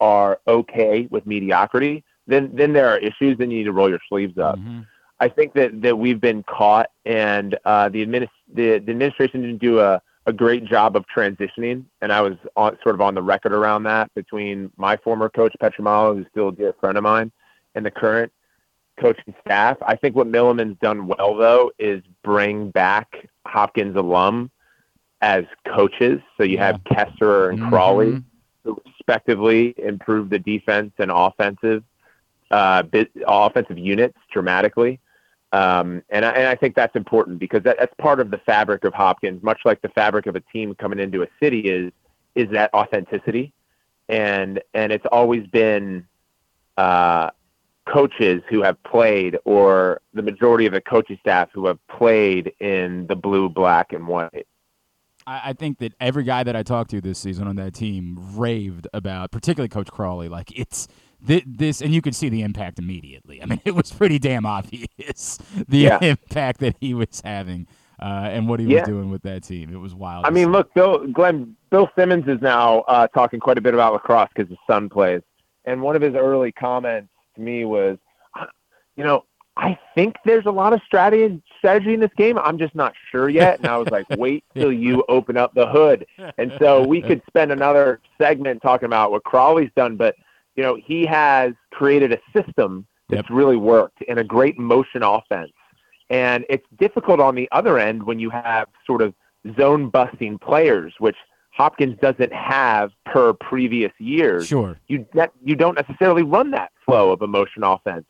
[0.00, 3.36] are okay with mediocrity, then then there are issues.
[3.36, 4.58] Then you need to roll your sleeves up.
[4.58, 4.80] Mm-hmm.
[5.20, 9.58] I think that, that we've been caught, and uh, the, administ- the, the administration didn't
[9.58, 13.22] do a, a great job of transitioning, and I was on, sort of on the
[13.22, 17.30] record around that between my former coach Pietramala, who's still a dear friend of mine,
[17.74, 18.32] and the current
[18.98, 19.76] coaching staff.
[19.86, 24.50] I think what Milliman's done well though is bring back Hopkins alum
[25.26, 26.20] as coaches.
[26.36, 27.68] So you have Kessler and Mhm.
[27.68, 28.22] Crawley,
[28.62, 31.82] who respectively improved the defense and offensive
[32.52, 35.00] uh, bit, offensive units dramatically.
[35.52, 38.84] Um, and, I, and I think that's important because that, that's part of the fabric
[38.84, 41.92] of Hopkins, much like the fabric of a team coming into a city is
[42.36, 43.52] is that authenticity,
[44.08, 46.06] and and it's always been
[46.76, 47.30] uh,
[47.86, 53.06] coaches who have played, or the majority of the coaching staff who have played in
[53.06, 54.46] the blue, black, and white.
[55.26, 58.16] I, I think that every guy that I talked to this season on that team
[58.36, 60.28] raved about, particularly Coach Crawley.
[60.28, 60.88] Like it's
[61.24, 63.42] thi- this, and you could see the impact immediately.
[63.42, 65.38] I mean, it was pretty damn obvious
[65.68, 65.98] the Yeah.
[66.02, 67.66] impact that he was having
[68.00, 68.80] uh, and what he Yeah.
[68.80, 69.72] was doing with that team.
[69.72, 70.26] It was wild.
[70.26, 73.92] I mean, look, Bill Glenn Bill Simmons is now uh, talking quite a bit about
[73.94, 75.22] lacrosse because his son plays,
[75.64, 77.98] and one of his early comments to me was,
[78.96, 79.24] you know,
[79.56, 82.38] I think there's a lot of strategy strategy in this game.
[82.38, 83.58] I'm just not sure yet.
[83.58, 86.06] And I was like, wait till you open up the hood.
[86.36, 90.14] And so we could spend another segment talking about what Crawley's done, but
[90.56, 95.52] you know, he has created a system that's really worked and a great motion offense.
[96.10, 99.14] And it's difficult on the other end when you have sort of
[99.58, 101.16] zone busting players, which
[101.52, 104.46] Hopkins doesn't have per previous years.
[104.46, 104.78] Sure.
[104.88, 105.06] You
[105.42, 108.04] you don't necessarily run that flow of a motion offense.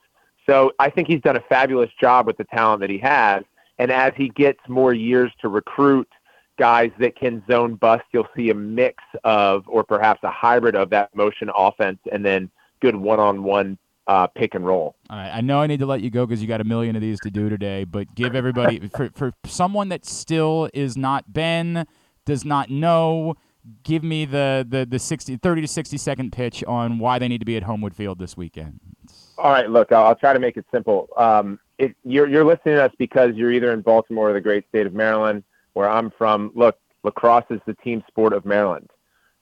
[0.49, 3.43] So I think he's done a fabulous job with the talent that he has.
[3.79, 6.09] And as he gets more years to recruit
[6.59, 10.91] guys that can zone bust, you'll see a mix of, or perhaps a hybrid of
[10.91, 12.51] that motion offense and then
[12.81, 13.79] good one on one
[14.35, 14.97] pick and roll.
[15.11, 16.97] All right, I know I need to let you go because you got a million
[16.97, 21.33] of these to do today, but give everybody for for someone that still is not
[21.33, 21.87] Ben,
[22.25, 23.35] does not know,
[23.83, 27.39] give me the the the 60 30 to 60 second pitch on why they need
[27.39, 28.81] to be at Homewood Field this weekend.
[29.39, 31.09] All right, look, I'll, I'll try to make it simple.
[31.17, 34.67] Um, if you're you're listening to us because you're either in Baltimore or the great
[34.69, 35.45] state of Maryland,
[35.75, 36.51] where I'm from.
[36.55, 38.91] Look, lacrosse is the team sport of Maryland.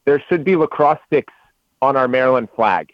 [0.04, 1.32] There should be lacrosse sticks
[1.80, 2.92] on our Maryland flag.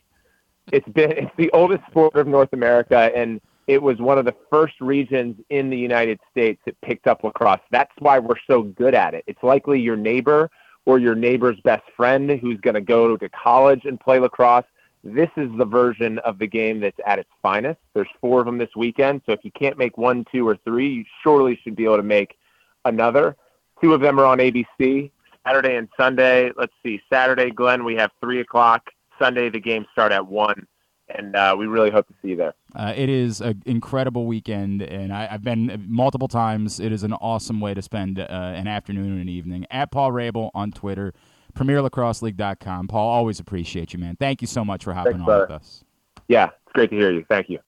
[0.72, 4.34] It's been it's the oldest sport of North America, and it was one of the
[4.50, 7.60] first regions in the United States that picked up lacrosse.
[7.70, 9.24] That's why we're so good at it.
[9.26, 10.50] It's likely your neighbor
[10.86, 14.64] or your neighbor's best friend who's going to go to college and play lacrosse
[15.02, 17.80] this is the version of the game that's at its finest.
[17.94, 20.88] There's four of them this weekend, so if you can't make one, two, or three,
[20.88, 22.36] you surely should be able to make
[22.84, 23.36] another.
[23.80, 25.10] Two of them are on ABC,
[25.46, 26.52] Saturday and Sunday.
[26.56, 28.90] Let's see, Saturday, Glenn, we have three o'clock.
[29.18, 30.66] Sunday, the games start at one,
[31.08, 32.54] and uh, we really hope to see you there.
[32.74, 36.78] Uh, it is an incredible weekend, and I, I've been multiple times.
[36.78, 39.66] It is an awesome way to spend uh, an afternoon and an evening.
[39.70, 41.14] At Paul Rabil on Twitter,
[41.54, 42.88] PremierLacrosseLeague.com.
[42.88, 44.16] Paul, always appreciate you, man.
[44.18, 45.42] Thank you so much for hopping Thanks, on brother.
[45.46, 45.84] with us.
[46.28, 47.24] Yeah, it's great to hear you.
[47.28, 47.58] Thank you.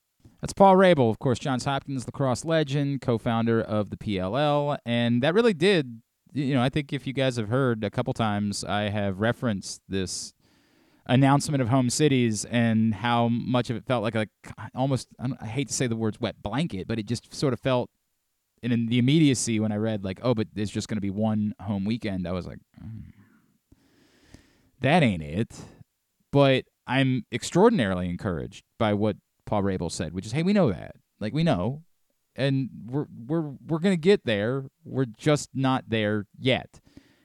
[0.41, 5.35] That's Paul Rabil, of course, Johns Hopkins lacrosse legend, co-founder of the PLL, and that
[5.35, 6.03] really did.
[6.33, 9.83] You know, I think if you guys have heard a couple times, I have referenced
[9.89, 10.33] this
[11.07, 14.27] announcement of home cities and how much of it felt like a
[14.75, 15.09] almost.
[15.21, 17.61] I, don't- I hate to say the words wet blanket, but it just sort of
[17.61, 17.91] felt.
[18.65, 21.11] And in the immediacy when I read like, oh, but there's just going to be
[21.11, 23.12] one home weekend, I was like, "Mm,
[24.83, 25.49] that ain't it.
[26.31, 30.97] But I'm extraordinarily encouraged by what Paul Rabil said, which is, hey, we know that.
[31.21, 31.83] Like we know.
[32.35, 34.65] And we're we're we're gonna get there.
[34.85, 36.81] We're just not there yet.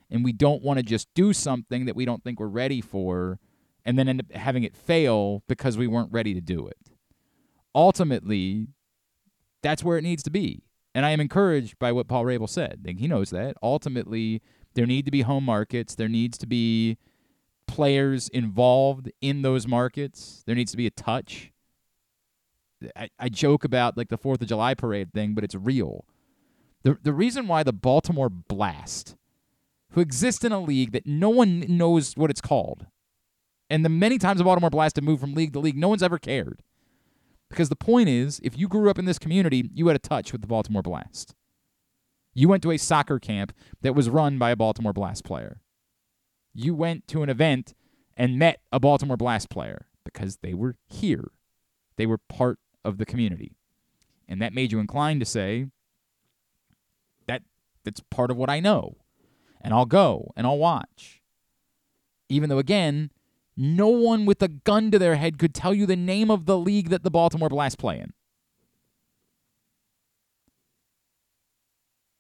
[0.09, 3.39] And we don't want to just do something that we don't think we're ready for
[3.85, 6.91] and then end up having it fail because we weren't ready to do it.
[7.73, 8.67] Ultimately,
[9.63, 10.63] that's where it needs to be.
[10.93, 12.85] And I am encouraged by what Paul Rabil said.
[12.97, 13.55] He knows that.
[13.63, 14.41] Ultimately,
[14.75, 15.95] there need to be home markets.
[15.95, 16.97] There needs to be
[17.68, 20.44] players involved in those markets.
[20.45, 21.52] There needs to be a touch.
[22.95, 26.06] I, I joke about like the Fourth of July parade thing, but it's real.
[26.84, 29.15] The the reason why the Baltimore Blast,
[29.91, 32.88] who exists in a league that no one knows what it's called,
[33.69, 36.03] and the many times the Baltimore Blast have moved from league to league, no one's
[36.03, 36.61] ever cared.
[37.49, 40.31] Because the point is, if you grew up in this community, you had a touch
[40.31, 41.34] with the Baltimore Blast.
[42.34, 45.61] You went to a soccer camp that was run by a Baltimore Blast player.
[46.59, 47.75] You went to an event
[48.17, 51.29] and met a Baltimore Blast player because they were here.
[51.97, 53.55] They were part of the community.
[54.27, 55.67] And that made you inclined to say,
[57.27, 57.43] that
[57.84, 58.97] that's part of what I know.
[59.61, 61.21] And I'll go and I'll watch.
[62.27, 63.11] Even though again,
[63.55, 66.57] no one with a gun to their head could tell you the name of the
[66.57, 68.13] league that the Baltimore Blast play in.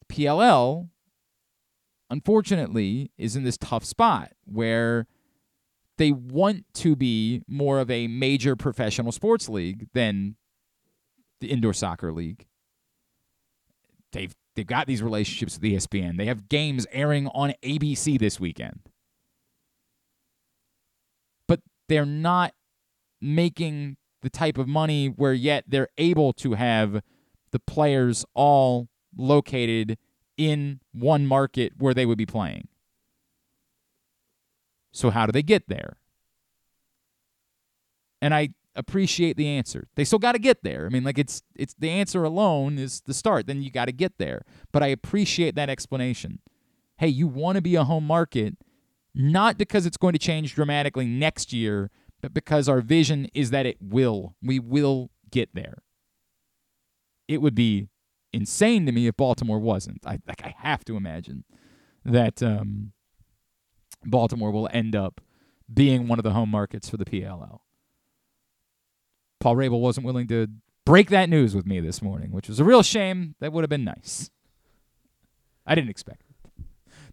[0.07, 0.89] PLL
[2.09, 5.07] unfortunately, is in this tough spot where
[5.97, 10.35] they want to be more of a major professional sports league than
[11.41, 12.45] the indoor soccer league.
[14.13, 16.17] They've they've got these relationships with ESPN.
[16.17, 18.89] They have games airing on ABC this weekend.
[21.47, 22.53] But they're not
[23.21, 27.01] making the type of money where yet they're able to have
[27.51, 29.97] the players all located
[30.37, 32.67] in one market where they would be playing.
[34.91, 35.97] So how do they get there?
[38.21, 39.87] And I appreciate the answer.
[39.95, 40.85] They still got to get there.
[40.85, 43.47] I mean, like it's it's the answer alone is the start.
[43.47, 44.43] Then you got to get there.
[44.71, 46.39] But I appreciate that explanation.
[46.97, 48.55] Hey, you want to be a home market,
[49.13, 51.91] not because it's going to change dramatically next year,
[52.21, 54.35] but because our vision is that it will.
[54.41, 55.83] We will get there.
[57.27, 57.89] It would be
[58.37, 59.99] insane to me if Baltimore wasn't.
[60.05, 61.43] I like I have to imagine
[62.05, 62.93] that um,
[64.05, 65.19] Baltimore will end up
[65.73, 67.59] being one of the home markets for the PLL.
[69.39, 70.47] Paul Rabil wasn't willing to
[70.85, 73.35] break that news with me this morning, which was a real shame.
[73.39, 74.29] That would have been nice.
[75.65, 76.63] I didn't expect it.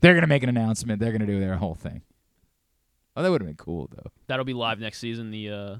[0.00, 1.00] They're gonna make an announcement.
[1.00, 2.02] They're gonna do their whole thing.
[3.16, 4.10] Oh, that would have been cool though.
[4.26, 5.30] That'll be live next season.
[5.30, 5.76] The uh,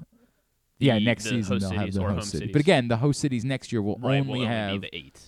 [0.79, 2.39] Yeah, the- next the season they'll have the host city.
[2.39, 2.53] cities.
[2.53, 5.21] But again, the host cities next year will Right, only only be have the eight.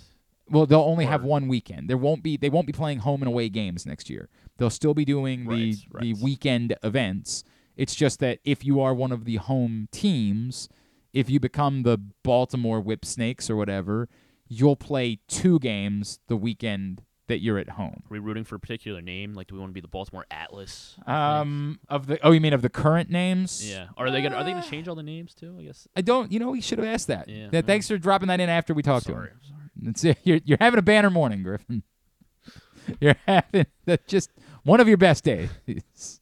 [0.48, 1.90] Well, they'll only have one weekend.
[1.90, 4.28] There won't be they won't be playing home and away games next year.
[4.59, 7.44] They'll still be doing the the weekend events.
[7.77, 10.68] It's just that if you are one of the home teams,
[11.12, 14.09] if you become the Baltimore Whip Snakes or whatever,
[14.48, 18.02] you'll play two games the weekend that you're at home.
[18.05, 19.35] Are we rooting for a particular name?
[19.35, 20.97] Like, do we want to be the Baltimore Atlas?
[21.06, 23.68] Um, of the oh, you mean of the current names?
[23.68, 23.89] Yeah.
[23.97, 25.56] Are they gonna Are they gonna change all the names too?
[25.59, 25.89] I guess.
[25.97, 26.31] I don't.
[26.31, 27.28] You know, we should have asked that.
[27.28, 29.56] Yeah, thanks for dropping that in after we talked Sorry, to him.
[29.82, 31.82] It's, you're you're having a banner morning, Griffin.
[33.01, 34.31] You're having the, just
[34.62, 35.51] one of your best days.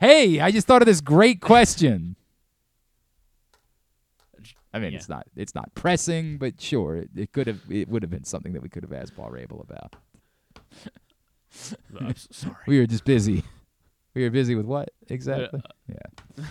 [0.00, 2.16] Hey, I just thought of this great question.
[4.74, 8.02] I mean, it's not it's not pressing, but sure, it, it could have it would
[8.02, 9.96] have been something that we could have asked Paul Rabil about.
[11.98, 12.56] I'm so sorry.
[12.66, 13.44] We were just busy.
[14.14, 15.60] We were busy with what exactly?
[15.64, 16.44] Uh, yeah.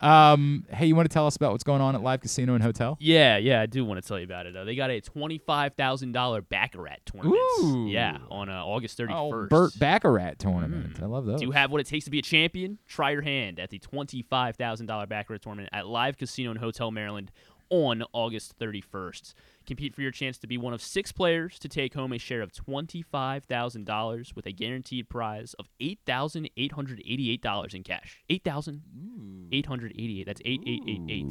[0.00, 0.64] Um.
[0.70, 2.96] Hey, you want to tell us about what's going on at Live Casino and Hotel?
[3.00, 4.56] Yeah, yeah, I do want to tell you about it.
[4.56, 7.38] Uh, they got a twenty-five thousand dollar baccarat tournament.
[7.60, 7.86] Ooh.
[7.86, 9.52] Yeah, on uh, August thirty-first.
[9.52, 11.00] Oh, Burt Baccarat tournament.
[11.02, 11.40] I love those.
[11.40, 12.78] Do you have what it takes to be a champion?
[12.88, 16.90] Try your hand at the twenty-five thousand dollar baccarat tournament at Live Casino and Hotel
[16.90, 17.30] Maryland
[17.68, 19.34] on August thirty-first.
[19.70, 22.42] Compete for your chance to be one of six players to take home a share
[22.42, 27.72] of twenty-five thousand dollars with a guaranteed prize of eight thousand eight hundred eighty-eight dollars
[27.72, 28.18] in cash.
[28.28, 30.26] 8,888.
[30.26, 31.30] That's eight eight eight eight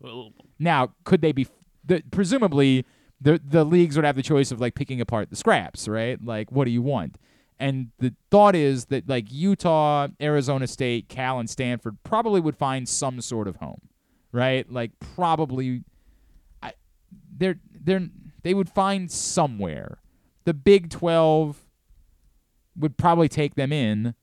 [0.00, 1.46] Well, Now, could they be?
[1.84, 2.84] The, presumably,
[3.20, 6.22] the the leagues would have the choice of like picking apart the scraps, right?
[6.22, 7.16] Like, what do you want?
[7.60, 12.88] And the thought is that like Utah, Arizona State, Cal, and Stanford probably would find
[12.88, 13.80] some sort of home,
[14.32, 14.70] right?
[14.70, 15.84] Like probably,
[16.62, 16.72] I,
[17.36, 18.08] they're they're
[18.42, 19.98] They would find somewhere.
[20.44, 21.58] The Big 12
[22.76, 24.14] would probably take them in.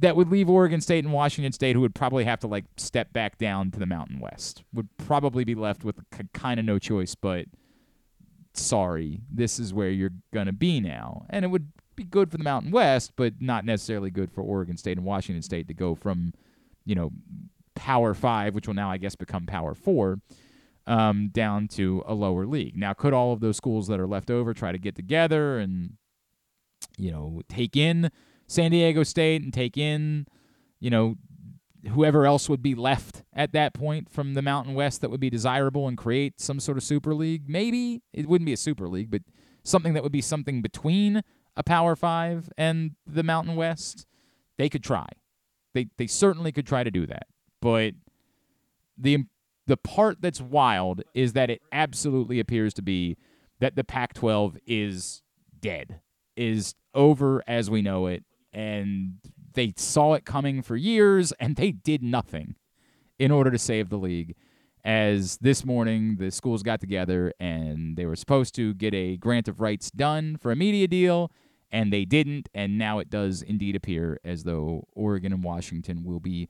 [0.00, 3.12] That would leave Oregon State and Washington State, who would probably have to like step
[3.12, 4.62] back down to the Mountain West.
[4.72, 5.96] Would probably be left with
[6.32, 7.46] kind of no choice, but
[8.52, 12.44] sorry, this is where you're gonna be now, and it would be good for the
[12.44, 16.32] Mountain West, but not necessarily good for Oregon State and Washington State to go from,
[16.84, 17.10] you know,
[17.78, 20.18] Power Five, which will now I guess become Power Four,
[20.86, 22.76] um, down to a lower league.
[22.76, 25.94] Now, could all of those schools that are left over try to get together and,
[26.96, 28.10] you know, take in
[28.46, 30.26] San Diego State and take in,
[30.80, 31.16] you know,
[31.90, 35.30] whoever else would be left at that point from the Mountain West that would be
[35.30, 37.48] desirable and create some sort of super league.
[37.48, 39.22] Maybe it wouldn't be a super league, but
[39.62, 41.22] something that would be something between
[41.56, 44.06] a Power 5 and the Mountain West.
[44.56, 45.06] They could try.
[45.74, 47.26] They they certainly could try to do that.
[47.60, 47.94] But
[48.96, 49.24] the
[49.66, 53.18] the part that's wild is that it absolutely appears to be
[53.60, 55.22] that the Pac-12 is
[55.60, 56.00] dead.
[56.36, 59.14] Is over as we know it and
[59.54, 62.54] they saw it coming for years and they did nothing
[63.18, 64.34] in order to save the league.
[64.84, 69.48] As this morning, the schools got together and they were supposed to get a grant
[69.48, 71.30] of rights done for a media deal,
[71.70, 72.48] and they didn't.
[72.54, 76.48] And now it does indeed appear as though Oregon and Washington will be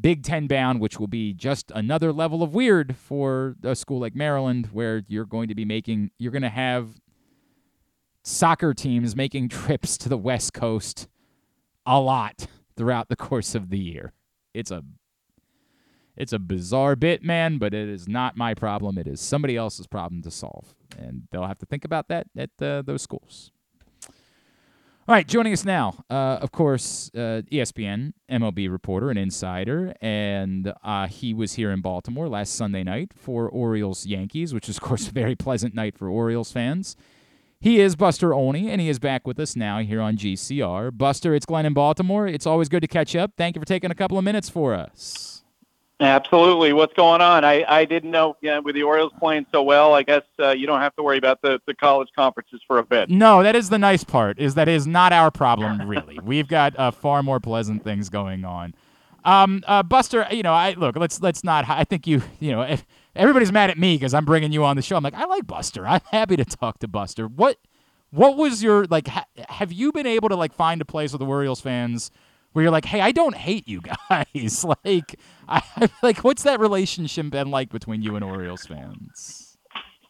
[0.00, 4.14] Big Ten bound, which will be just another level of weird for a school like
[4.14, 7.00] Maryland, where you're going to be making, you're going to have
[8.22, 11.08] soccer teams making trips to the West Coast
[11.84, 12.46] a lot
[12.76, 14.12] throughout the course of the year.
[14.54, 14.82] It's a
[16.14, 18.98] it's a bizarre bit, man, but it is not my problem.
[18.98, 22.50] It is somebody else's problem to solve, and they'll have to think about that at
[22.60, 23.50] uh, those schools.
[25.08, 30.72] All right, joining us now, uh, of course, uh, ESPN MLB reporter and insider, and
[30.84, 34.82] uh, he was here in Baltimore last Sunday night for Orioles Yankees, which is, of
[34.84, 36.94] course, a very pleasant night for Orioles fans.
[37.60, 40.96] He is Buster Olney, and he is back with us now here on GCR.
[40.96, 42.28] Buster, it's Glenn in Baltimore.
[42.28, 43.32] It's always good to catch up.
[43.36, 45.31] Thank you for taking a couple of minutes for us.
[46.02, 46.72] Absolutely.
[46.72, 47.44] What's going on?
[47.44, 49.94] I, I didn't know yeah, with the Orioles playing so well.
[49.94, 52.82] I guess uh, you don't have to worry about the, the college conferences for a
[52.82, 53.08] bit.
[53.08, 54.40] No, that is the nice part.
[54.40, 56.18] Is that is not our problem really.
[56.24, 58.74] We've got uh, far more pleasant things going on.
[59.24, 60.96] Um, uh, Buster, you know, I look.
[60.96, 61.68] Let's let's not.
[61.68, 62.84] I think you, you know, if,
[63.14, 64.96] everybody's mad at me because I'm bringing you on the show.
[64.96, 65.86] I'm like, I like Buster.
[65.86, 67.28] I'm happy to talk to Buster.
[67.28, 67.58] What
[68.10, 69.06] what was your like?
[69.06, 72.10] Ha- have you been able to like find a place with the Orioles fans
[72.52, 74.64] where you're like, hey, I don't hate you guys.
[74.84, 75.18] like,
[75.48, 75.62] I
[76.02, 79.52] like, what's that relationship been like between you and Orioles fans?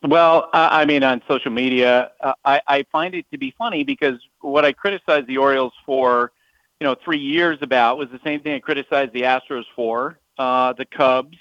[0.04, 4.18] Well, I mean, on social media, uh, I, I find it to be funny because
[4.40, 6.32] what I criticized the Orioles for,
[6.80, 10.72] you know, three years about was the same thing I criticized the Astros for, uh,
[10.72, 11.38] the Cubs,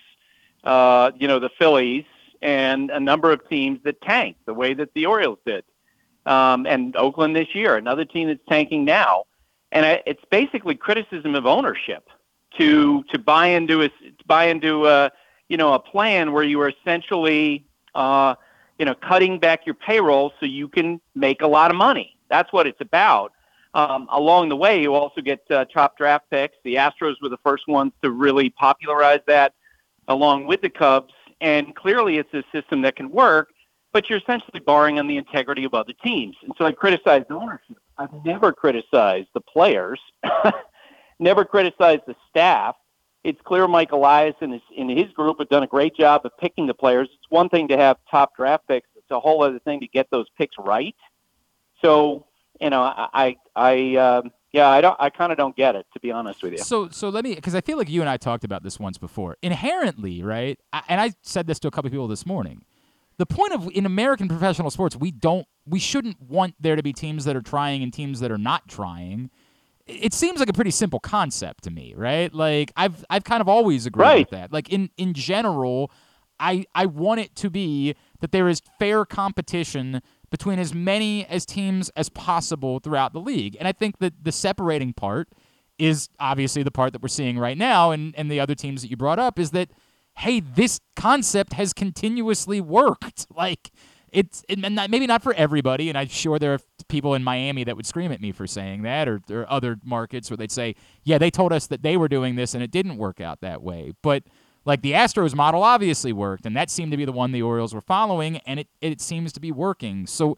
[0.63, 2.05] uh, you know, the Phillies,
[2.43, 5.63] and a number of teams that tanked the way that the Orioles did.
[6.27, 9.23] Um, and Oakland this year, another team that's tanking now.
[9.72, 12.10] And it's basically criticism of ownership
[12.57, 13.89] to to buy into a
[14.26, 15.11] buy into a
[15.48, 17.65] you know a plan where you are essentially
[17.95, 18.35] uh,
[18.77, 22.18] you know cutting back your payroll so you can make a lot of money.
[22.30, 23.34] That's what it's about.
[23.73, 26.57] Um, along the way, you also get uh, top draft picks.
[26.65, 29.53] The Astros were the first ones to really popularize that,
[30.10, 33.49] along with the Cubs and clearly it's a system that can work,
[33.91, 36.38] but you're essentially barring on the integrity of other teams.
[36.43, 37.77] And so I criticize ownership.
[38.01, 39.99] I've never criticized the players,
[41.19, 42.75] never criticized the staff.
[43.23, 46.31] It's clear Mike Elias and his, and his group have done a great job of
[46.39, 47.07] picking the players.
[47.13, 48.87] It's one thing to have top draft picks.
[48.95, 50.95] It's a whole other thing to get those picks right.
[51.83, 52.25] So,
[52.59, 54.97] you know, I, I, um, yeah, I don't.
[54.99, 56.57] I kind of don't get it, to be honest with you.
[56.57, 58.97] So, so let me, because I feel like you and I talked about this once
[58.97, 59.37] before.
[59.41, 60.59] Inherently, right?
[60.73, 62.65] I, and I said this to a couple of people this morning.
[63.17, 66.93] The point of in American professional sports, we don't, we shouldn't want there to be
[66.93, 69.29] teams that are trying and teams that are not trying.
[69.85, 72.33] It seems like a pretty simple concept to me, right?
[72.33, 74.19] Like I've, I've kind of always agreed right.
[74.19, 74.51] with that.
[74.51, 75.91] Like in, in general,
[76.39, 80.01] I, I want it to be that there is fair competition
[80.31, 83.55] between as many as teams as possible throughout the league.
[83.59, 85.27] And I think that the separating part
[85.77, 88.89] is obviously the part that we're seeing right now and, and the other teams that
[88.89, 89.69] you brought up is that
[90.22, 93.27] hey, this concept has continuously worked.
[93.35, 93.72] Like
[94.11, 97.76] it's it, maybe not for everybody, and I'm sure there are people in Miami that
[97.76, 101.18] would scream at me for saying that, or, or other markets where they'd say, yeah,
[101.18, 103.93] they told us that they were doing this and it didn't work out that way.
[104.03, 104.23] But
[104.64, 107.73] like the Astros model obviously worked, and that seemed to be the one the Orioles
[107.73, 110.06] were following, and it, it seems to be working.
[110.06, 110.38] So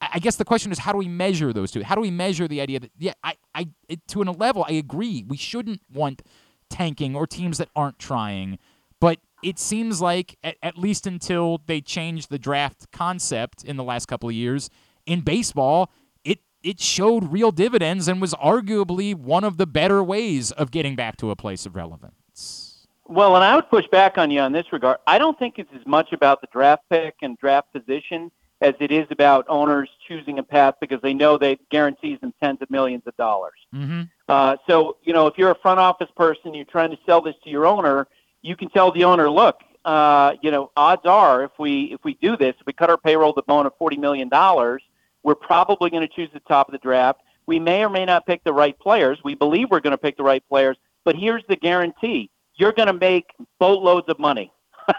[0.00, 1.82] I guess the question is, how do we measure those two?
[1.82, 3.68] How do we measure the idea that, yeah, I, I,
[4.08, 6.22] to a level, I agree, we shouldn't want
[6.68, 8.58] tanking or teams that aren't trying.
[9.02, 13.82] But it seems like at, at least until they changed the draft concept in the
[13.82, 14.70] last couple of years
[15.06, 15.90] in baseball,
[16.24, 20.94] it it showed real dividends and was arguably one of the better ways of getting
[20.94, 22.86] back to a place of relevance.
[23.04, 24.98] Well, and I would push back on you on this regard.
[25.08, 28.30] I don't think it's as much about the draft pick and draft position
[28.60, 32.62] as it is about owners choosing a path because they know they guarantees them tens
[32.62, 33.58] of millions of dollars.
[33.74, 34.02] Mm-hmm.
[34.28, 37.34] Uh, so, you know, if you're a front office person, you're trying to sell this
[37.42, 38.06] to your owner,
[38.42, 42.14] you can tell the owner, look, uh, you know, odds are if we if we
[42.14, 44.82] do this, if we cut our payroll to the bone of forty million dollars,
[45.22, 47.20] we're probably going to choose the top of the draft.
[47.46, 49.18] We may or may not pick the right players.
[49.24, 52.86] We believe we're going to pick the right players, but here's the guarantee: you're going
[52.86, 54.52] to make boatloads of money.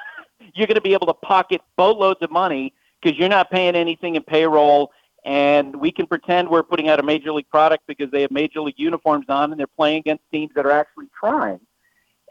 [0.53, 4.15] you're going to be able to pocket boatloads of money because you're not paying anything
[4.15, 4.91] in payroll.
[5.25, 8.59] And we can pretend we're putting out a major league product because they have major
[8.59, 11.61] league uniforms on and they're playing against teams that are actually trying.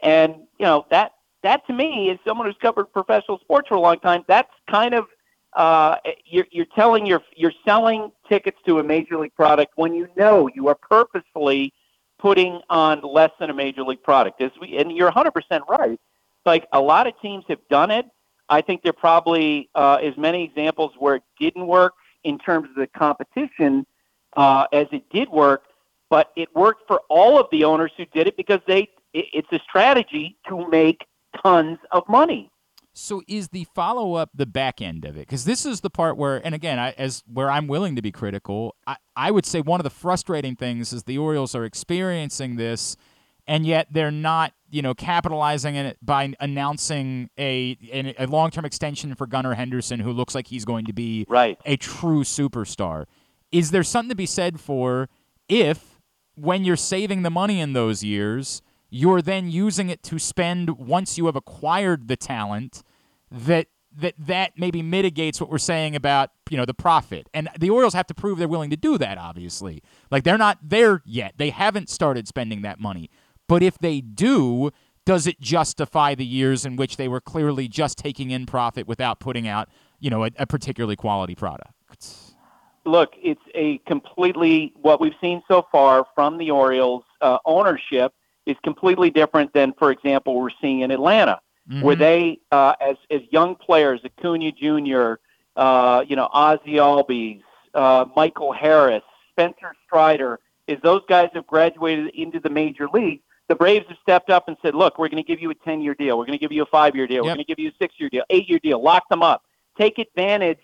[0.03, 3.79] And you know that that to me, as someone who's covered professional sports for a
[3.79, 5.05] long time, that's kind of
[5.53, 10.07] uh, you're, you're telling you're you're selling tickets to a major league product when you
[10.15, 11.73] know you are purposefully
[12.19, 14.41] putting on less than a major league product.
[14.41, 15.33] As we, and you're 100%
[15.67, 15.99] right.
[16.45, 18.05] Like a lot of teams have done it.
[18.49, 21.93] I think there probably uh, is many examples where it didn't work
[22.23, 23.85] in terms of the competition
[24.37, 25.63] uh, as it did work,
[26.09, 29.51] but it worked for all of the owners who did it because they it, it's
[29.51, 31.05] a strategy to make
[31.41, 32.49] tons of money.
[32.95, 35.21] So is the follow up the back end of it?
[35.21, 38.11] Because this is the part where, and again, I, as where I'm willing to be
[38.11, 42.55] critical, I, I would say one of the frustrating things is the Orioles are experiencing
[42.55, 42.95] this,
[43.47, 48.63] and yet they're not, you know, capitalizing it by announcing a a, a long term
[48.63, 51.57] extension for Gunnar Henderson, who looks like he's going to be right.
[51.65, 53.05] a true superstar.
[53.51, 55.09] Is there something to be said for
[55.49, 55.99] if,
[56.35, 58.61] when you're saving the money in those years,
[58.93, 62.83] you're then using it to spend once you have acquired the talent
[63.31, 63.65] that
[63.95, 67.27] that that maybe mitigates what we're saying about you know the profit.
[67.33, 69.81] And the orioles have to prove they're willing to do that obviously.
[70.11, 71.33] Like they're not there yet.
[71.37, 73.09] They haven't started spending that money.
[73.47, 74.69] But if they do
[75.05, 79.19] does it justify the years in which they were clearly just taking in profit without
[79.19, 81.73] putting out you know a, a particularly quality product?
[82.85, 88.13] Look it's a completely what we've seen so far from the orioles uh, ownership
[88.45, 91.39] is completely different than, for example, we're seeing in Atlanta,
[91.69, 91.81] mm-hmm.
[91.81, 95.13] where they, uh, as as young players, Acuna Jr.,
[95.55, 97.41] uh, you know, Ozzie Albies,
[97.73, 103.21] uh, Michael Harris, Spencer Strider, is those guys have graduated into the major league.
[103.49, 105.95] The Braves have stepped up and said, "Look, we're going to give you a ten-year
[105.95, 106.17] deal.
[106.17, 107.17] We're going to give you a five-year deal.
[107.17, 107.23] Yep.
[107.23, 108.81] We're going to give you a six-year deal, eight-year deal.
[108.81, 109.43] Lock them up.
[109.77, 110.61] Take advantage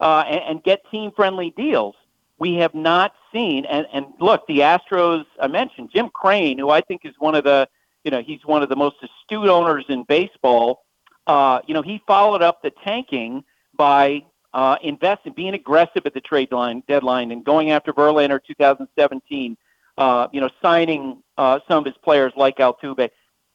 [0.00, 1.94] uh, and, and get team-friendly deals."
[2.42, 3.64] We have not seen.
[3.66, 7.44] And, and look, the Astros, I mentioned Jim Crane, who I think is one of
[7.44, 7.68] the,
[8.02, 10.82] you know, he's one of the most astute owners in baseball.
[11.28, 13.44] Uh, you know, he followed up the tanking
[13.76, 14.24] by
[14.54, 19.56] uh, investing, being aggressive at the trade line deadline, and going after Verlander 2017.
[19.96, 23.08] Uh, you know, signing uh, some of his players like Altuve.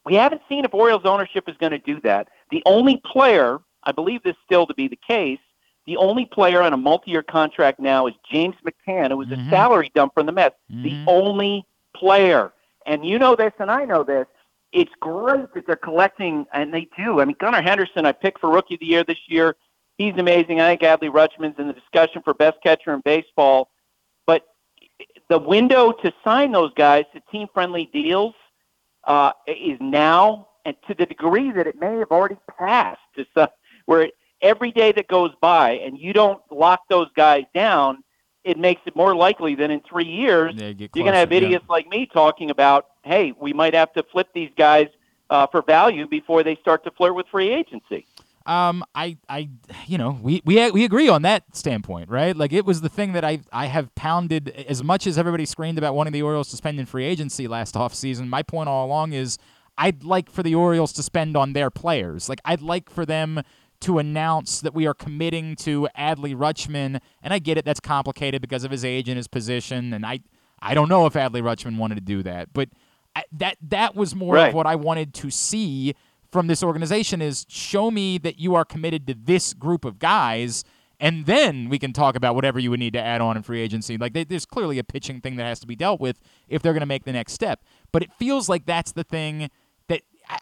[0.05, 2.29] We haven't seen if Orioles ownership is going to do that.
[2.51, 5.39] The only player, I believe this still to be the case,
[5.87, 9.47] the only player on a multi-year contract now is James McCann, who was mm-hmm.
[9.47, 10.55] a salary dump from the Mets.
[10.71, 10.83] Mm-hmm.
[10.83, 11.65] The only
[11.95, 12.53] player.
[12.85, 14.27] And you know this, and I know this.
[14.73, 17.21] It's great that they're collecting, and they do.
[17.21, 19.55] I mean, Gunnar Henderson, I picked for Rookie of the Year this year.
[19.97, 20.59] He's amazing.
[20.59, 23.69] I think Adley Rutschman's in the discussion for best catcher in baseball.
[24.25, 24.43] But
[25.29, 28.35] the window to sign those guys to team-friendly deals
[29.05, 33.47] uh, is now, and to the degree that it may have already passed, to some,
[33.85, 38.03] where it, every day that goes by and you don't lock those guys down,
[38.43, 41.65] it makes it more likely that in three years yeah, you're going to have idiots
[41.67, 41.73] yeah.
[41.73, 44.87] like me talking about, hey, we might have to flip these guys
[45.29, 48.05] uh, for value before they start to flirt with free agency.
[48.45, 49.49] Um, I, I,
[49.87, 52.33] you know, we, we we agree on that standpoint, right?
[52.33, 55.77] Like it was the thing that I I have pounded as much as everybody screamed
[55.77, 58.29] about wanting the Orioles to spend in free agency last offseason.
[58.29, 59.37] My point all along is
[59.77, 62.29] I'd like for the Orioles to spend on their players.
[62.29, 63.43] Like I'd like for them
[63.81, 66.99] to announce that we are committing to Adley Rutschman.
[67.21, 69.93] And I get it, that's complicated because of his age and his position.
[69.93, 70.19] And I,
[70.59, 72.69] I don't know if Adley Rutschman wanted to do that, but
[73.15, 74.49] I, that that was more right.
[74.49, 75.95] of what I wanted to see
[76.31, 80.63] from this organization is show me that you are committed to this group of guys
[80.99, 83.61] and then we can talk about whatever you would need to add on in free
[83.61, 83.97] agency.
[83.97, 86.73] Like they, there's clearly a pitching thing that has to be dealt with if they're
[86.73, 87.63] going to make the next step.
[87.91, 89.49] But it feels like that's the thing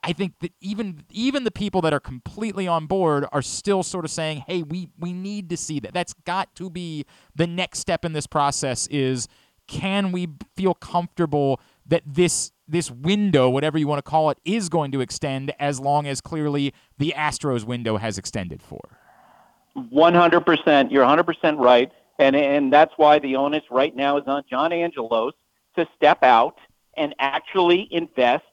[0.03, 4.05] I think that even even the people that are completely on board are still sort
[4.05, 5.93] of saying, "Hey, we we need to see that.
[5.93, 7.05] That's got to be
[7.35, 8.87] the next step in this process.
[8.87, 9.27] Is
[9.67, 14.69] can we feel comfortable that this this window, whatever you want to call it, is
[14.69, 18.97] going to extend as long as clearly the Astros window has extended for.
[19.77, 20.91] 100%.
[20.91, 21.91] You're 100% right.
[22.17, 25.33] And, and that's why the onus right now is on John Angelos
[25.77, 26.57] to step out
[26.97, 28.45] and actually invest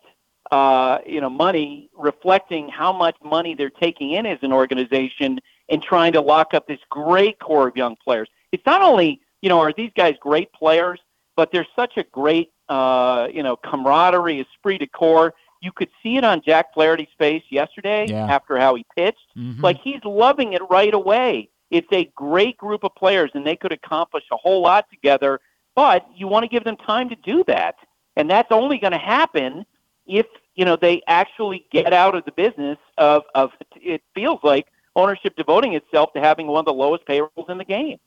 [0.52, 5.82] uh, you know, money reflecting how much money they're taking in as an organization and
[5.82, 8.28] trying to lock up this great core of young players.
[8.52, 11.00] It's not only, you know, are these guys great players,
[11.36, 15.32] but there's such a great, uh, you know, camaraderie, esprit de corps.
[15.62, 18.26] You could see it on Jack Flaherty's face yesterday Yeah.
[18.26, 19.34] after how he pitched.
[19.34, 19.62] Mhm.
[19.62, 21.48] Like he's loving it right away.
[21.70, 25.40] It's a great group of players, and they could accomplish a whole lot together.
[25.74, 27.76] But you want to give them time to do that,
[28.16, 29.64] and that's only going to happen
[30.06, 33.50] if you know they actually get out of the business of of.
[33.76, 37.64] It feels like ownership devoting itself to having one of the lowest payrolls in the
[37.64, 37.98] game.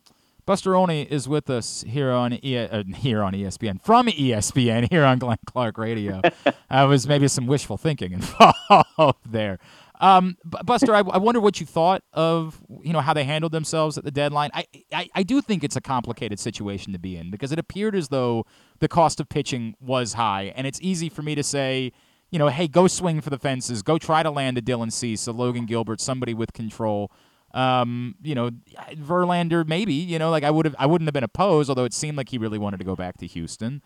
[0.46, 5.04] Buster Olney is with us here on e- uh, here on ESPN from ESPN here
[5.04, 6.22] on Glenn Clark Radio.
[6.46, 9.58] uh, was maybe some wishful thinking involved there.
[10.00, 13.98] Um, Buster, I, I wonder what you thought of you know how they handled themselves
[13.98, 14.52] at the deadline.
[14.54, 17.96] I, I I do think it's a complicated situation to be in because it appeared
[17.96, 18.46] as though
[18.80, 21.92] the cost of pitching was high, and it's easy for me to say.
[22.32, 23.82] You know, hey, go swing for the fences.
[23.82, 27.12] Go try to land a Dylan Cease, a Logan Gilbert, somebody with control.
[27.54, 28.52] Um, you know,
[28.96, 29.94] Verlander maybe.
[29.94, 32.30] You know, like I would have, I wouldn't have been opposed, although it seemed like
[32.30, 33.82] he really wanted to go back to Houston.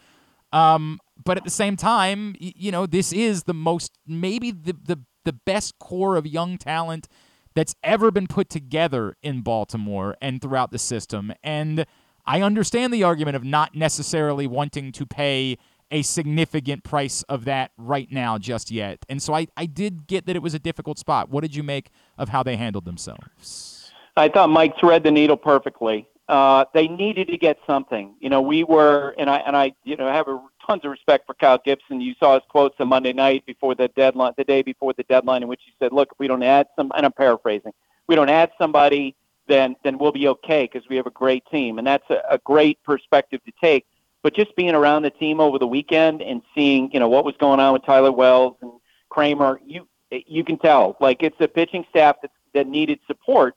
[0.52, 5.00] Um, but at the same time, you know, this is the most maybe the the
[5.26, 7.08] the best core of young talent
[7.56, 11.34] that's ever been put together in Baltimore and throughout the system.
[11.44, 11.86] And
[12.26, 15.58] I understand the argument of not necessarily wanting to pay
[15.92, 19.06] a significant price of that right now just yet.
[19.10, 21.30] And so I, I did get that it was a difficult spot.
[21.30, 23.92] What did you make of how they handled themselves?
[24.16, 26.08] I thought Mike thread the needle perfectly.
[26.28, 28.14] Uh, they needed to get something.
[28.20, 31.26] You know, we were, and I and I, you know, have a, tons of respect
[31.26, 32.00] for Kyle Gibson.
[32.02, 35.42] You saw his quotes on Monday night before the deadline, the day before the deadline,
[35.42, 37.72] in which he said, "Look, if we don't add some," and I'm paraphrasing,
[38.08, 39.16] "we don't add somebody,
[39.48, 42.38] then then we'll be okay because we have a great team." And that's a, a
[42.38, 43.88] great perspective to take.
[44.22, 47.36] But just being around the team over the weekend and seeing, you know, what was
[47.40, 48.72] going on with Tyler Wells and
[49.10, 53.56] Kremer, you you can tell like it's a pitching staff that that needed support.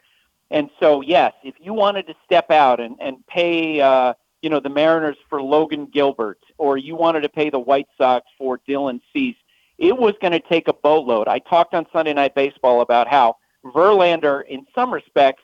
[0.50, 4.12] And so, yes, if you wanted to step out and, and pay, uh,
[4.42, 8.26] you know, the Mariners for Logan Gilbert, or you wanted to pay the White Sox
[8.36, 9.36] for Dylan Cease,
[9.78, 11.26] it was going to take a boatload.
[11.26, 15.42] I talked on Sunday Night Baseball about how Verlander, in some respects,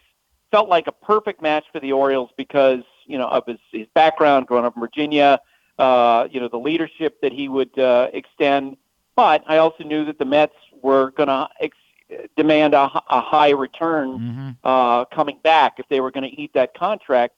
[0.51, 4.47] felt like a perfect match for the Orioles because, you know, of his, his background,
[4.47, 5.41] growing up in Virginia,
[5.79, 8.77] uh, you know, the leadership that he would uh, extend.
[9.17, 11.77] But I also knew that the Mets were going to ex-
[12.37, 17.35] demand a high return uh, coming back if they were going to eat that contract.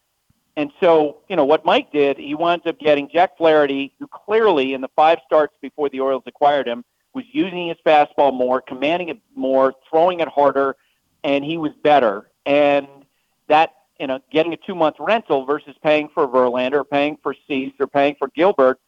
[0.57, 4.75] And so, you know, what Mike did, he wound up getting Jack Flaherty, who clearly
[4.75, 9.09] in the five starts before the Orioles acquired him was using his fastball more, commanding
[9.09, 10.77] it more, throwing it harder,
[11.25, 12.31] and he was better.
[12.47, 12.87] And
[13.49, 17.75] that, you know, getting a two month rental versus paying for Verlander, paying for Cease,
[17.79, 18.81] or paying for Gilbert,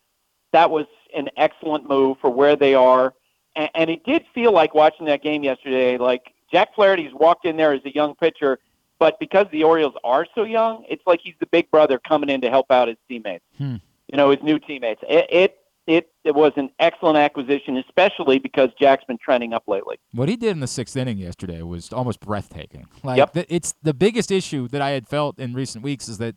[0.52, 3.12] that was an excellent move for where they are.
[3.54, 7.58] And, and it did feel like watching that game yesterday, like Jack Flaherty's walked in
[7.58, 8.58] there as a young pitcher,
[8.98, 12.40] but because the Orioles are so young, it's like he's the big brother coming in
[12.40, 13.44] to help out his teammates.
[13.58, 13.76] Hmm.
[14.08, 15.02] You know, his new teammates.
[15.06, 19.96] It it it, it was an excellent acquisition, especially because Jack's been trending up lately.
[20.12, 22.86] What he did in the sixth inning yesterday was almost breathtaking.
[23.02, 23.32] Like Yep.
[23.32, 26.36] the, it's the biggest issue that I had felt in recent weeks is that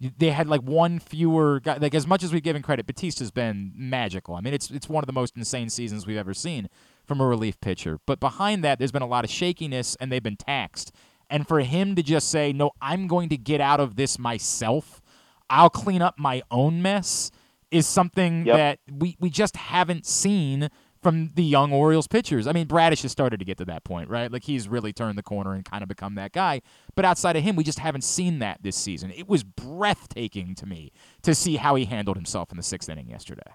[0.00, 1.76] they had like one fewer guy.
[1.76, 4.34] Like as much as we've given credit, Bautista's been magical.
[4.34, 6.68] I mean, it's it's one of the most insane seasons we've ever seen
[7.06, 7.98] from a relief pitcher.
[8.06, 10.90] But behind that, there's been a lot of shakiness, and they've been taxed.
[11.28, 15.02] And for him to just say, "No, I'm going to get out of this myself.
[15.50, 17.30] I'll clean up my own mess,"
[17.70, 18.56] is something Yep.
[18.56, 20.68] that we we just haven't seen
[21.02, 22.46] from the young Orioles pitchers.
[22.46, 24.30] I mean, Bradish has started to get to that point, right?
[24.30, 26.60] Like he's really turned the corner and kind of become that guy.
[26.94, 29.10] But outside of him, we just haven't seen that this season.
[29.10, 30.92] It was breathtaking to me
[31.22, 33.50] to see how he handled himself in the sixth inning yesterday.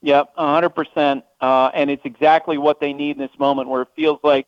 [0.00, 1.24] Yep, a hundred percent.
[1.40, 4.46] Uh, and it's exactly what they need in this moment, where it feels like,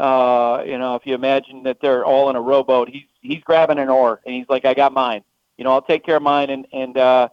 [0.00, 3.78] uh, you know, if you imagine that they're all in a rowboat, he's he's grabbing
[3.78, 5.22] an oar and he's like, "I got mine.
[5.56, 7.28] You know, I'll take care of mine." And and uh,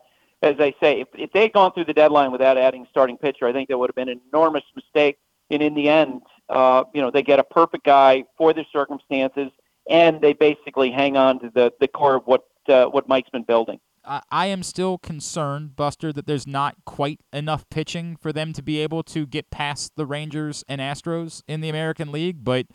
[0.46, 3.48] as I say, if, if they had gone through the deadline without adding starting pitcher,
[3.48, 5.18] I think that would have been an enormous mistake.
[5.50, 9.52] And in the end, uh, you know, they get a perfect guy for their circumstances,
[9.90, 13.44] and they basically hang on to the the core of what uh, what Mike's been
[13.44, 13.80] building.
[14.08, 18.80] I am still concerned, Buster, that there's not quite enough pitching for them to be
[18.80, 22.44] able to get past the Rangers and Astros in the American League.
[22.44, 22.68] But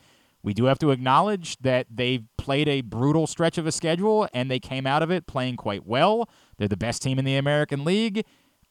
[0.42, 4.50] we do have to acknowledge that they've played a brutal stretch of a schedule and
[4.50, 6.28] they came out of it playing quite well.
[6.60, 8.22] They're the best team in the American League.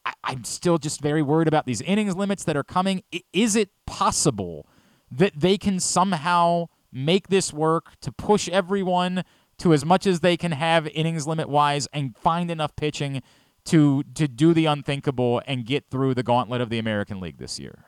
[0.06, 3.02] I, am still just very worried about these innings limits that are coming.
[3.34, 4.68] Is it possible
[5.12, 9.24] that they can somehow make this work to push everyone
[9.58, 13.24] to as much as they can have innings limit wise and find enough pitching
[13.66, 17.60] to to do the unthinkable and get through the gauntlet of the American League this
[17.60, 17.84] year?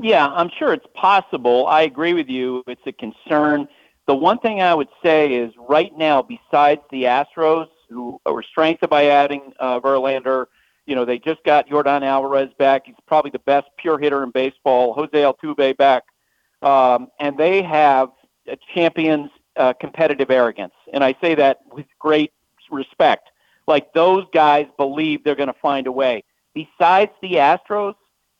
[0.00, 1.68] Yeah, I'm sure it's possible.
[1.68, 2.64] I agree with you.
[2.66, 3.68] It's a concern.
[4.08, 8.90] The one thing I would say is right now, besides the Astros, who were strengthened
[8.90, 10.46] by adding uh, Verlander,
[10.86, 12.86] you know, they just got Yordan Alvarez back.
[12.86, 14.94] He's probably the best pure hitter in baseball.
[14.94, 16.04] Jose Altuve back.
[16.62, 18.10] Um, and they have
[18.48, 20.74] a champion's uh, competitive arrogance.
[20.92, 22.32] And I say that with great
[22.70, 23.28] respect.
[23.66, 26.22] Like those guys believe they're going to find a way.
[26.54, 27.94] Besides the Astros,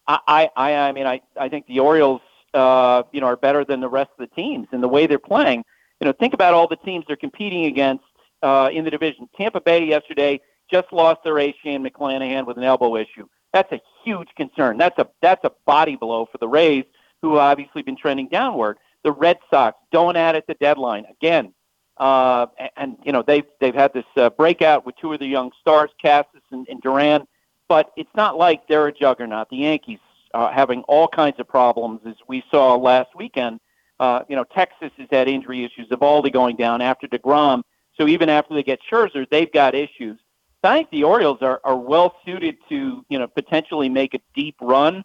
[0.06, 2.20] I, I, I mean, I, I think the Orioles,
[2.54, 5.18] uh, you know, are better than the rest of the teams in the way they're
[5.18, 5.64] playing.
[6.00, 8.04] You know, think about all the teams they're competing against
[8.46, 9.28] uh, in the division.
[9.36, 10.40] Tampa Bay yesterday
[10.70, 13.26] just lost their ace Shane McClanahan with an elbow issue.
[13.52, 14.76] That's a huge concern.
[14.76, 16.84] That's a that's a body blow for the Rays,
[17.22, 18.78] who obviously been trending downward.
[19.04, 21.54] The Red Sox don't add at the deadline again,
[21.96, 25.26] uh, and, and you know they've they've had this uh, breakout with two of the
[25.26, 27.26] young stars, Casas and, and Duran
[27.68, 29.48] but it's not like they're a juggernaut.
[29.50, 29.98] The Yankees
[30.34, 33.60] are having all kinds of problems, as we saw last weekend.
[33.98, 35.88] Uh, you know, Texas has had injury issues.
[35.88, 37.62] Eovaldi going down after Degrom.
[37.98, 40.18] So even after they get Scherzer, they've got issues.
[40.66, 44.56] I think the Orioles are, are well suited to you know potentially make a deep
[44.60, 45.04] run.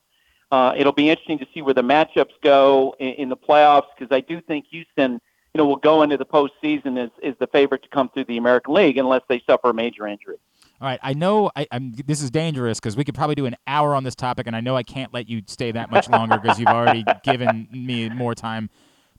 [0.51, 4.13] Uh, it'll be interesting to see where the matchups go in, in the playoffs because
[4.13, 7.83] I do think Houston, you know, will go into the postseason as, is the favorite
[7.83, 10.37] to come through the American League unless they suffer a major injury.
[10.81, 13.55] All right, I know I, am This is dangerous because we could probably do an
[13.67, 16.37] hour on this topic, and I know I can't let you stay that much longer
[16.37, 18.69] because you've already given me more time.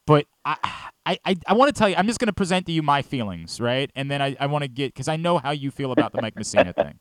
[0.06, 0.56] But I,
[1.06, 3.02] I, I, I want to tell you, I'm just going to present to you my
[3.02, 3.90] feelings, right?
[3.94, 6.20] And then I, I want to get because I know how you feel about the
[6.20, 6.98] Mike Mussina thing.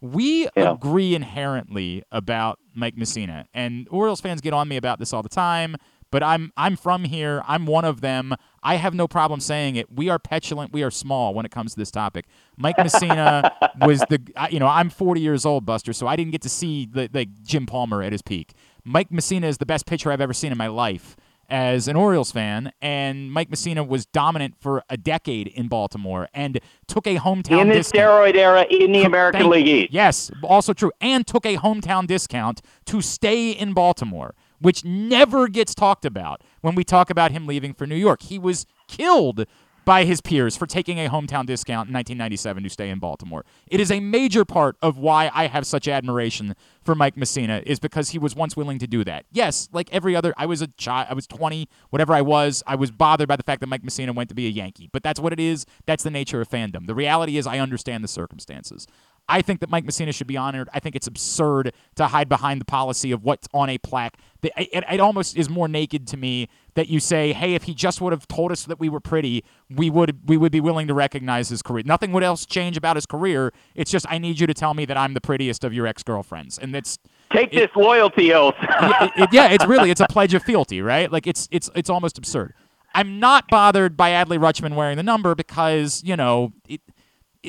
[0.00, 0.72] We yeah.
[0.72, 5.28] agree inherently about Mike Mussina, and Orioles fans get on me about this all the
[5.28, 5.76] time
[6.12, 7.42] but I'm I'm from here.
[7.48, 8.34] I'm one of them.
[8.62, 9.90] I have no problem saying it.
[9.90, 10.72] We are petulant.
[10.72, 12.26] We are small when it comes to this topic.
[12.56, 13.50] Mike Mussina
[13.84, 14.20] was the
[14.50, 17.42] you know I'm 40 years old, Buster, so I didn't get to see the, like
[17.42, 18.52] Jim Palmer at his peak.
[18.84, 21.16] Mike Mussina is the best pitcher I've ever seen in my life
[21.52, 26.58] as an Orioles fan, and Mike Mussina was dominant for a decade in Baltimore and
[26.88, 28.10] took a hometown in the discount.
[28.10, 29.92] steroid era in the American League East.
[29.92, 35.74] Yes, also true, and took a hometown discount to stay in Baltimore which never gets
[35.74, 38.22] talked about when we talk about him leaving for New York.
[38.22, 39.44] He was killed
[39.84, 43.44] by his peers for taking a hometown discount in 1997 to stay in Baltimore.
[43.66, 47.78] It is a major part of why I have such admiration for Mike Mussina is
[47.78, 49.24] because he was once willing to do that.
[49.32, 52.74] Yes, like every other I was a child, I was 20, whatever I was, I
[52.74, 54.88] was bothered by the fact that Mike Mussina went to be a Yankee.
[54.92, 55.66] But that's what it is.
[55.86, 56.86] That's the nature of fandom.
[56.86, 58.86] The reality is I understand the circumstances.
[59.28, 60.68] I think that Mike Mussina should be honored.
[60.74, 64.16] I think it's absurd to hide behind the policy of what's on a plaque.
[64.42, 67.74] It, it, it, almost is more naked to me that you say, "Hey, if he
[67.74, 70.88] just would have told us that we were pretty, we would we would be willing
[70.88, 71.84] to recognize his career.
[71.86, 73.52] Nothing would else change about his career.
[73.74, 76.02] It's just I need you to tell me that I'm the prettiest of your ex
[76.02, 76.98] girlfriends, and that's."
[77.32, 78.54] Take this loyalty oath.
[79.32, 81.10] yeah, it's really it's a pledge of fealty, right?
[81.10, 82.54] Like it's it's it's almost absurd.
[82.94, 86.94] I'm not bothered by Adley Rutschman wearing the number because you know it, it,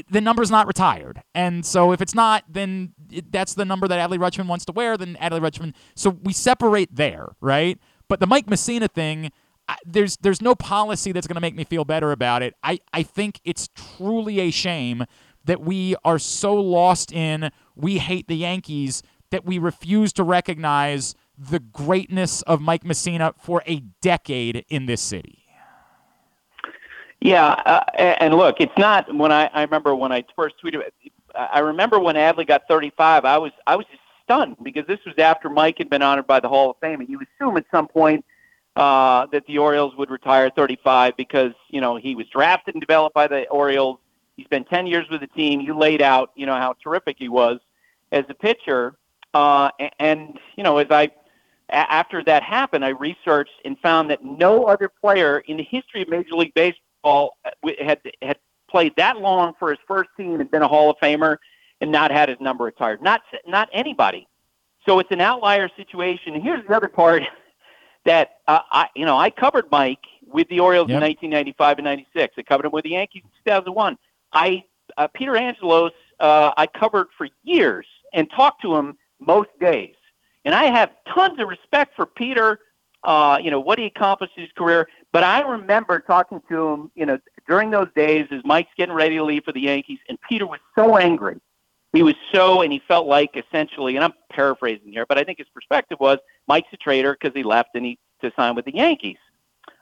[0.09, 1.21] the number's not retired.
[1.35, 4.71] And so if it's not, then it, that's the number that Adley Rutschman wants to
[4.71, 5.73] wear, then Adley Rutschman.
[5.95, 7.77] So we separate there, right?
[8.07, 9.31] But the Mike Mussina thing,
[9.67, 12.55] I, there's there's no policy that's going to make me feel better about it.
[12.63, 15.05] I, I think it's truly a shame
[15.45, 21.15] that we are so lost in we hate the Yankees that we refuse to recognize
[21.37, 25.42] the greatness of Mike Mussina for a decade in this city.
[27.23, 30.81] Yeah, uh, and look, it's not when I, I remember when I first tweeted.
[31.33, 33.23] I remember when Adley got 35.
[33.23, 36.41] I was I was just stunned because this was after Mike had been honored by
[36.41, 38.25] the Hall of Fame, and you assume at some point
[38.75, 43.13] uh, that the Orioles would retire 35 because you know he was drafted and developed
[43.13, 43.99] by the Orioles.
[44.35, 45.61] He spent 10 years with the team.
[45.61, 47.61] You laid out you know how terrific he was
[48.11, 48.95] as a pitcher,
[49.33, 51.09] uh, and you know as I
[51.69, 56.09] after that happened, I researched and found that no other player in the history of
[56.09, 57.37] Major League Baseball baseball
[57.79, 58.37] had had
[58.69, 61.37] played that long for his first team and been a Hall of Famer
[61.81, 63.01] and not had his number retired.
[63.01, 64.27] Not not anybody.
[64.85, 66.33] So it's an outlier situation.
[66.33, 67.23] And here's the other part
[68.05, 70.97] that uh, I you know I covered Mike with the Orioles yep.
[70.97, 72.35] in 1995 and 96.
[72.37, 73.97] I covered him with the Yankees in 2001.
[74.31, 74.63] I
[74.97, 79.95] uh, Peter Angelos uh, I covered for years and talked to him most days.
[80.45, 82.59] And I have tons of respect for Peter,
[83.05, 84.89] uh, you know, what he accomplished in his career.
[85.13, 87.17] But I remember talking to him, you know,
[87.47, 90.59] during those days as Mike's getting ready to leave for the Yankees, and Peter was
[90.75, 91.39] so angry
[91.93, 95.37] he was so, and he felt like essentially, and I'm paraphrasing here, but I think
[95.37, 96.17] his perspective was
[96.47, 99.17] Mike's a traitor because he left and he to sign with the Yankees.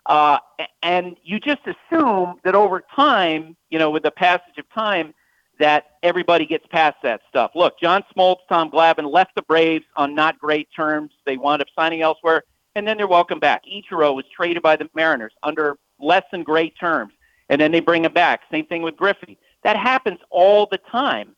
[0.05, 0.37] Uh,
[0.83, 5.13] and you just assume that over time, you know, with the passage of time,
[5.59, 7.51] that everybody gets past that stuff.
[7.55, 11.11] Look, John Smoltz, Tom Glavine left the Braves on not great terms.
[11.25, 12.43] They wound up signing elsewhere,
[12.75, 13.63] and then they're welcome back.
[13.65, 17.13] Ichiro was traded by the Mariners under less than great terms,
[17.49, 18.41] and then they bring him back.
[18.51, 19.37] Same thing with Griffey.
[19.63, 21.35] That happens all the time.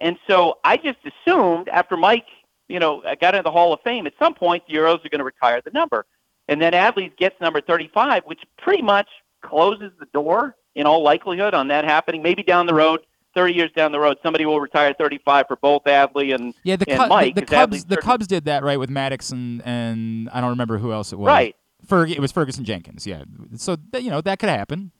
[0.00, 2.26] And so I just assumed after Mike,
[2.68, 5.18] you know, got into the Hall of Fame, at some point the Euros are going
[5.18, 6.06] to retire the number.
[6.48, 9.08] And then Adley gets number 35, which pretty much
[9.42, 12.22] closes the door in all likelihood on that happening.
[12.22, 13.00] Maybe down the road,
[13.36, 16.90] 30 years down the road, somebody will retire 35 for both Adley and, yeah, the,
[16.90, 17.34] and Cub- Mike.
[17.34, 20.78] the, the Cubs the Cubs did that right with Maddux and, and I don't remember
[20.78, 21.28] who else it was.
[21.28, 21.54] Right.
[21.86, 23.06] Ferg- it was Ferguson Jenkins.
[23.06, 23.24] Yeah.
[23.56, 24.90] So you know that could happen.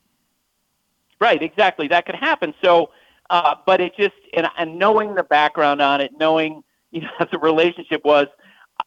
[1.21, 1.89] Right, exactly.
[1.89, 2.55] That could happen.
[2.63, 2.91] So,
[3.31, 7.39] uh, but it just and, and knowing the background on it, knowing you know the
[7.39, 8.27] relationship was,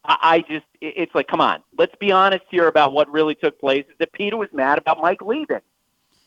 [0.05, 3.59] I, I just it's like, come on, let's be honest here about what really took
[3.59, 3.85] place.
[3.89, 5.61] Is that Peter was mad about Mike leaving,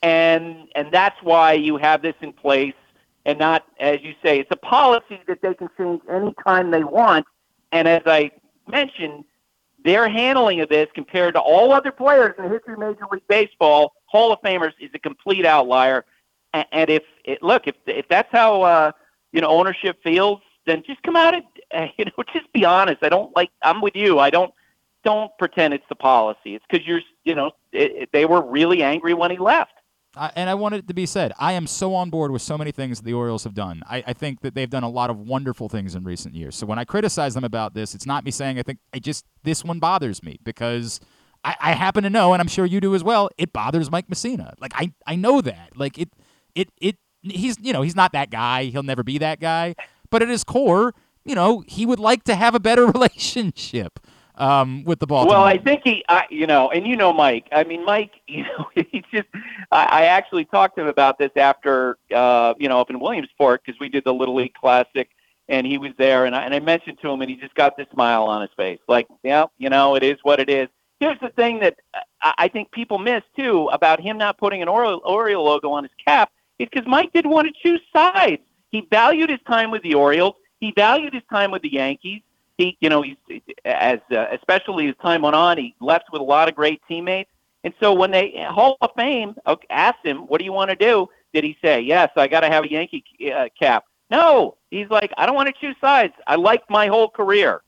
[0.02, 2.74] and and that's why you have this in place,
[3.24, 7.26] and not as you say, it's a policy that they can change anytime they want.
[7.70, 8.30] And as I
[8.68, 9.24] mentioned,
[9.84, 13.26] their handling of this compared to all other players in the history of Major League
[13.28, 16.04] Baseball, Hall of Famers, is a complete outlier.
[16.54, 18.92] And if it, look, if if that's how uh,
[19.32, 21.44] you know ownership feels, then just come out and
[21.74, 23.02] uh, you know just be honest.
[23.02, 23.50] I don't like.
[23.62, 24.18] I'm with you.
[24.18, 24.52] I don't
[25.02, 26.54] don't pretend it's the policy.
[26.54, 29.72] It's because you're you know it, it, they were really angry when he left.
[30.16, 32.58] I, and I want it to be said, I am so on board with so
[32.58, 33.82] many things that the Orioles have done.
[33.88, 36.54] I, I think that they've done a lot of wonderful things in recent years.
[36.54, 39.24] So when I criticize them about this, it's not me saying I think I just
[39.42, 41.00] this one bothers me because
[41.44, 43.30] I, I happen to know, and I'm sure you do as well.
[43.38, 44.52] It bothers Mike Mussina.
[44.60, 45.76] Like I, I know that.
[45.76, 46.10] Like it,
[46.54, 46.96] it, it.
[47.22, 48.64] He's you know he's not that guy.
[48.64, 49.74] He'll never be that guy.
[50.10, 50.92] But at his core,
[51.24, 53.98] you know, he would like to have a better relationship
[54.36, 55.26] um, with the ball.
[55.26, 57.48] Well, I think he, I, you know, and you know Mike.
[57.52, 59.28] I mean, Mike, you know, he's just.
[59.70, 63.62] I, I actually talked to him about this after, uh, you know, up in Williamsport
[63.64, 65.08] because we did the Little League Classic,
[65.48, 67.76] and he was there, and I, and I mentioned to him, and he just got
[67.76, 70.68] this smile on his face, like, yeah, you know, it is what it is.
[71.00, 71.76] Here's the thing that
[72.22, 75.92] I, I think people miss too about him not putting an Oriole logo on his
[76.04, 78.42] cap is because Mike didn't want to choose sides.
[78.70, 80.36] He valued his time with the Orioles.
[80.60, 82.22] He valued his time with the Yankees
[82.62, 86.24] he, you know, he's as uh, especially as time went on, he left with a
[86.24, 87.30] lot of great teammates.
[87.64, 89.34] And so when they Hall of Fame
[89.70, 92.48] asked him, "What do you want to do?" Did he say, "Yes, I got to
[92.48, 93.84] have a Yankee uh, cap"?
[94.10, 96.14] No, he's like, "I don't want to choose sides.
[96.26, 97.62] I like my whole career."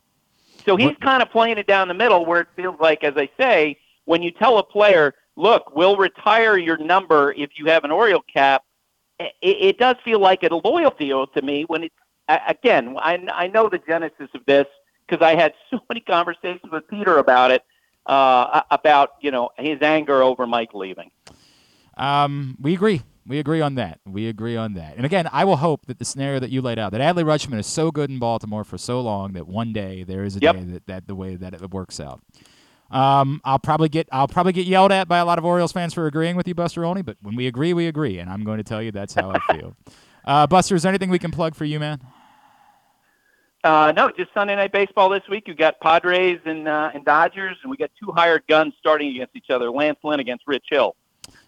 [0.64, 3.28] So he's kind of playing it down the middle, where it feels like, as I
[3.38, 7.90] say, when you tell a player, "Look, we'll retire your number if you have an
[7.90, 8.62] Oriole cap,"
[9.20, 11.64] it, it does feel like a loyalty oath to me.
[11.64, 11.94] When it's
[12.28, 14.66] a- again, I, I know the genesis of this
[15.08, 17.62] because I had so many conversations with Peter about it,
[18.06, 21.10] uh, about you know his anger over Mike leaving.
[21.96, 23.02] Um, we agree.
[23.26, 24.00] We agree on that.
[24.04, 24.96] We agree on that.
[24.96, 27.58] And again, I will hope that the scenario that you laid out, that Adley Rutschman
[27.58, 30.56] is so good in Baltimore for so long that one day there is a Yep.
[30.56, 32.20] day that, that the way that it works out.
[32.90, 35.94] Um, I'll probably get I'll probably get yelled at by a lot of Orioles fans
[35.94, 37.00] for agreeing with you, Buster Olney.
[37.02, 39.38] But when we agree, we agree, and I'm going to tell you that's how I
[39.54, 39.74] feel.
[40.26, 42.00] Uh, Buster, is there anything we can plug for you, man?
[43.64, 45.48] Uh, no, just Sunday night baseball this week.
[45.48, 49.34] You got Padres and uh, and Dodgers, and we got two hired guns starting against
[49.34, 49.70] each other.
[49.70, 50.94] Lance Lynn against Rich Hill.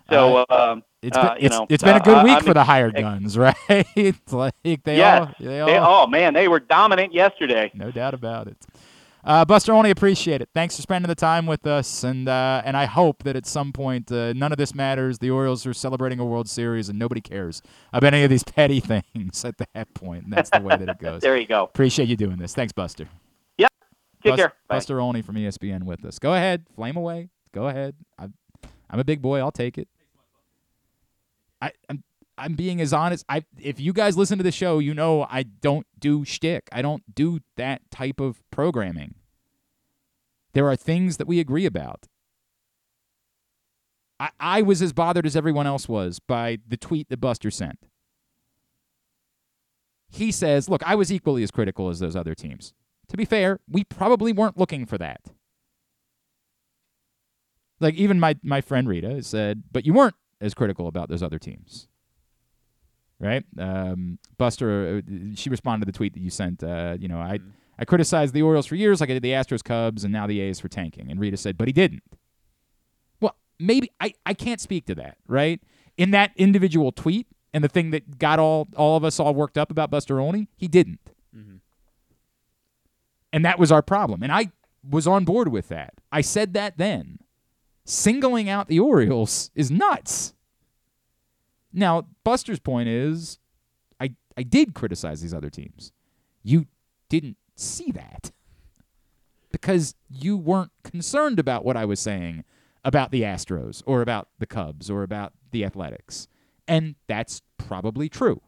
[0.09, 2.37] So um, It's uh, been, you it's, know, it's been a uh, good I- week
[2.39, 3.55] I'm for the hired guns, right?
[3.69, 7.71] It's like they Yes, all they they- all oh man, they were dominant yesterday.
[7.75, 8.57] No doubt about it.
[9.27, 10.49] Uh, Buster, Olney appreciate it.
[10.55, 13.73] Thanks for spending the time with us, and uh, and I hope that at some
[13.73, 15.19] point uh, none of this matters.
[15.19, 17.61] The Orioles are celebrating a World Series, and nobody cares
[17.93, 20.25] about any of these petty things at that point.
[20.25, 21.23] And that's the way that it goes.
[21.27, 21.65] There you go.
[21.65, 22.55] Appreciate you doing this.
[22.55, 23.09] Thanks, Buster.
[23.59, 23.73] Yep.
[24.23, 24.49] Take care.
[24.69, 24.77] Bye.
[24.77, 26.21] Buster Olney from ESPN with us.
[26.21, 27.31] Go ahead, flame away.
[27.53, 27.97] Go ahead.
[28.17, 28.35] I'm,
[28.89, 29.41] I'm a big boy.
[29.41, 29.89] I'll take it.
[31.61, 32.05] I, I'm
[32.39, 33.25] I'm being as honest.
[33.29, 36.69] I if you guys listen to the show, you know I don't do shtick.
[36.73, 39.15] I don't do that type of programming.
[40.53, 42.07] There are things that we agree about.
[44.19, 47.79] I, I was as bothered as everyone else was by the tweet that Buster sent.
[50.09, 52.73] He says, Look, I was equally as critical as those other teams.
[53.09, 55.21] To be fair, we probably weren't looking for that.
[57.79, 61.39] Like even my my friend Rita said, but you weren't as critical about those other
[61.39, 61.89] teams,
[63.21, 63.45] right?
[63.59, 66.63] Um, Buster, uh, she responded to the tweet that you sent.
[66.63, 67.39] Uh, you know, I
[67.79, 70.41] I criticized the Orioles for years, like I did the Astros, Cubs, and now the
[70.41, 71.11] A's for tanking.
[71.11, 72.03] And Rita said, but he didn't.
[73.21, 75.61] Well, maybe I I can't speak to that, right?
[75.97, 79.57] In that individual tweet, And the thing that got all all of us all worked
[79.59, 81.01] up about Buster Olney, he didn't.
[83.33, 84.23] And that was our problem.
[84.23, 84.53] And I
[84.89, 85.95] was on board with that.
[86.13, 87.19] I said that then.
[87.85, 90.35] Singling out the Orioles is nuts.
[91.77, 93.39] Now, Buster's point is
[94.01, 95.93] I I did criticize these other teams.
[96.43, 96.67] You
[97.09, 98.33] didn't see that
[99.53, 102.45] because you weren't concerned about what I was saying
[102.85, 106.29] about the Astros or about the Cubs or about the Athletics.
[106.67, 108.41] And that's probably true.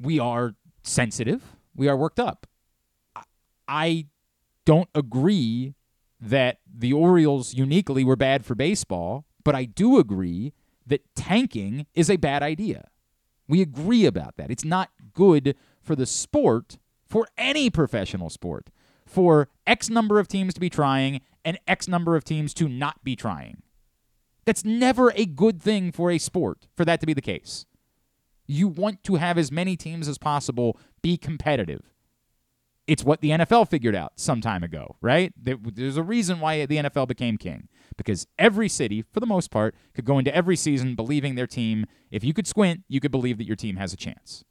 [0.00, 2.46] We are sensitive, we are worked up.
[3.68, 4.06] I-
[4.66, 5.74] don't agree
[6.20, 10.52] that the Orioles uniquely were bad for baseball, but I do agree
[10.88, 12.88] that tanking is a bad idea.
[13.46, 14.50] We agree about that.
[14.50, 18.70] It's not good for the sport, for any professional sport,
[19.06, 23.04] for X number of teams to be trying and X number of teams to not
[23.04, 23.62] be trying.
[24.46, 27.66] That's never a good thing for a sport, for that to be the case.
[28.48, 31.92] You want to have as many teams as possible be competitive.
[32.88, 35.32] It's what the NFL figured out some time ago, right?
[35.40, 37.68] There's a reason why the NFL became king.
[37.96, 41.86] Because every city, for the most part, could go into every season believing their team,
[42.10, 44.44] if you could squint, you could believe that your team has a chance.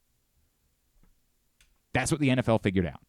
[1.93, 3.01] That's what the NFL figured out.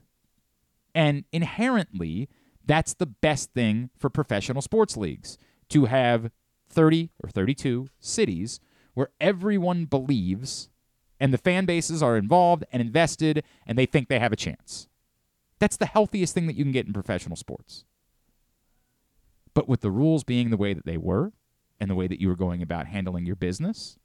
[0.95, 2.29] And inherently,
[2.65, 5.39] that's the best thing for professional sports leagues
[5.71, 6.31] to have
[6.69, 8.61] 30 or 32 cities
[8.95, 10.69] where everyone believes
[11.19, 14.89] and the fan bases are involved and invested and they think they have a chance.
[15.59, 17.85] That's the healthiest thing that you can get in professional sports.
[19.57, 21.33] But with the rules being the way that they were
[21.81, 23.97] and the way that you were going about handling your business,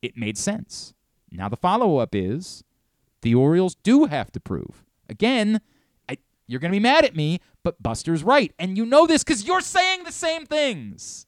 [0.00, 0.94] it made sense.
[1.30, 2.64] Now the follow up is
[3.20, 4.86] the Orioles do have to prove.
[5.06, 5.60] Again,
[6.08, 8.54] I, you're going to be mad at me, but Buster's right.
[8.58, 11.26] And you know this because you're saying the same things.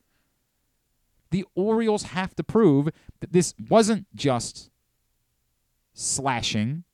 [1.30, 2.88] The Orioles have to prove
[3.20, 4.70] that this wasn't just
[5.92, 6.84] slashing,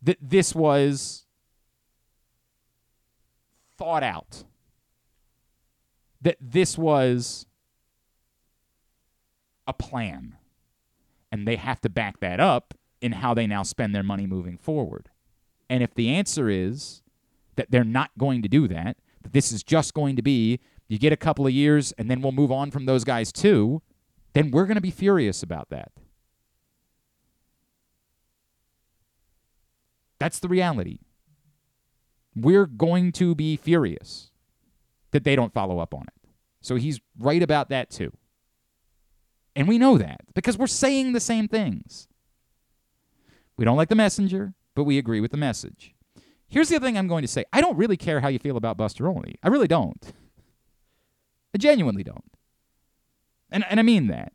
[0.00, 1.23] that this was
[3.76, 4.44] thought out,
[6.20, 7.46] that this was
[9.66, 10.36] a plan.
[11.30, 14.56] And they have to back that up in how they now spend their money moving
[14.56, 15.10] forward.
[15.68, 17.02] And if the answer is
[17.56, 20.98] that they're not going to do that, that this is just going to be you
[20.98, 23.82] get a couple of years and then we'll move on from those guys too,
[24.34, 25.92] then we're going to be furious about that.
[30.18, 31.00] That's the reality.
[32.36, 34.30] We're going to be furious
[35.12, 36.28] that they don't follow up on it.
[36.60, 38.12] So he's right about that too.
[39.56, 42.08] And we know that because we're saying the same things.
[43.56, 45.94] We don't like the messenger, but we agree with the message.
[46.48, 48.56] Here's the other thing I'm going to say I don't really care how you feel
[48.56, 49.36] about Buster Olney.
[49.42, 50.12] I really don't.
[51.54, 52.32] I genuinely don't.
[53.50, 54.32] And, and I mean that.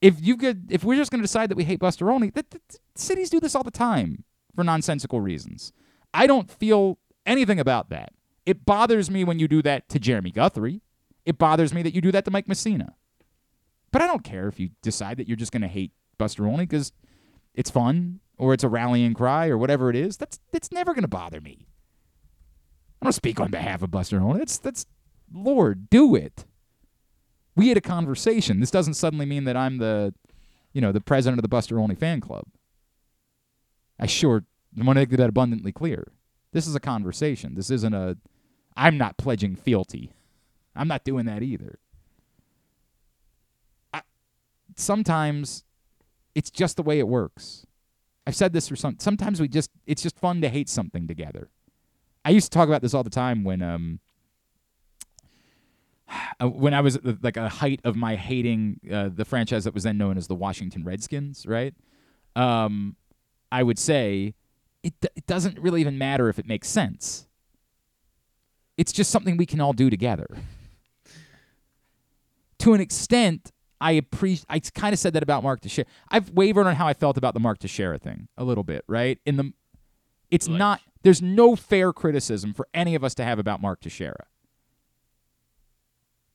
[0.00, 2.50] If you could, if we're just going to decide that we hate Buster Olney, that,
[2.50, 4.24] that, cities do this all the time
[4.56, 5.72] for nonsensical reasons.
[6.12, 8.12] I don't feel anything about that.
[8.46, 10.82] It bothers me when you do that to Jeremy Guthrie.
[11.24, 12.94] It bothers me that you do that to Mike Mussina.
[13.92, 16.66] But I don't care if you decide that you're just going to hate Buster Olney
[16.66, 16.92] because
[17.54, 20.16] it's fun or it's a rallying cry or whatever it is.
[20.16, 21.66] That's that's never going to bother me.
[23.00, 24.38] I don't speak on behalf of Buster Olney.
[24.38, 24.86] That's that's
[25.32, 26.44] Lord, do it.
[27.56, 28.60] We had a conversation.
[28.60, 30.14] This doesn't suddenly mean that I'm the,
[30.72, 32.44] you know, the president of the Buster Olney fan club.
[33.98, 34.44] I sure
[34.76, 36.12] want to make that abundantly clear.
[36.52, 37.54] This is a conversation.
[37.54, 38.16] This isn't a.
[38.76, 40.12] I'm not pledging fealty.
[40.74, 41.78] I'm not doing that either.
[43.92, 44.02] I,
[44.76, 45.64] sometimes
[46.34, 47.66] it's just the way it works.
[48.26, 48.96] I've said this for some.
[48.98, 49.70] Sometimes we just.
[49.86, 51.50] It's just fun to hate something together.
[52.24, 54.00] I used to talk about this all the time when um.
[56.40, 59.64] uh, When I was at the, like a height of my hating uh, the franchise
[59.64, 61.74] that was then known as the Washington Redskins, right?
[62.36, 62.96] Um,
[63.52, 64.34] I would say
[64.82, 67.26] it, it doesn't really even matter if it makes sense.
[68.76, 70.26] It's just something we can all do together.
[72.58, 74.46] to an extent, I appreciate.
[74.48, 75.86] I kind of said that about Mark Teixeira.
[76.10, 79.18] I've wavered on how I felt about the Mark Teixeira thing a little bit, right?
[79.26, 79.52] In the,
[80.30, 80.80] it's not.
[81.02, 84.26] There's no fair criticism for any of us to have about Mark Teixeira.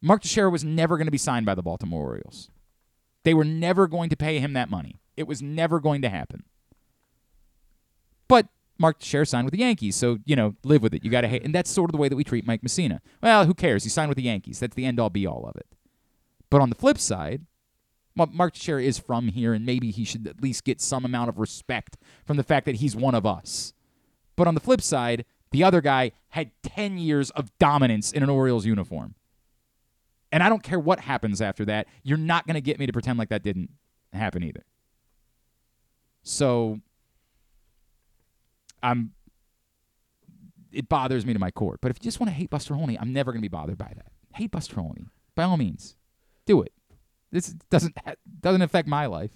[0.01, 2.49] Mark Teixeira was never going to be signed by the Baltimore Orioles.
[3.23, 4.99] They were never going to pay him that money.
[5.17, 6.43] It was never going to happen.
[8.77, 11.03] Mark Teixeira signed with the Yankees, so you know, live with it.
[11.03, 12.99] You got to hate, and that's sort of the way that we treat Mike Mussina.
[13.21, 13.83] Well, who cares?
[13.83, 14.59] He signed with the Yankees.
[14.59, 15.67] That's the end all be all of it.
[16.49, 17.45] But on the flip side,
[18.15, 21.37] Mark Teixeira is from here, and maybe he should at least get some amount of
[21.37, 23.73] respect from the fact that he's one of us.
[24.35, 28.29] But on the flip side, the other guy had 10 years of dominance in an
[28.29, 29.15] Orioles uniform.
[30.31, 31.87] And I don't care what happens after that.
[32.03, 33.69] You're not going to get me to pretend like that didn't
[34.11, 34.65] happen either.
[36.23, 36.81] So
[38.85, 39.11] I'm
[40.71, 41.77] it bothers me to my core.
[41.81, 43.77] But if you just want to hate Buster Olney, I'm never going to be bothered
[43.77, 44.11] by that.
[44.33, 45.05] Hate Buster Olney.
[45.33, 45.95] By all means.
[46.45, 46.73] Do it.
[47.31, 47.97] This doesn't
[48.41, 49.31] doesn't affect my life.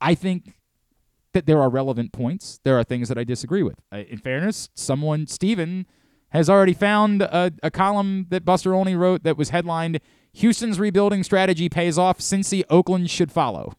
[0.00, 0.56] I think
[1.32, 2.60] that there are relevant points.
[2.64, 3.80] There are things that I disagree with.
[3.92, 5.86] Uh, in fairness, someone, Steven,
[6.30, 10.00] has already found a, a column that Buster Olney wrote that was headlined
[10.34, 12.20] Houston's rebuilding strategy pays off.
[12.20, 13.74] Since Cincy, Oakland should follow.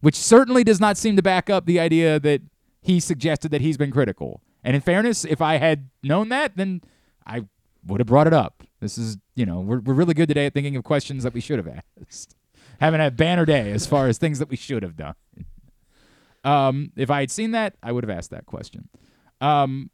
[0.00, 2.42] Which certainly does not seem to back up the idea that
[2.82, 4.42] he suggested that he's been critical.
[4.64, 6.82] And in fairness, if I had known that, then
[7.24, 7.46] I
[7.86, 8.64] would have brought it up.
[8.80, 11.40] This is, you know, we're, we're really good today at thinking of questions that we
[11.40, 12.34] should have asked.
[12.80, 15.14] Having a banner day as far as things that we should have done.
[16.42, 18.88] Um, if I had seen that, I would have asked that question.
[19.40, 19.90] Um,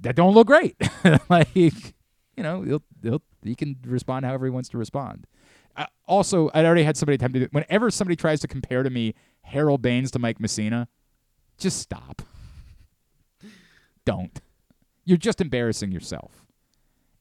[0.00, 0.76] that don't look great.
[1.28, 1.72] like, you
[2.36, 5.26] know, he'll, he'll, he can respond however he wants to respond.
[5.76, 8.90] Uh, also, I already had somebody attempt to do Whenever somebody tries to compare to
[8.90, 10.86] me Harold Baines to Mike Mussina,
[11.58, 12.22] just stop.
[14.04, 14.40] don't.
[15.04, 16.44] You're just embarrassing yourself.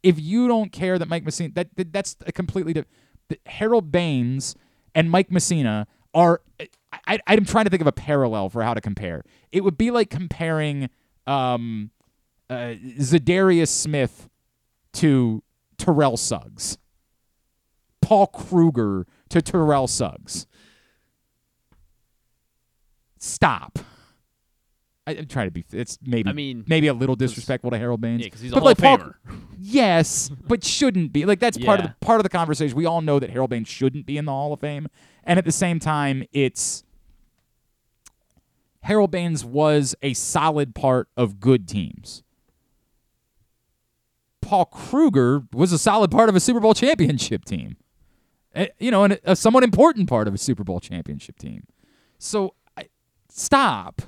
[0.03, 2.93] If you don't care that Mike Mussina, that, that that's a completely different.
[3.45, 4.55] Harold Baines
[4.95, 6.41] and Mike Mussina are.
[7.05, 9.23] I, I'm trying to think of a parallel for how to compare.
[9.51, 10.89] It would be like comparing
[11.25, 11.91] um,
[12.49, 14.29] uh, Za'Darius Smith
[14.93, 15.43] to
[15.77, 16.77] Terrell Suggs.
[18.01, 20.47] Paul Kruger to Terrell Suggs.
[23.19, 23.79] Stop.
[25.07, 25.65] I, am trying to be.
[25.71, 26.29] It's maybe.
[26.29, 28.21] I mean, maybe a little disrespectful to Harold Baines.
[28.21, 29.13] Yeah, because he's a but Hall like of Paul, Famer.
[29.59, 31.25] Yes, but shouldn't be.
[31.25, 32.75] Like that's part of the part of the conversation.
[32.77, 34.87] We all know that Harold Baines shouldn't be in the Hall of Fame,
[35.23, 36.83] and at the same time, it's
[38.81, 42.23] Harold Baines was a solid part of good teams.
[44.41, 47.77] Paul Kruger was a solid part of a Super Bowl championship team.
[48.55, 51.63] Eh, You know, and a, a somewhat important part of a Super Bowl championship team.
[52.17, 52.87] So I,
[53.29, 54.01] stop.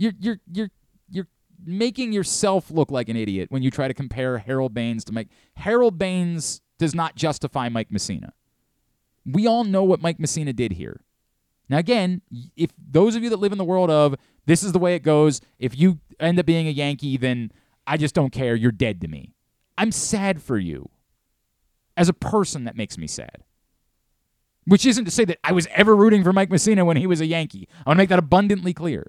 [0.00, 0.70] You're you're you're
[1.10, 1.26] you're
[1.62, 5.28] making yourself look like an idiot when you try to compare Harold Baines to Mike.
[5.56, 8.30] Harold Baines does not justify Mike Mussina.
[9.26, 11.02] We all know what Mike Mussina did here.
[11.68, 12.22] Now, again,
[12.56, 14.16] if those of you that live in the world of
[14.46, 17.52] this is the way it goes, if you end up being a Yankee, then
[17.86, 18.56] I just don't care.
[18.56, 19.34] You're dead to me.
[19.76, 20.88] I'm sad for you.
[21.94, 23.44] As a person, that makes me sad.
[24.64, 27.20] Which isn't to say that I was ever rooting for Mike Mussina when he was
[27.20, 27.68] a Yankee.
[27.84, 29.06] I want to make that abundantly clear.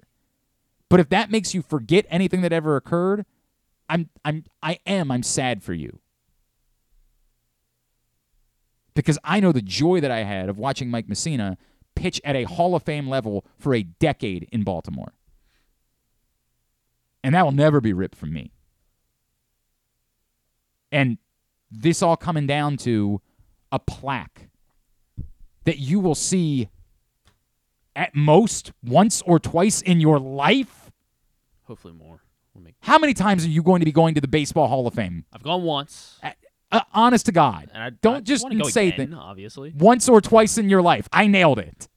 [0.92, 3.24] But if that makes you forget anything that ever occurred,
[3.88, 6.00] I'm I'm I am I'm sad for you.
[8.92, 11.56] Because I know the joy that I had of watching Mike Mussina
[11.94, 15.14] pitch at a Hall of Fame level for a decade in Baltimore.
[17.24, 18.52] And that will never be ripped from me.
[20.92, 21.16] And
[21.70, 23.22] this all coming down to
[23.72, 24.50] a plaque
[25.64, 26.68] that you will see
[27.96, 30.81] at most once or twice in your life.
[31.72, 32.20] Hopefully more.
[32.52, 32.74] We'll make.
[32.80, 35.24] How many times are you going to be going to the Baseball Hall of Fame?
[35.32, 36.20] I've gone once.
[36.70, 37.70] Uh, honest to God.
[37.72, 38.44] And I Don't I just
[38.74, 39.16] say again, that.
[39.16, 39.72] Obviously.
[39.74, 41.08] Once or twice in your life.
[41.14, 41.88] I nailed it.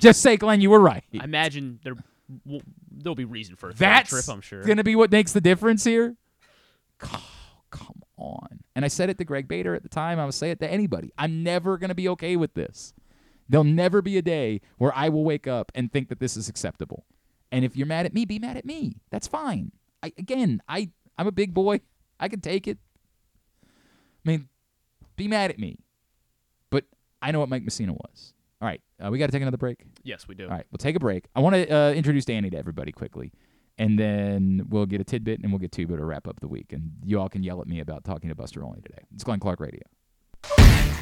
[0.00, 1.04] Just say, Glenn, you were right.
[1.20, 1.94] I imagine there
[2.46, 4.26] will, there'll be reason for a That's trip.
[4.30, 4.62] I'm sure.
[4.62, 6.16] going to be what makes the difference here.
[7.02, 7.22] Oh,
[7.70, 8.60] come on.
[8.74, 10.18] And I said it to Greg Bader at the time.
[10.18, 11.12] I will say it to anybody.
[11.18, 12.94] I'm never going to be okay with this.
[13.46, 16.48] There'll never be a day where I will wake up and think that this is
[16.48, 17.04] acceptable.
[17.52, 18.96] And if you're mad at me, be mad at me.
[19.10, 19.70] That's fine.
[20.02, 21.80] I, again, I I'm a big boy.
[22.18, 22.78] I can take it.
[23.64, 23.68] I
[24.24, 24.48] mean,
[25.16, 25.78] be mad at me.
[26.70, 26.84] But
[27.20, 28.32] I know what Mike Mussina was.
[28.60, 29.84] All right, uh, we got to take another break.
[30.04, 30.44] Yes, we do.
[30.44, 31.26] All right, we'll take a break.
[31.34, 33.32] I want to uh, introduce Danny to everybody quickly,
[33.76, 36.72] and then we'll get a tidbit and we'll get Tuba to wrap up the week.
[36.72, 39.02] And you all can yell at me about talking to Buster Olney today.
[39.14, 39.82] It's Glenn Clark Radio.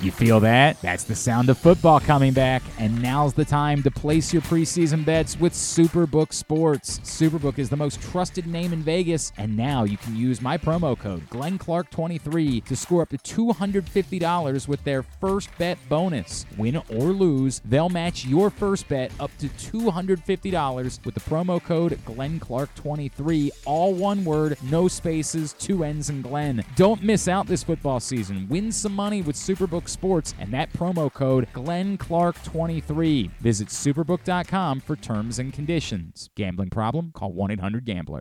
[0.03, 0.81] You feel that?
[0.81, 5.05] That's the sound of football coming back, and now's the time to place your preseason
[5.05, 7.01] bets with Superbook Sports.
[7.01, 10.99] Superbook is the most trusted name in Vegas, and now you can use my promo
[10.99, 16.47] code GlennClark23 to score up to $250 with their first bet bonus.
[16.57, 21.93] Win or lose, they'll match your first bet up to $250 with the promo code
[22.07, 23.51] GlennClark23.
[23.67, 26.65] All one word, no spaces, two N's and Glenn.
[26.75, 28.47] Don't miss out this football season.
[28.49, 33.31] Win some money with Superbook Sports and that promo code GlennClark23.
[33.41, 36.31] Visit superbook.com for terms and conditions.
[36.37, 37.13] Gambling problem?
[37.15, 38.21] Call 1 800 Gambler.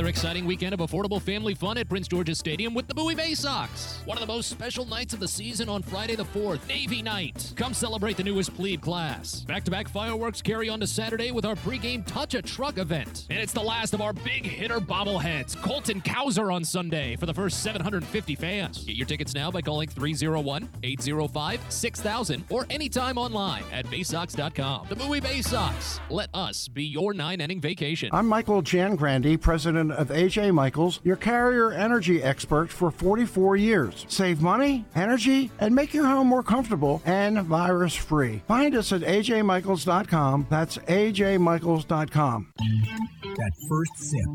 [0.00, 3.34] Another exciting weekend of affordable family fun at Prince George's Stadium with the Bowie Bay
[3.34, 4.00] Sox.
[4.06, 7.52] One of the most special nights of the season on Friday the 4th, Navy Night.
[7.54, 9.42] Come celebrate the newest plebe class.
[9.42, 13.26] Back to back fireworks carry on to Saturday with our pregame Touch a Truck event.
[13.28, 17.34] And it's the last of our big hitter bobbleheads, Colton Cowser on Sunday for the
[17.34, 18.82] first 750 fans.
[18.84, 24.86] Get your tickets now by calling 301 805 6000 or anytime online at baysox.com.
[24.88, 26.00] The Bowie Bay Sox.
[26.08, 28.08] Let us be your nine inning vacation.
[28.14, 34.06] I'm Michael Jan Jangrandy, president of AJ Michaels, your carrier energy expert for 44 years.
[34.08, 38.42] Save money, energy, and make your home more comfortable and virus free.
[38.48, 40.46] Find us at ajmichaels.com.
[40.50, 42.52] That's ajmichaels.com.
[42.56, 44.26] That first sip.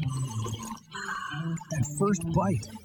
[1.71, 2.84] That first bite.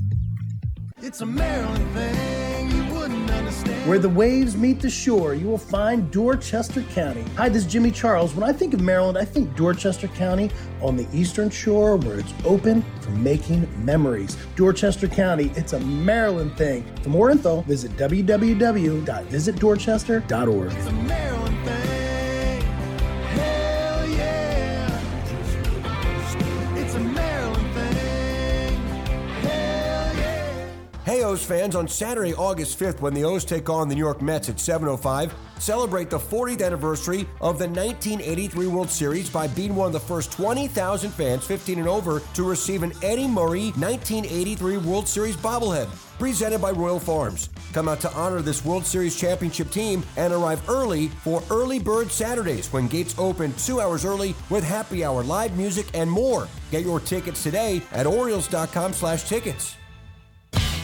[1.03, 3.89] It's a Maryland thing you wouldn't understand.
[3.89, 7.25] Where the waves meet the shore, you will find Dorchester County.
[7.37, 8.35] Hi, this is Jimmy Charles.
[8.35, 12.31] When I think of Maryland, I think Dorchester County on the eastern shore where it's
[12.45, 14.37] open for making memories.
[14.55, 16.85] Dorchester County, it's a Maryland thing.
[17.01, 20.71] For more info, visit www.visitdorchester.org.
[20.71, 21.80] It's a Maryland thing.
[31.23, 34.49] O's fans, on Saturday, August 5th, when the O's take on the New York Mets
[34.49, 39.93] at 7.05, celebrate the 40th anniversary of the 1983 World Series by being one of
[39.93, 45.35] the first 20,000 fans 15 and over to receive an Eddie Murray 1983 World Series
[45.37, 45.87] bobblehead,
[46.17, 47.49] presented by Royal Farms.
[47.73, 52.11] Come out to honor this World Series championship team and arrive early for Early Bird
[52.11, 56.47] Saturdays when gates open two hours early with happy hour, live music, and more.
[56.71, 59.77] Get your tickets today at Orioles.com slash tickets.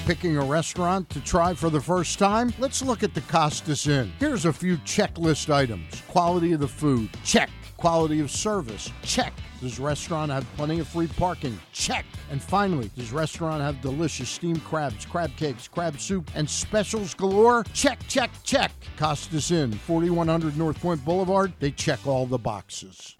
[0.08, 2.54] Picking a restaurant to try for the first time?
[2.60, 4.14] Let's look at the Costas Inn.
[4.20, 7.50] Here's a few checklist items quality of the food, check.
[7.76, 9.34] Quality of service, check.
[9.62, 11.58] Does restaurant have plenty of free parking?
[11.74, 12.06] Check.
[12.30, 17.64] And finally, does restaurant have delicious steamed crabs, crab cakes, crab soup, and specials galore?
[17.74, 18.72] Check, check, check.
[18.98, 21.54] Costas Inn, 4100 North Point Boulevard.
[21.60, 23.18] They check all the boxes.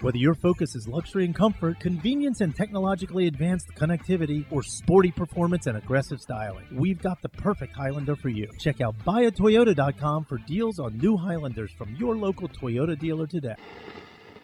[0.00, 5.66] Whether your focus is luxury and comfort, convenience and technologically advanced connectivity, or sporty performance
[5.66, 8.48] and aggressive styling, we've got the perfect Highlander for you.
[8.58, 13.56] Check out buyatoyota.com for deals on new Highlanders from your local Toyota dealer today.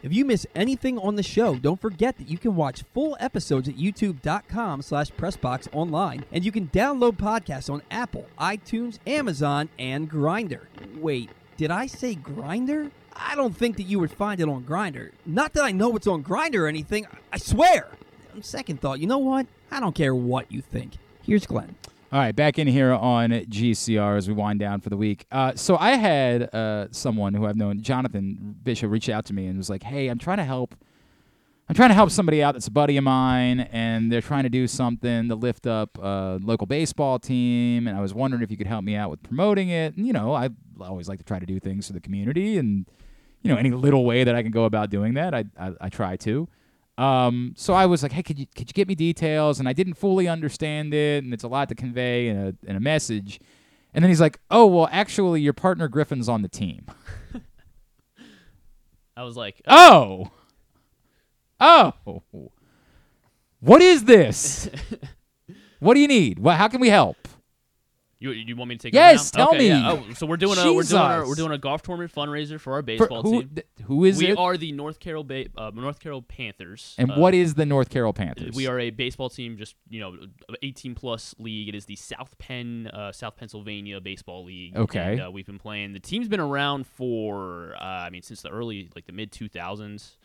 [0.05, 3.67] If you miss anything on the show, don't forget that you can watch full episodes
[3.67, 10.07] at youtube.com slash pressbox online, and you can download podcasts on Apple, iTunes, Amazon, and
[10.07, 10.65] Grindr.
[10.97, 12.91] Wait, did I say Grindr?
[13.15, 15.09] I don't think that you would find it on Grindr.
[15.25, 17.87] Not that I know it's on Grinder or anything, I swear.
[18.35, 19.47] On second thought, you know what?
[19.71, 20.99] I don't care what you think.
[21.23, 21.73] Here's Glenn.
[22.15, 25.25] All right, back in here on GCR as we wind down for the week.
[25.33, 29.47] Uh, so I had uh, someone who I've known, Jonathan Bishop, reach out to me
[29.47, 30.75] and was like, "Hey, I'm trying to help.
[31.67, 34.49] I'm trying to help somebody out that's a buddy of mine, and they're trying to
[34.49, 37.85] do something to lift up a local baseball team.
[37.85, 39.97] And I was wondering if you could help me out with promoting it.
[39.97, 42.85] And you know, I always like to try to do things for the community, and
[43.41, 45.89] you know, any little way that I can go about doing that, I I, I
[45.89, 46.47] try to."
[46.97, 49.59] Um, so I was like, hey, could you could you get me details?
[49.59, 52.75] And I didn't fully understand it, and it's a lot to convey in a in
[52.75, 53.39] a message.
[53.93, 56.85] And then he's like, oh well, actually, your partner Griffin's on the team.
[59.17, 60.31] I was like, oh,
[61.59, 61.93] oh,
[63.59, 64.69] what is this?
[65.79, 66.39] what do you need?
[66.39, 66.57] What?
[66.57, 67.24] How can we help?
[68.17, 69.67] You, you want me to take Yes, tell Okay, me.
[69.67, 69.91] yeah.
[69.91, 72.71] Oh, so we're doing a we're doing our, we're doing a golf tournament fundraiser for
[72.73, 73.49] our baseball who- team.
[73.55, 74.37] th- who is we it?
[74.37, 76.95] are the North Carroll ba- uh, North Carroll Panthers.
[76.97, 78.55] And Uh, what is the North Carroll Panthers?
[78.55, 80.15] We are a baseball team, just you know,
[80.63, 81.67] 18 plus league.
[81.67, 84.75] It is the South Penn, uh, South Pennsylvania baseball league.
[84.77, 85.13] Okay.
[85.13, 85.91] And, uh, we've been playing.
[85.91, 90.15] The team's been around for, uh, I mean, since the early, like the mid 2000s.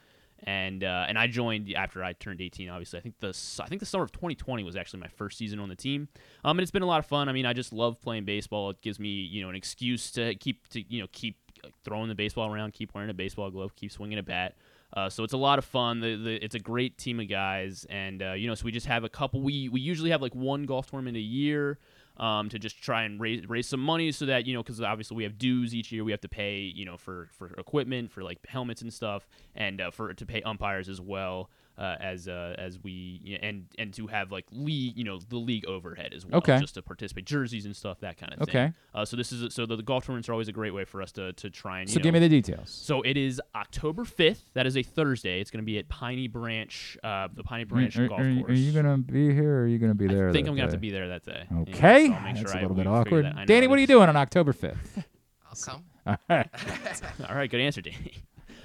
[0.45, 2.69] And uh, and I joined after I turned 18.
[2.71, 3.29] Obviously, I think the
[3.63, 6.09] I think the summer of 2020 was actually my first season on the team.
[6.45, 7.29] Um, and it's been a lot of fun.
[7.29, 8.71] I mean, I just love playing baseball.
[8.71, 11.37] It gives me you know an excuse to keep to you know keep
[11.85, 14.55] throwing the baseball around, keep wearing a baseball glove, keep swinging a bat.
[14.93, 16.01] Uh, so it's a lot of fun.
[16.01, 18.87] The, the, it's a great team of guys, and uh, you know, so we just
[18.87, 19.41] have a couple.
[19.41, 21.79] We we usually have like one golf tournament a year
[22.21, 25.17] um, to just try and raise raise some money so that you know, because obviously
[25.17, 26.05] we have dues each year.
[26.05, 29.27] We have to pay you know for for equipment, for like helmets and stuff,
[29.57, 31.51] and uh, for to pay umpires as well.
[31.81, 35.65] Uh, as uh, as we and and to have like league you know the league
[35.65, 36.59] overhead as well Okay.
[36.61, 38.49] just to participate jerseys and stuff that kind of thing.
[38.67, 38.73] Okay.
[38.95, 41.01] Uh, so this is so the, the golf tournaments are always a great way for
[41.01, 42.69] us to to try and you So give me the details.
[42.69, 44.45] So it is October fifth.
[44.53, 45.41] That is a Thursday.
[45.41, 48.41] It's going to be at Piney Branch, uh, the Piney Branch are, Golf are you-
[48.45, 48.51] Course.
[48.51, 50.29] are you gonna be here or are you gonna be there?
[50.29, 51.45] I think that I'm gonna have to be there that day.
[51.51, 53.25] Yeah, Okay, so I'll make that's sure a I- little we bit awkward.
[53.25, 55.03] that- I know Danny, what are you doing on October fifth?
[55.49, 55.85] I'll come.
[56.07, 56.49] All right.
[57.29, 58.17] All right, good answer, Danny.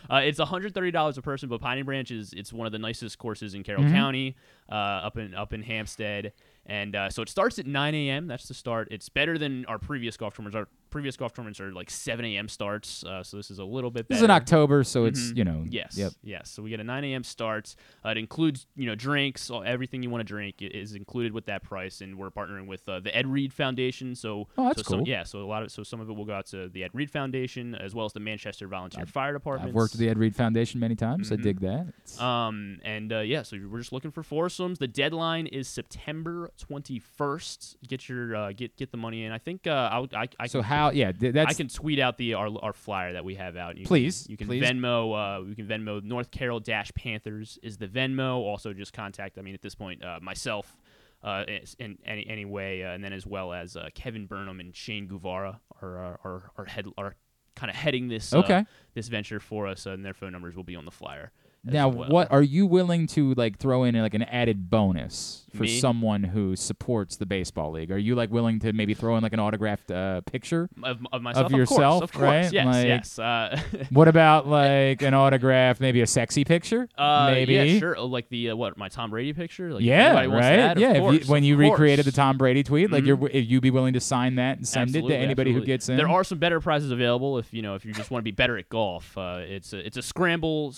[0.09, 3.53] Uh, it's $130 a person, but Piney Branch is it's one of the nicest courses
[3.55, 3.91] in Carroll Mhm.
[3.91, 4.35] County,
[4.69, 6.33] uh, up in up in Hampstead,
[6.65, 8.27] and uh, so it starts at 9 a.m.
[8.27, 8.87] That's the start.
[8.91, 10.55] It's better than our previous golf tournaments.
[10.55, 12.47] Our previous golf tournaments are like 7 a.m.
[12.47, 14.07] starts, uh, so this is a little bit.
[14.07, 14.15] Better.
[14.15, 15.37] This is in October, so it's, Mhm.
[15.37, 15.97] you know, Yes.
[15.97, 16.13] yep.
[16.23, 16.49] Yes.
[16.49, 17.25] So we get a 9 a.m.
[17.25, 17.75] starts.
[18.05, 21.47] Uh, it includes you know drinks, all- everything you want to drink is included with
[21.47, 24.15] that price, and we're partnering with uh, the Ed Reed Foundation.
[24.15, 25.07] So Oh, that's so some- cool.
[25.09, 25.23] yeah.
[25.23, 27.11] So a lot of so some of it will go out to the Ed Reed
[27.11, 29.69] Foundation as well as the Manchester Volunteer Fire Department.
[29.69, 31.29] I've worked with the Ed Reed Foundation many times.
[31.29, 31.41] I Mhm.
[31.43, 31.87] dig that.
[31.89, 34.79] It's- Um, and uh, yeah, so we're just looking for foursomes.
[34.79, 37.75] The deadline is September 21st.
[37.87, 39.31] Get your uh, get get the money in.
[39.31, 41.99] I think uh, I'll, I I So can, how- yeah, th- that's- I can tweet
[41.99, 43.77] out the our, our flyer that we have out.
[43.77, 44.63] You Please, can, you can please.
[44.63, 45.39] Venmo.
[45.39, 48.37] Uh, you can Venmo North Carroll Dash Panthers is the Venmo.
[48.37, 49.37] Also, just contact.
[49.37, 50.77] I mean, at this point, uh, myself.
[51.23, 51.43] Uh,
[51.79, 55.07] in any any way, uh, and then as well as uh, Kevin Burnham and Shane
[55.07, 57.15] Guevara are are, are, are head are
[57.55, 58.63] kind of heading this uh, Okay.
[58.93, 61.31] this venture for us, uh, and their phone numbers will be on the flyer.
[61.63, 62.09] Now, well.
[62.09, 65.79] what are you willing to like throw in like an added bonus for Me?
[65.79, 67.91] someone who supports the baseball league?
[67.91, 71.21] Are you like willing to maybe throw in like an autographed uh, picture Of- of
[71.21, 71.47] myself?
[71.47, 72.51] Of yourself, of course, right?
[72.53, 73.59] yes, Like, yes, uh,
[73.91, 76.87] what about like an autograph, maybe a sexy picture?
[76.97, 77.53] Uh, maybe.
[77.53, 77.97] yeah, sure.
[77.97, 79.73] Oh, Like the uh, what my Tom Brady picture.
[79.73, 80.55] Like yeah, wants right.
[80.57, 82.11] that, yeah, if course, you, when you recreated the.
[82.11, 83.07] Tom Brady tweet, like Mhm.
[83.07, 85.61] you're, if you be willing to sign that and send Absolutely, it to anybody absolutely.
[85.61, 85.97] who gets in.
[85.97, 88.31] There are some better prizes available if you know if you just want to be
[88.31, 89.17] better at golf.
[89.17, 90.73] Uh, it's a it's a scramble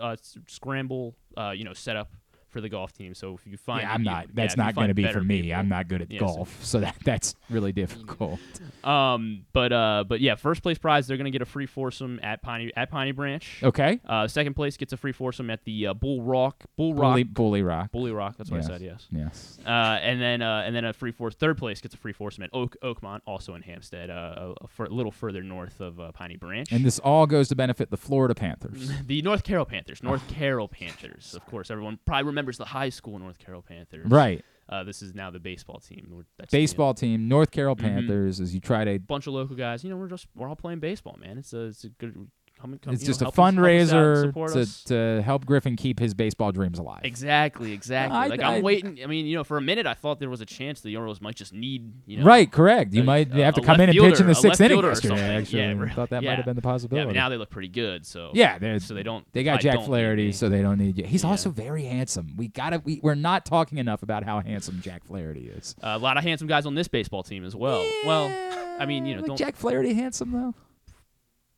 [0.00, 2.10] uh, scramble uh, you know setup
[2.52, 3.14] for the golf team.
[3.14, 4.26] So if you find yeah, I'm not.
[4.26, 5.42] yeah, That's you not going to be for me.
[5.42, 8.38] people- I'm not good at Yeah, golf, so that that's really difficult.
[8.82, 12.42] Um, but uh, but yeah, first place prize they're gonna get a free foursome at
[12.42, 13.60] Piney at Piney Branch.
[13.62, 14.00] Okay.
[14.04, 17.22] Uh, second place gets a free foursome at the uh, Bull Rock Bull Rock Bully,
[17.22, 17.92] Bulle Rock.
[17.92, 18.34] Bulle Rock.
[18.38, 18.80] That's what Yes, I said.
[18.80, 19.06] Yes.
[19.12, 19.58] yes.
[19.64, 21.30] Uh, and then uh, and then a free four.
[21.30, 24.66] Third place gets a free foursome at Oak Oakmont, also in Hampstead, uh, a, a,
[24.66, 26.66] fur- a little further north of uh, Piney Branch.
[26.72, 28.90] And this all goes to benefit the Florida Panthers.
[29.06, 30.02] the North Carroll Panthers.
[30.02, 31.34] North Carroll Panthers.
[31.36, 34.10] Of course, everyone probably remembers the high school North Carroll Panthers.
[34.10, 34.44] Right.
[34.68, 36.24] Uh, this is now the baseball team.
[36.38, 37.80] That's Baseball team, North Carroll Mhm.
[37.80, 38.98] Panthers, as you try to.
[38.98, 39.84] bunch of local guys.
[39.84, 41.36] You know, we're just we're all playing baseball, man.
[41.38, 42.30] It's a it's a good.
[42.62, 44.84] Come, come, It's you know, just a help us- us fundraiser to,
[45.16, 47.00] to help Griffin keep his baseball dreams alive.
[47.02, 48.16] Exactly, exactly.
[48.16, 49.00] I- like I- I'm waiting.
[49.02, 51.20] I mean, you know, for a minute I thought there was a chance the Orioles
[51.20, 52.94] might just need, you know, right, correct.
[52.94, 55.36] You a- might have to come in and pitch in the sixth inning yesterday.
[55.38, 55.92] Actually, yeah, I right.
[55.92, 56.30] thought that yeah.
[56.30, 57.06] might have been the Yeah, possibility.
[57.06, 58.06] but now they look pretty good.
[58.06, 59.26] So Yeah, so they don't.
[59.32, 61.04] They got I Jack Flaherty, so they don't need you.
[61.04, 62.34] He's also very handsome.
[62.36, 62.80] We gotta.
[62.84, 65.74] We, we're not talking enough about how handsome Jack Flaherty is.
[65.82, 67.84] Uh, a lot of handsome guys on this baseball team as well.
[68.06, 68.30] well,
[68.78, 69.36] I mean, you know, don't.
[69.36, 70.54] Jack Flaherty handsome though?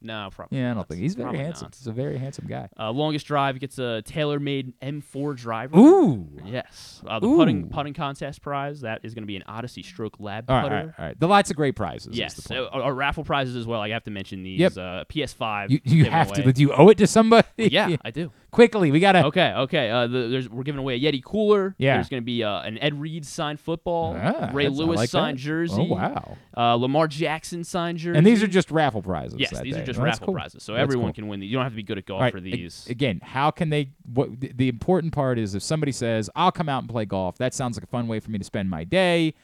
[0.05, 0.59] No, probably.
[0.59, 0.89] Yeah, I don't not.
[0.89, 1.65] think he's very Probably handsome.
[1.67, 1.75] not.
[1.77, 2.69] He's a very handsome guy.
[2.79, 5.79] Uh, longest drive gets a TaylorMade M4 driver.
[5.79, 6.29] Ooh.
[6.45, 7.03] Yes.
[7.07, 7.67] Uh, the putting Ooh.
[7.67, 10.75] putting contest prize that is going to be an Odyssey Stroke Lab All right, putter.
[10.77, 11.19] all right, all right.
[11.21, 12.17] The lots of great prizes.
[12.17, 13.81] Yes, so our, raffle prizes as well.
[13.81, 14.61] I have to mention these.
[14.61, 14.73] Yep.
[14.77, 15.71] Uh, PS5.
[15.71, 16.43] You, you have away.
[16.43, 16.53] to.
[16.53, 17.49] Do you owe it to somebody?
[17.57, 18.31] yeah, I do.
[18.55, 19.27] Quickly, we gotta.
[19.27, 19.91] Okay, okay.
[19.91, 21.75] Uh, the, there's, we're giving away a Yeti cooler.
[21.77, 21.95] Yeah.
[21.97, 25.39] There's going to be uh, an Ed Reed signed football, Ah, Ray Lewis like signed
[25.39, 25.43] that.
[25.43, 25.89] jersey.
[25.91, 26.37] Oh, wow.
[26.57, 28.17] Uh, Lamar Jackson signed jersey.
[28.17, 29.41] And these are just raffle prizes.
[29.41, 29.83] Yes, these day.
[29.83, 30.35] are just that's raffle cool.
[30.37, 30.63] prizes.
[30.63, 31.15] So That's everyone cool.
[31.15, 31.51] can win these.
[31.51, 32.87] You don't have to be good at golf right, for these.
[32.89, 33.91] again, how can they?
[34.13, 37.37] What the, the important part is, if somebody says, "I'll come out and play golf,"
[37.39, 39.35] that sounds like a fun way for me to spend my day.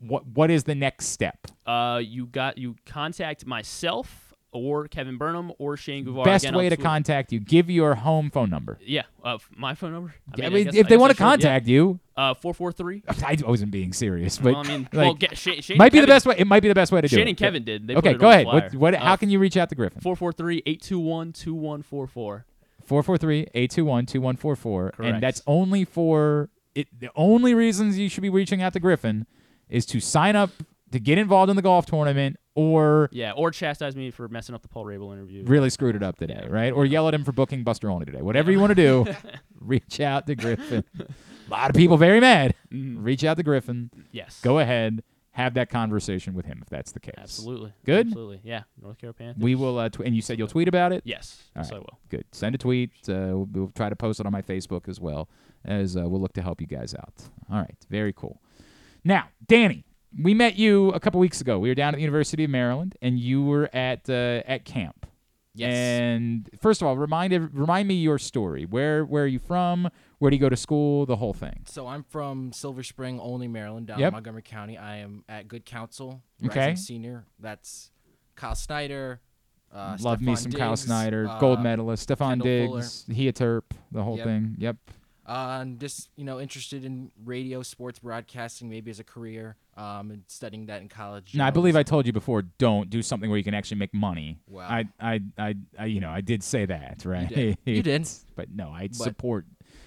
[0.00, 1.46] What what is the next step?
[1.64, 4.21] Uh, you got you contact myself
[4.52, 6.24] or Kevin Burnham or Shane Guevara.
[6.24, 8.78] Best Again, way to contact you: give your home phone number.
[8.84, 10.14] Yeah, uh, my phone number.
[10.38, 11.28] I I mean, guess- if they want to should, yeah.
[11.30, 13.02] contact you, Uh, four four three.
[13.26, 16.00] I wasn't being serious, but Well, I mean, like, well, get, Shane, Shane might be
[16.00, 16.34] the best way.
[16.38, 17.30] It might be the best way to do Shane it.
[17.30, 17.86] and Kevin did.
[17.86, 18.46] They okay, go ahead.
[18.46, 20.00] What, what, Uh, how can you reach out to Griffin?
[20.02, 22.44] 443-821-2144.
[22.88, 25.00] 443-821-2144 Correct.
[25.00, 29.24] and that's only for it the only reasons you should be reaching out to Griffin
[29.68, 30.50] is to sign up
[30.90, 34.62] to get involved in the golf tournament or Yeah, or chastise me for messing up
[34.62, 35.44] the Paul Rabil interview.
[35.44, 36.72] really screwed it up today, right?
[36.72, 38.22] Or yell at him for booking Buster Olney today.
[38.22, 39.06] Whatever you want to do,
[39.60, 40.84] reach out to Griffin.
[41.00, 42.54] A lot of people very mad.
[42.72, 42.96] Mhm.
[42.98, 43.90] Reach out to Griffin.
[44.10, 44.40] Yes.
[44.42, 45.02] Go ahead,
[45.32, 47.14] have that conversation with him if that's the case.
[47.18, 47.72] Absolutely.
[47.84, 48.08] Good.
[48.08, 48.40] Absolutely.
[48.44, 48.62] Yeah.
[48.80, 49.42] North Carolina Panthers.
[49.42, 51.02] We will, uh, tw- and you said you'll tweet about it.
[51.06, 51.42] Yes.
[51.56, 51.98] All Yes, I will.
[52.10, 52.24] Good.
[52.32, 52.90] Send a tweet.
[53.08, 55.28] Uh, we'll, we'll try to post it on my Facebook as well,
[55.64, 57.14] as uh, we'll look to help you guys out.
[57.50, 57.76] All right.
[57.90, 58.40] Very cool.
[59.04, 59.84] Now, Danny,
[60.20, 61.58] we met you a couple weeks ago.
[61.58, 65.06] We were down at the University of Maryland, and you were at uh, at camp.
[65.54, 65.74] Yes.
[65.74, 68.64] And first of all, remind remind me your story.
[68.64, 69.90] Where where are you from?
[70.18, 71.04] Where do you go to school?
[71.04, 71.64] The whole thing.
[71.66, 74.08] So I'm from Silver Spring, only Maryland, down Yep.
[74.08, 74.78] in Montgomery County.
[74.78, 76.74] I am at Good Counsel, Okay.
[76.74, 77.26] senior.
[77.38, 77.90] That's
[78.34, 79.20] Kyle Snyder.
[79.74, 82.66] Uh, Love me Stephon some Kyle Snyder, uh, gold medalist, Stefan Fuller.
[82.80, 84.26] Diggs, Hia Terp, the whole Yep.
[84.26, 84.54] thing.
[84.58, 84.76] Yep.
[85.26, 90.10] Uh, I'm just you know interested in radio, sports broadcasting, maybe as a career, um,
[90.10, 91.34] and studying that in college.
[91.34, 92.42] Now I believe I told you before.
[92.42, 94.40] Don't do something where you can actually make money.
[94.48, 94.66] Wow.
[94.68, 97.56] I, I, I, I, you know, I did say that, right?
[97.64, 98.02] You did.
[98.02, 99.46] Not but no, I support.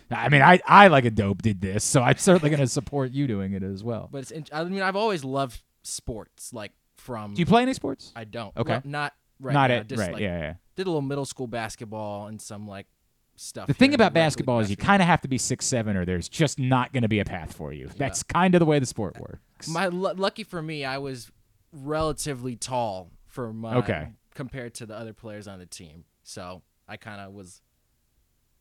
[0.09, 3.11] I mean, I, I like a dope did this, so I'm certainly going to support
[3.11, 4.07] you doing it as well.
[4.11, 4.31] But it's.
[4.31, 6.53] In, I mean, I've always loved sports.
[6.53, 7.33] Like from.
[7.33, 8.11] Do you play any sports?
[8.15, 8.55] I don't.
[8.55, 8.73] Okay.
[8.73, 9.77] Well, not right Not now.
[9.77, 10.53] at- just right, like, yeah, yeah.
[10.75, 12.87] Did a little middle school basketball and some like
[13.35, 13.67] stuff.
[13.67, 16.29] The thing about basketball is you kind of have to be six seven, or there's
[16.29, 17.89] just not going to be a path for you.
[17.97, 19.67] That's kind of the way the sport works.
[19.67, 21.31] My lu- lucky for me, I was
[21.71, 24.07] relatively tall for my Okay.
[24.33, 26.05] compared to the other players on the team.
[26.23, 27.61] So I kind of was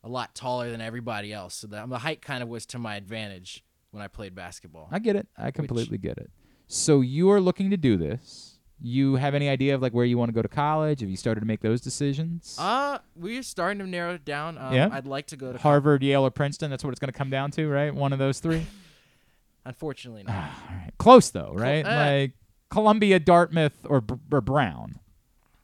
[0.02, 1.54] a lot taller than everybody else.
[1.54, 4.88] So the, the height kind of was to my advantage when I played basketball.
[4.90, 5.28] I get it.
[5.38, 6.30] I completely get it.
[6.66, 8.53] So you are looking to do this.
[8.80, 11.00] You have any idea of like where you want to go to college?
[11.00, 12.56] Have you started to make those decisions?
[12.58, 14.58] Uh, we're starting to narrow it down.
[14.58, 14.88] Um, yeah.
[14.92, 16.70] I'd like to go to Harvard, Yale, or Princeton.
[16.70, 17.94] That's what it's going to come down to, right?
[17.94, 18.66] One of those three.
[19.64, 20.50] Unfortunately, not.
[20.98, 21.84] Close though, right?
[21.86, 22.32] uh, like
[22.68, 24.98] Columbia, Dartmouth, or, Br- or Brown.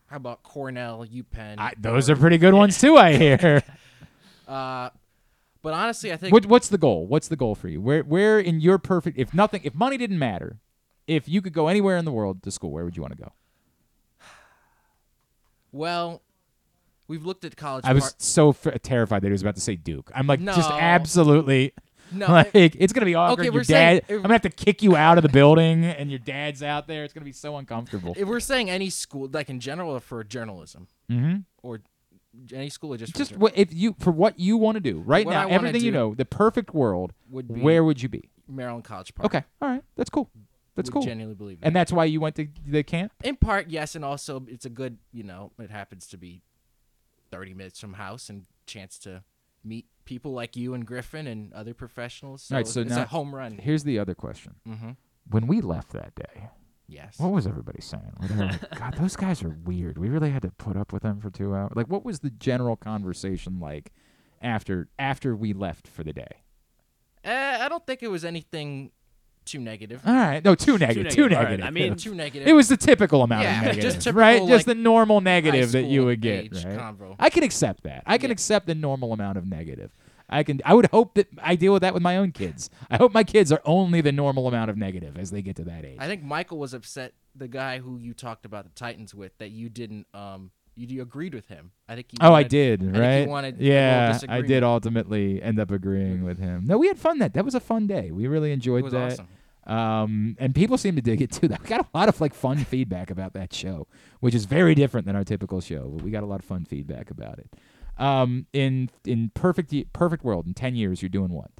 [0.07, 1.57] How about Cornell, UPenn?
[1.59, 2.97] I, those are pretty good ones too.
[2.97, 3.63] I hear.
[4.49, 4.91] Uh,
[5.63, 7.07] but honestly, I think What, what's the goal?
[7.07, 7.81] What's the goal for you?
[7.81, 10.59] Where where in your perfect if nothing if money didn't matter,
[11.11, 13.23] if you could go anywhere in the world to school, where would you want to
[13.23, 13.33] go?
[15.73, 16.23] well,
[17.09, 17.85] we've looked at college.
[17.85, 20.11] I was par- so f- terrified that he was about to say Duke.
[20.15, 21.73] I'm like just absolutely
[22.13, 23.47] No, like it- it's gonna be awkward.
[23.47, 26.11] Okay, your dad, saying- I'm gonna have to kick you out of the building, and
[26.11, 27.05] your dad's out there.
[27.05, 28.15] It's gonna be so uncomfortable.
[28.17, 31.45] if we're saying any school, like in general, or for journalism, Mhm.
[31.63, 31.81] or
[32.53, 35.27] any school, or just just what if you for what you want to do right
[35.27, 37.13] What now, everything you know, the perfect world.
[37.29, 38.29] would be where would you be?
[38.49, 39.27] Maryland College Park.
[39.27, 40.29] Okay, all right, that's cool.
[40.77, 41.03] That's cool.
[41.03, 43.13] genuinely believe and that's why you went to the camp.
[43.25, 46.43] In part, yes, and also it's a good, you know, it happens to be
[47.31, 49.23] thirty minutes from house and chance to
[49.65, 52.43] meet people like you and Griffin and other professionals.
[52.45, 53.59] So all right, so it's now a home run.
[53.59, 54.55] Here's the other question.
[54.67, 54.97] Mhm.
[55.29, 56.49] When we left that day,
[56.89, 57.19] Yes.
[57.19, 58.13] what was everybody saying?
[58.37, 59.99] Like, God, those guys are weird.
[59.99, 61.73] We really had to put up with them for two hours.
[61.77, 63.93] Like, what was the general conversation like
[64.43, 66.43] after after we left for the day?
[67.25, 68.93] Uh, I don't think it was anything
[69.45, 70.01] too negative.
[70.07, 71.13] All right, no, too negative.
[71.13, 71.67] Too All right, negative.
[71.67, 72.47] I mean, too negative.
[72.49, 74.39] It was the typical amount Yeah, of just negative, typical, right?
[74.41, 76.79] Just like, the normal negative that you school would get, age right?
[76.79, 77.17] convo.
[77.19, 78.03] I can accept that.
[78.07, 79.91] I can accept the normal amount of negative.
[80.33, 80.61] I can.
[80.65, 82.71] I would hope that I deal with that with my own kids.
[82.89, 85.65] I hope my kids are only the normal amount of negative as they get to
[85.65, 85.97] that age.
[85.99, 87.15] I think Michael was upset.
[87.35, 90.51] The guy who you talked about the Titans with, that you didn't, um,
[90.89, 91.73] you, agreed with him.
[91.89, 92.13] I think.
[92.13, 93.21] You Oh, I wanted- did, I think right?
[93.23, 96.65] you wanted yeah, I did ultimately end up agreeing with him.
[96.67, 97.35] No, we had fun that.
[97.35, 98.11] That was a fun day.
[98.13, 99.13] We really enjoyed was that.
[99.13, 99.29] awesome.
[99.67, 101.49] Um, and people seem to dig it too.
[101.63, 103.87] We got a lot of like fun feedback about that show,
[104.21, 105.89] which is very different than our typical show.
[105.95, 107.51] But we got a lot of fun feedback about it.
[107.99, 111.51] Um, in in perfect perfect world, in ten years, you're doing what?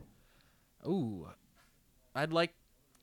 [0.87, 1.29] Ooh,
[2.15, 2.55] I'd like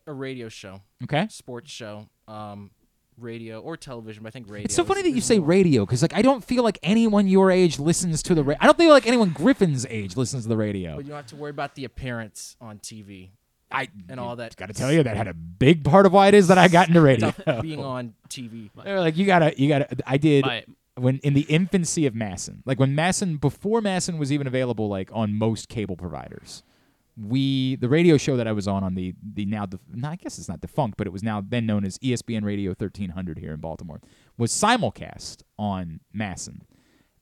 [0.07, 0.81] a radio show.
[1.03, 1.27] Okay.
[1.29, 2.71] Sports show, um,
[3.19, 4.23] radio or television.
[4.23, 4.65] But I think radio.
[4.65, 6.79] It's so is- funny that you say more- radio because like I don't feel like
[6.83, 8.43] anyone your age listens to the.
[8.43, 10.95] Ra- I don't feel like anyone Griffin's age listens to the radio.
[10.95, 13.29] But you don't have to worry about the appearance on TV.
[13.71, 14.55] I and all that.
[14.55, 16.67] Got to tell you that had a big part of why it is that I
[16.77, 17.33] got into radio.
[17.61, 18.69] Being on TV.
[18.83, 19.87] They were like, you gotta, you gotta.
[20.05, 20.63] I did My-
[20.95, 25.09] when in the infancy of MASN, like when MASN before MASN was even available, like
[25.13, 26.63] on most cable providers.
[27.19, 30.37] We the radio show that I was on on the the now no, I guess
[30.37, 33.59] it's not defunct, but it was now then known as ESPN Radio 1300 here in
[33.59, 34.01] Baltimore
[34.37, 36.61] was simulcast on MASN.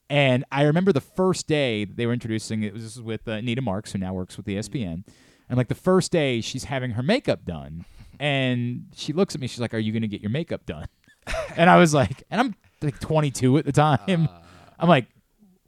[0.09, 3.41] And I remember the first day they were introducing it was this was with uh,
[3.41, 5.05] Nita Marks, who now works with ESPN.
[5.47, 7.85] And like the first day, she's having her makeup done,
[8.19, 9.47] and she looks at me.
[9.47, 10.87] She's like, "Are you gonna get your makeup done?"
[11.55, 14.27] and I was like, and I'm like 22 at the time.
[14.79, 15.07] I'm like,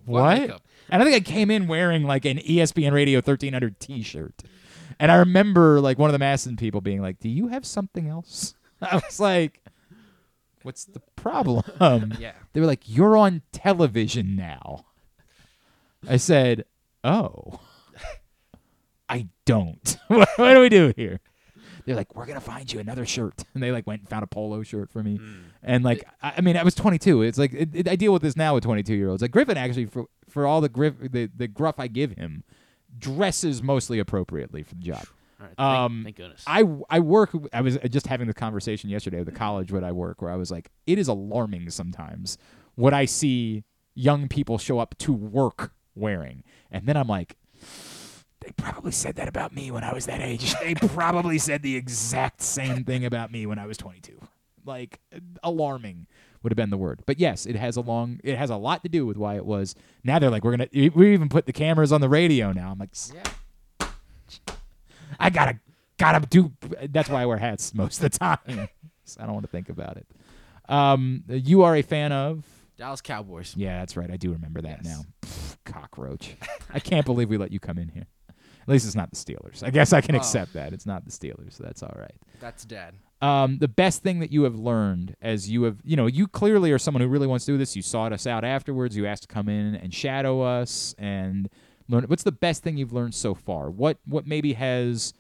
[0.06, 0.62] what what?
[0.90, 4.44] And I think I came in wearing like an ESPN Radio 1300 T-shirt.
[5.00, 8.08] And I remember like one of the MASN people being like, "Do you have something
[8.08, 9.62] else?" I was like,
[10.64, 12.34] "What's the problem?" Yeah.
[12.54, 14.86] They were like, "You're on television now."
[16.10, 16.66] I said,
[17.04, 17.60] "Oh,
[19.10, 19.98] I don't.
[20.08, 21.20] what, what do we do here?"
[21.88, 24.28] They're like, "We're gonna find you another shirt," and they like went and found a
[24.28, 25.20] polo shirt for me.
[25.64, 27.24] And like, I, I mean, I was 22.
[27.24, 29.22] It's like it, it- I deal with this now with 22 year olds.
[29.24, 32.44] Like Griffin actually, for for all the griff the, the gruff I give him,
[32.98, 35.06] dresses mostly appropriately for the job.
[35.40, 36.44] All right, thank- um, thank goodness.
[36.48, 37.32] I I work.
[37.54, 40.36] I was just having the conversation yesterday with the college where I work, where I
[40.36, 42.38] was like, it is alarming sometimes
[42.76, 43.64] what I see
[43.96, 46.44] young people show up to work wearing.
[46.72, 47.38] And then I'm like,
[48.48, 50.56] they probably said that about me when I was that age.
[50.62, 54.18] they probably said the exact same thing about me when I was 22.
[54.64, 55.02] Like
[55.44, 56.08] alarming
[56.42, 57.04] would have been the word.
[57.06, 59.46] But yes, it has a long it has a lot to do with why it
[59.46, 59.76] was.
[60.06, 62.72] Now they're like we're going to we even put the cameras on the radio now.
[62.72, 63.88] I'm like Yeah.
[65.20, 65.60] I got to
[65.98, 66.54] got to do
[66.90, 68.70] that's why I wear hats most of the time.
[69.04, 70.08] So I don't want to think about it.
[70.70, 72.46] Um you are a fan of
[72.78, 73.56] Dallas Cowboys.
[73.58, 74.10] Yeah, that's right.
[74.12, 75.02] I do remember that now.
[75.22, 76.36] Pff, cockroach.
[76.74, 78.08] I can't believe we let you come in here.
[78.68, 79.64] At least it's not the Steelers.
[79.64, 80.18] I guess I can Oh.
[80.18, 80.74] accept that.
[80.74, 82.16] It's not the Steelers, so that's all right.
[82.42, 82.96] That's dead.
[83.22, 86.72] Um, the best thing that you have learned as you have, you know, you clearly
[86.72, 87.76] are someone who really wants to do this.
[87.76, 88.96] You sought us out afterwards.
[88.98, 91.50] You asked to come in and shadow us and
[91.88, 92.04] learn.
[92.04, 93.72] What's the best thing you've learned so far?
[93.72, 95.14] What what maybe has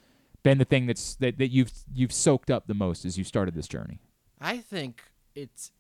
[0.44, 3.56] been the thing that's that, that you've you've soaked up the most as you started
[3.56, 4.00] this journey?
[4.40, 5.02] I think
[5.34, 5.72] it's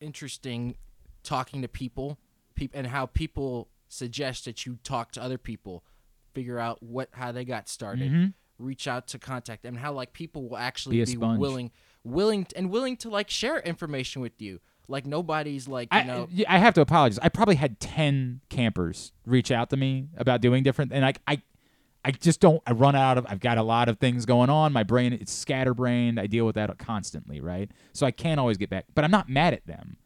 [0.00, 0.76] interesting
[1.22, 2.18] talking to people,
[2.54, 5.84] peop- and how people suggest that you talk to other people,
[6.34, 8.34] figure out what how they got started, Mhm.
[8.58, 11.70] reach out to contact them, and how like people will actually Be be willing,
[12.04, 14.60] willing and willing to like share information with you.
[14.88, 16.28] Like nobody's like you I, know.
[16.48, 17.18] I have to apologize.
[17.22, 21.40] I probably had ten campers reach out to me about doing different, and I, I,
[22.04, 22.60] I just don't.
[22.66, 23.24] I run out of.
[23.28, 24.72] I've got a lot of things going on.
[24.72, 26.18] My brain, it's scatterbrained.
[26.18, 27.70] I deal with that constantly, right?
[27.92, 28.86] So I can't always get back.
[28.94, 29.98] But I'm not mad at them,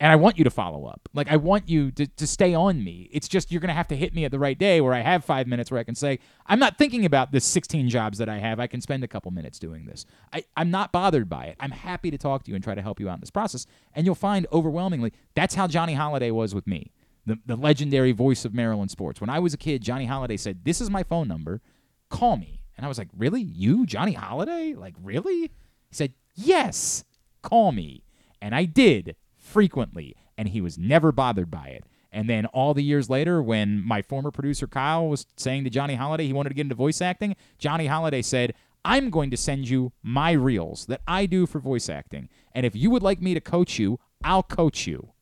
[0.00, 1.08] and I want you to follow up.
[1.12, 3.08] Like I want you to to stay on me.
[3.12, 5.24] It's just you're gonna have to hit me at the right day where I have
[5.24, 8.38] five minutes where I can say I'm not thinking about the 16 jobs that I
[8.38, 8.58] have.
[8.58, 10.06] I can spend a couple minutes doing this.
[10.32, 11.56] I, I'm not bothered by it.
[11.60, 13.66] I'm happy to talk to you and try to help you out in this process.
[13.94, 16.92] And you'll find overwhelmingly that's how Johnny Holliday was with me,
[17.26, 19.20] the, the legendary voice of Maryland sports.
[19.20, 21.60] When I was a kid, Johnny Holliday said, This is my phone number.
[22.08, 22.62] Call me.
[22.76, 23.42] And I was like, Really?
[23.42, 24.72] You, Johnny Holliday?
[24.72, 25.42] Like, really?
[25.42, 27.04] He said, Yes,
[27.42, 28.02] call me.
[28.40, 29.16] And I did
[29.50, 30.16] frequently.
[30.38, 31.84] And he was never bothered by it.
[32.12, 35.94] And then all the years later, when my former producer Kyle was saying to Johnny
[35.94, 38.54] Holliday he wanted to get into voice acting, Johnny Holliday said,
[38.84, 42.28] I'm going to send you my reels that I do for voice acting.
[42.54, 45.12] And if you would like me to coach you, I'll coach you.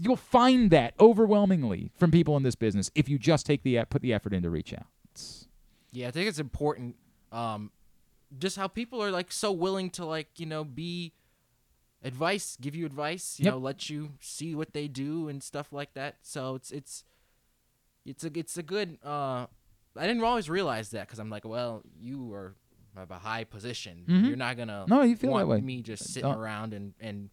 [0.00, 4.02] You'll find that overwhelmingly from people in this business if you just take the put
[4.02, 4.86] the effort in to reach out.
[5.92, 6.96] Yeah, I think it's important.
[7.30, 7.70] Um,
[8.38, 11.12] just how people are like so willing to like you know be
[12.02, 13.54] advice, give you advice, you Yep.
[13.54, 16.16] know, let you see what they do and stuff like that.
[16.22, 17.04] So it's it's
[18.04, 18.98] it's a it's a good.
[19.04, 19.46] Uh,
[19.96, 22.54] I didn't always realize that because I'm like, well, you are
[22.96, 24.04] have a high position.
[24.06, 24.26] Mhm.
[24.26, 25.60] You're not gonna No, you feel that way.
[25.60, 27.30] me just sitting around and and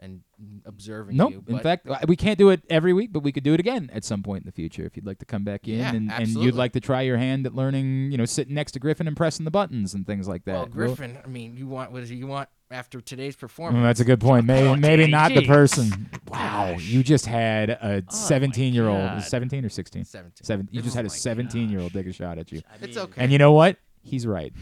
[0.00, 0.22] and
[0.64, 1.32] observing Nope.
[1.32, 1.44] you.
[1.48, 4.04] In fact, we can't do it every week, but we could do it again at
[4.04, 6.28] some point in the future if you'd like to come back in Yeah, and, and
[6.28, 9.16] you'd like to try your hand at learning, you know, sitting next to Griffin and
[9.16, 10.52] pressing the buttons and things like that.
[10.52, 11.18] well, We'll- Griffin.
[11.24, 13.82] I mean, you want what do you want after today's Well, performance?
[13.84, 14.46] that's a good point.
[14.46, 15.48] Maybe, Oh, maybe not the geez.
[15.48, 16.10] person.
[16.28, 20.04] Wow, you just had a Oh, 17 year old, 17 or 16?
[20.04, 20.44] 17.
[20.44, 22.52] Seven, you It's- just had oh a my 17 year old take a shot at
[22.52, 22.60] you.
[22.82, 23.22] It's okay.
[23.22, 23.78] And you know what?
[24.02, 24.52] He's right.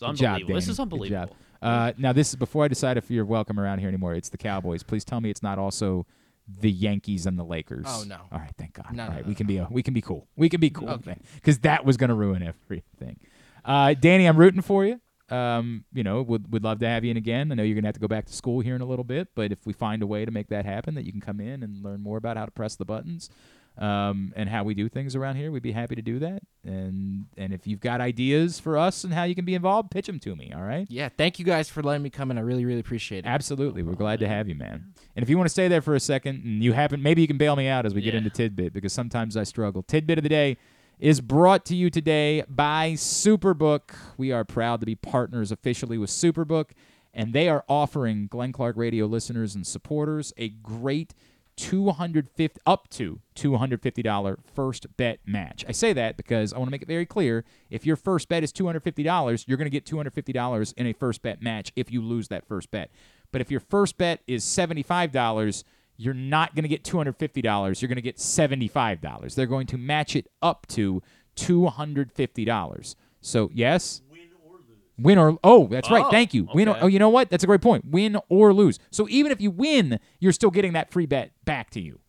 [0.00, 0.54] Good job, unbelievable.
[0.56, 0.70] This Danny.
[0.72, 1.26] is Good unbelievable.
[1.26, 1.36] job.
[1.62, 4.14] Uh, now, this is before I decide if you're welcome around here anymore.
[4.14, 4.82] It's the Cowboys.
[4.82, 6.06] Please tell me it's not also
[6.48, 7.84] the Yankees and the Lakers.
[7.88, 8.16] Oh, no.
[8.32, 8.86] All right, thank God.
[8.92, 10.26] No, All no, no, we can be we can be cool.
[10.34, 10.88] We can be cool.
[10.90, 11.16] Okay.
[11.36, 13.20] Because that was going to ruin everything.
[13.64, 15.00] Uh, Danny, I'm rooting for you.
[15.32, 17.50] Um, you know, would would love to have you in again.
[17.50, 19.28] I know you're gonna have to go back to school here in a little bit,
[19.34, 21.62] but if we find a way to make that happen, that you can come in
[21.62, 23.30] and learn more about how to press the buttons,
[23.78, 26.42] um, and how we do things around here, we'd be happy to do that.
[26.64, 30.06] And and if you've got ideas for us and how you can be involved, pitch
[30.06, 30.52] them to me.
[30.54, 30.86] All right.
[30.90, 32.36] Yeah, thank you guys for letting me come in.
[32.36, 33.28] I really, really appreciate it.
[33.28, 33.82] Absolutely.
[33.82, 34.92] We're glad to have you, man.
[35.16, 37.26] And if you want to stay there for a second and you happen, maybe you
[37.28, 38.18] can bail me out as we get Yeah.
[38.18, 39.82] into Tidbit because sometimes I struggle.
[39.82, 40.58] Tidbit of the day
[41.02, 43.92] is brought to you today by Superbook.
[44.16, 46.70] We are proud to be partners officially with Superbook,
[47.12, 51.12] and they are offering Glenn Clark Radio listeners and supporters a great
[51.56, 55.64] 250 up to $250 first bet match.
[55.68, 58.44] I say that because I want to make it very clear if your first bet
[58.44, 62.28] is $250, you're going to get $250 in a first bet match if you lose
[62.28, 62.92] that first bet.
[63.32, 65.64] But if your first bet is $75,
[66.02, 67.80] you're not going to get $250.
[67.80, 69.34] You're going to get $75.
[69.34, 71.00] They're going to match it up to
[71.36, 72.94] $250.
[73.20, 74.64] So, yes, Win or lose.
[74.98, 76.04] Win or oh, that's right.
[76.04, 76.48] Oh, Thank you.
[76.52, 77.30] Win or oh, you know what?
[77.30, 77.84] That's a great point.
[77.84, 78.80] Win or lose.
[78.90, 82.00] So even if you win, you're still getting that free bet back to you.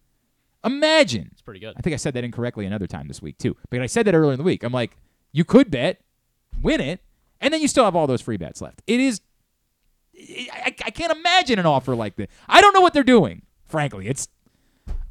[0.65, 1.29] Imagine.
[1.31, 1.75] It's pretty good.
[1.77, 3.55] I think I said that incorrectly another time this week too.
[3.69, 4.63] But I said that earlier in the week.
[4.63, 4.97] I'm like,
[5.31, 6.01] you could bet,
[6.61, 7.01] win it,
[7.41, 8.81] and then you still have all those free bets left.
[8.87, 9.21] It is.
[10.15, 12.27] I, I can't imagine an offer like this.
[12.47, 13.43] I don't know what they're doing.
[13.73, 14.27] Frankly, it's.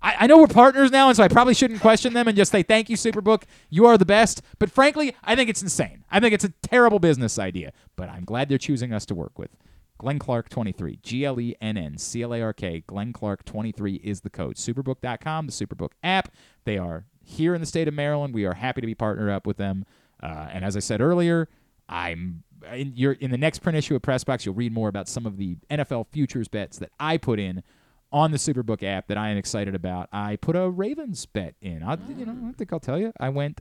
[0.00, 2.52] I, I know we're partners now, and so I probably shouldn't question them and just
[2.52, 3.42] say thank you, Superbook.
[3.70, 4.40] You are the best.
[4.60, 6.04] But frankly, I think it's insane.
[6.12, 7.72] I think it's a terrible business idea.
[7.96, 9.50] But I'm glad they're choosing us to work with.
[9.98, 11.00] Glenn Clark 23.
[11.02, 12.84] G L E N N C L A R K.
[12.86, 14.54] Glenn Clark 23 is the code.
[14.54, 16.32] Superbook.com, the Superbook app.
[16.64, 18.32] They are here in the state of Maryland.
[18.32, 19.84] We are happy to be partnered up with them.
[20.22, 21.48] Uh, and as I said earlier,
[21.88, 24.46] I'm in in the next print issue of Pressbox.
[24.46, 27.64] You'll read more about some of the NFL futures bets that I put in
[28.12, 30.08] on the Superbook app that I am excited about.
[30.12, 31.82] I put a Ravens bet in.
[31.82, 33.12] I, you know, I think I'll tell you.
[33.18, 33.60] I went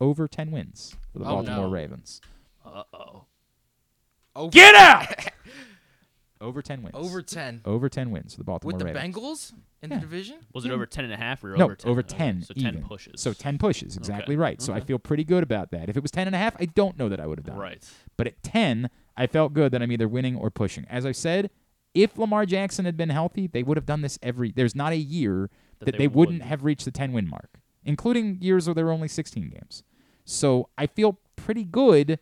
[0.00, 1.70] over 10 wins for the Oh, Baltimore no.
[1.70, 2.20] Ravens.
[2.64, 3.24] Uh oh.
[4.34, 5.06] Over- Get out!
[6.38, 6.94] Over 10 wins.
[6.94, 7.62] Over 10.
[7.64, 8.84] Over 10 wins for the Baltimore Ravens.
[8.84, 9.16] With the Ravens.
[9.16, 9.52] Bengals
[9.82, 10.36] in the division?
[10.52, 11.90] Was it over 10 and a half or no, over 10?
[11.90, 12.42] over Okay, 10.
[12.42, 12.82] So 10 even.
[12.82, 13.22] pushes.
[13.22, 14.40] So 10 pushes, exactly Okay.
[14.42, 14.60] right.
[14.60, 15.88] So I feel pretty good about that.
[15.88, 17.56] If it was 10 and a half, I don't know that I would have done
[17.56, 17.60] it.
[17.60, 17.90] Right.
[18.18, 20.84] But at 10, I felt good that I'm either winning or pushing.
[20.90, 21.48] As I said,
[21.96, 24.52] if Lamar Jackson had been healthy, they would have done this every.
[24.52, 26.42] There's not a year That that, they they, wouldn't wouldn't.
[26.42, 29.82] have reached the 10 win mark, including years where there were only 16 games.
[30.24, 32.18] So I feel pretty good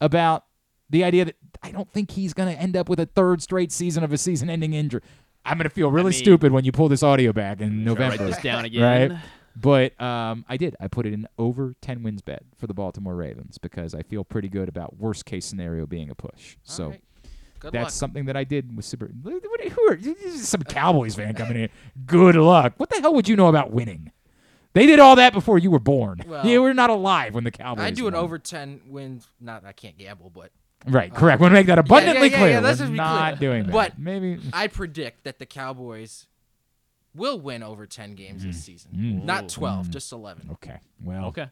[0.00, 0.44] about
[0.90, 3.72] the idea that I don't think he's going to end up with a third straight
[3.72, 5.00] season of a season ending injury.
[5.44, 8.16] I'm going to feel really mean- stupid when you pull this audio back in November.
[8.22, 9.10] write this down again.
[9.10, 9.20] Right?
[9.56, 10.76] But um, I did.
[10.78, 14.22] I put it in over 10 wins bet for the Baltimore Ravens because I feel
[14.22, 16.56] pretty good about worst case scenario being a push.
[16.62, 17.00] so right.
[17.60, 17.90] Good that's luck.
[17.92, 19.06] something that I did with super.
[19.22, 21.68] What- Who are this some Cowboys fan coming in?
[22.06, 22.74] Good luck.
[22.76, 24.12] What the hell would you know about winning?
[24.74, 26.22] They did all that before you were born.
[26.26, 27.84] Well, you were not alive when the Cowboys.
[27.84, 29.26] I do an over 10 wins.
[29.40, 30.50] Not, I can't gamble, but.
[30.86, 31.16] Right, correct.
[31.16, 31.40] uh, correct.
[31.40, 32.50] Want to make that yeah, abundantly yeah, yeah, clear.
[32.50, 33.50] Yeah, let's We're not clear.
[33.50, 33.72] doing that.
[33.72, 36.26] But maybe I predict that the Cowboys
[37.14, 38.92] will win over 10 games this season.
[38.94, 39.24] Mm.
[39.24, 39.90] Not 12, Mm.
[39.90, 40.50] just 11.
[40.52, 40.78] Okay.
[41.02, 41.24] Well.
[41.26, 41.48] Okay.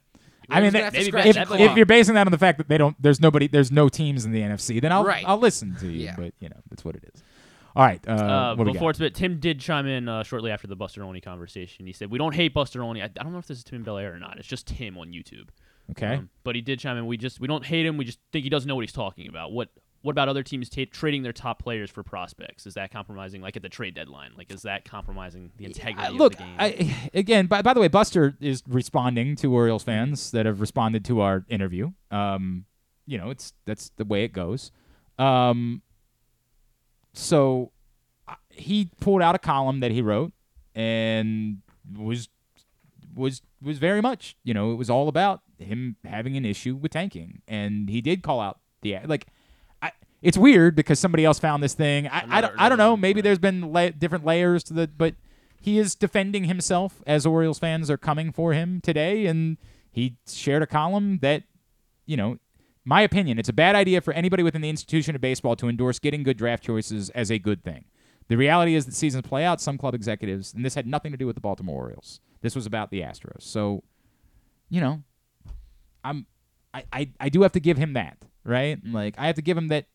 [0.51, 1.75] I mean, We're that, if, if, that if claw.
[1.75, 4.33] you're basing that on the fact that they don't, there's nobody, there's no teams in
[4.33, 5.25] the NFC, then I'll Right.
[5.27, 6.05] I'll listen to you.
[6.05, 6.15] Yeah.
[6.17, 7.23] But you know, that's what it is.
[7.75, 8.01] All right.
[8.09, 8.91] Uh, Uh, what do we before got?
[8.91, 11.87] it's a bit, Tim did chime in uh, shortly after the Buster Olney conversation.
[11.87, 13.03] He said, "We don't hate Buster Olney.
[13.03, 14.39] I, I don't know if this is Tim Belair or not.
[14.39, 15.49] It's just Tim on YouTube."
[15.91, 16.15] Okay.
[16.15, 17.07] Um, but he did chime in.
[17.07, 17.97] We just we don't hate him.
[17.97, 19.53] We just think he doesn't know what he's talking about.
[19.53, 19.69] What
[20.07, 22.65] what about other teams ta trading their top players for prospects?
[22.65, 24.31] Is that compromising, like at the trade deadline?
[24.39, 26.55] Like is that compromising the integrity of look, the game?
[26.61, 31.05] I, again, by, by the way, Buster is responding to Orioles fans that have responded
[31.07, 31.91] to our interview.
[32.13, 32.67] Um,
[33.05, 34.71] you know, it's that's the way it goes.
[35.19, 35.83] Um,
[37.13, 37.73] so
[38.29, 40.33] uh, he pulled out a column that he wrote
[40.77, 41.63] and
[41.99, 42.29] was
[43.13, 46.93] was was very much, you know, it was all about him having an issue with
[46.93, 49.27] tanking, and he did call out the like.
[50.23, 52.09] It's weird because somebody else found this thing.
[52.09, 52.97] I, I, don't, I don't know.
[52.97, 55.15] Maybe there's been la- different layers to the, but
[55.61, 59.57] he is defending himself as Orioles fans are coming for him today, and
[59.91, 61.45] he shared a column that,
[62.07, 62.39] you know,
[62.85, 65.99] my opinion, it's a bad idea for anybody within the institution of baseball to endorse
[65.99, 67.85] getting good draft choices as a good thing.
[68.29, 69.61] The reality is that seasons play out.
[69.61, 72.21] Some club executives, and this had nothing to do with the Baltimore Orioles.
[72.43, 73.43] This was about the Astros.
[73.43, 73.83] So,
[74.69, 75.03] you know,
[76.05, 76.27] I'm,
[76.73, 78.79] I, I, I do have to give him that, right?
[78.85, 79.87] Like I have to give him that.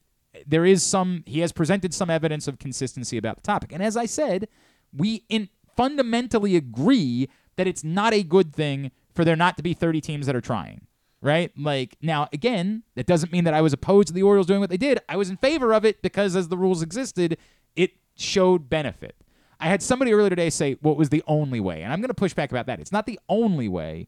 [0.47, 1.23] There is some.
[1.25, 4.47] He has presented some evidence of consistency about the topic, and as I said,
[4.95, 9.73] we in fundamentally agree that it's not a good thing for there not to be
[9.73, 10.87] 30 teams that are trying
[11.21, 11.51] right?
[11.57, 14.69] Like now, again, that doesn't mean that I was opposed to the Orioles doing what
[14.69, 14.99] they did.
[15.07, 17.37] I was in favor of it because as the rules existed,
[17.75, 19.15] it showed benefit.
[19.59, 22.15] I had somebody earlier today say what was the only way, and I'm going to
[22.15, 22.79] push back about that.
[22.79, 24.07] It's not the only way,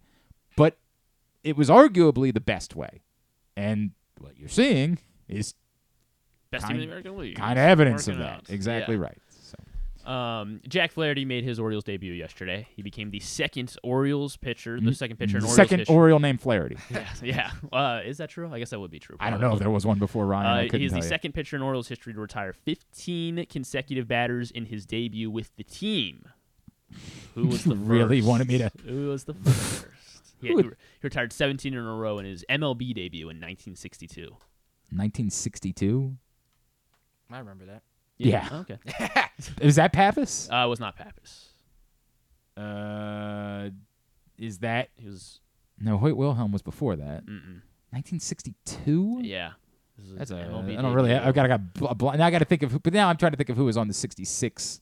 [0.58, 0.78] but
[1.44, 3.04] it was arguably the best way.
[3.56, 5.54] And what you're seeing is
[6.54, 7.36] Best team in the American League.
[7.36, 8.26] kind of evidence of that.
[8.38, 8.50] out.
[8.50, 9.02] Exactly Yeah.
[9.02, 9.18] right.
[9.30, 12.68] So Um, Jack Flaherty made his Orioles debut yesterday.
[12.76, 15.96] He became the second Orioles pitcher, the Mm, second pitcher in the Orioles second history.
[15.96, 16.76] Oriole named Flaherty.
[16.92, 17.52] yeah, yeah.
[17.72, 18.50] Uh, is that true?
[18.54, 19.16] I guess that would be true.
[19.20, 20.70] I don't know if there was one before Ryan.
[20.70, 21.04] Uh, he is the you.
[21.04, 25.64] second pitcher in Orioles history to retire 15 consecutive batters in his debut with the
[25.64, 26.26] team.
[27.36, 28.28] Who was the Really first?
[28.30, 29.86] wanted me to- Who was the first?
[30.42, 34.36] He, would- he retired 17 in a row in his MLB debut in 1962.
[34.92, 36.18] 1962.
[37.34, 37.82] I remember that.
[38.18, 38.48] Yeah.
[38.52, 38.78] Okay.
[39.62, 40.48] is that Pappas?
[40.52, 41.50] Uh, it was not Pappas.
[42.56, 43.70] Uh,
[44.38, 45.40] is that he was?
[45.80, 47.26] No, Hoyt Wilhelm was before that.
[47.26, 47.62] Mm-mm.
[47.90, 49.20] 1962.
[49.24, 49.52] Yeah.
[49.98, 50.36] This is That's a.
[50.36, 51.10] MLB I don't really.
[51.10, 51.28] debut.
[51.28, 51.46] I've got.
[51.46, 51.74] I got.
[51.74, 52.72] Bl- bl- now I got to think of.
[52.72, 54.82] who- But now I'm trying to think of who was on the '66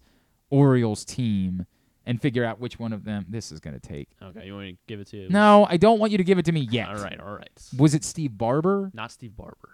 [0.50, 1.66] Orioles team
[2.06, 3.26] and figure out which one of them.
[3.30, 4.10] This is going to take.
[4.22, 5.30] Okay, you want me to give it to you?
[5.30, 6.90] No, I don't want you to give it to me yet.
[6.90, 7.50] All right, all right.
[7.78, 8.90] Was it Steve Barber?
[8.94, 9.70] Not Steve Barber.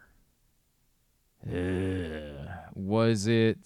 [2.76, 3.58] Was it?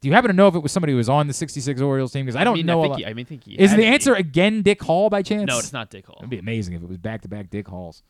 [0.00, 2.12] Do you happen to know if it was somebody who was on the '66 Orioles
[2.12, 2.24] team?
[2.26, 2.80] Because I I don't mean, I know.
[2.84, 5.46] a think he- I mean, think he is the answer again Dick Hall by chance?
[5.46, 6.16] No, it's not Dick Hall.
[6.20, 8.02] It'd be amazing if it was back to back Dick Halls.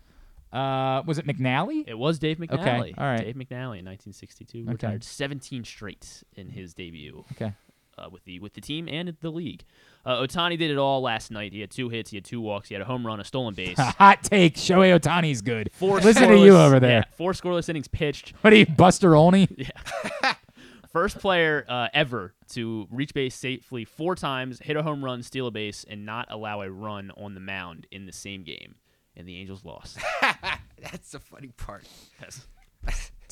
[0.52, 1.84] Uh, was it McNally?
[1.86, 2.60] It was Dave McNally.
[2.60, 3.20] Okay, all right.
[3.24, 4.70] Dave McNally in 1962 Okay.
[4.72, 7.24] retired 17 straight in his debut.
[7.32, 7.52] Okay.
[7.98, 9.64] Uh, with the with the team and the league.
[10.06, 11.52] Uh, Ohtani did it all last night.
[11.52, 13.54] He had two hits, he had two walks, he had a home run, a stolen
[13.56, 13.78] base.
[13.78, 14.54] Hot take.
[14.56, 15.70] Shohei Ohtani's good.
[15.74, 16.90] Four Listen to you over there.
[16.90, 18.30] yeah, four scoreless innings pitched.
[18.40, 19.46] What are you, Buster Olney?
[19.56, 20.34] Yeah.
[20.92, 25.46] First player uh, ever to reach base safely four times, hit a home run, steal
[25.46, 28.74] a base, and not allow a run on the mound in the same game.
[29.16, 29.98] And the Angels lost.
[30.82, 31.84] That's the funny part.
[32.20, 32.46] Yes.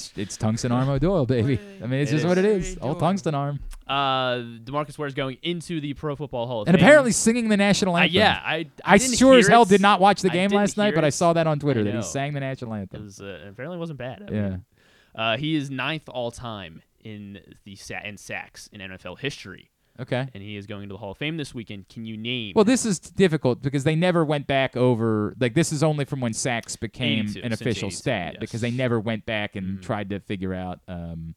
[0.09, 1.59] It's, it's tungsten arm O'Doyle, baby.
[1.83, 2.29] I mean, it's It just is.
[2.29, 2.79] what it is.
[2.81, 3.61] Old tungsten arm.
[3.87, 6.75] Uh, DeMarcus Ware is going into the Pro Football Hall of Fame.
[6.75, 6.87] And Fame.
[6.89, 8.15] apparently singing the national Uh, anthem.
[8.15, 9.69] yeah, I, I, didn't sure as hell it.
[9.69, 11.12] did not watch the I game didn't last night, hear but I it.
[11.15, 12.03] saw that on Twitter that he know.
[12.03, 13.05] sang the national It anthem.
[13.05, 14.23] was uh, apparently wasn't bad.
[14.29, 14.49] I Yeah.
[14.49, 14.65] mean,
[15.15, 19.70] uh, he is ninth all time in the sa- in sacks in NFL history.
[20.01, 20.27] Okay.
[20.35, 21.89] And he is going to the Hall of Fame this weekend.
[21.89, 22.55] Can you name?
[22.57, 25.37] Well, this is difficult because they never went back over.
[25.39, 28.70] Like this is only from when sacks became 82, an official 82, stat because they.
[28.81, 30.81] Never went back and tried to figure out.
[30.89, 31.35] Um,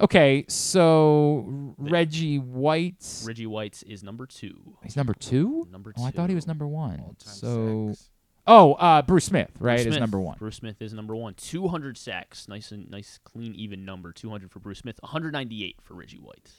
[0.00, 3.22] okay, so Reggie White.
[3.24, 4.76] Reggie White is number two.
[4.82, 5.68] He's number two.
[5.70, 7.14] Number Oh, I thought he was number one.
[7.18, 8.10] So, sacks.
[8.48, 10.36] oh, uh, Bruce Smith, right, Bruce is number one.
[10.38, 11.34] Bruce Smith is number one.
[11.34, 12.48] 200 sacks.
[12.48, 14.10] Nice and nice, clean, even number.
[14.12, 14.98] 200 for Bruce Smith.
[15.02, 16.50] 198 for Reggie White.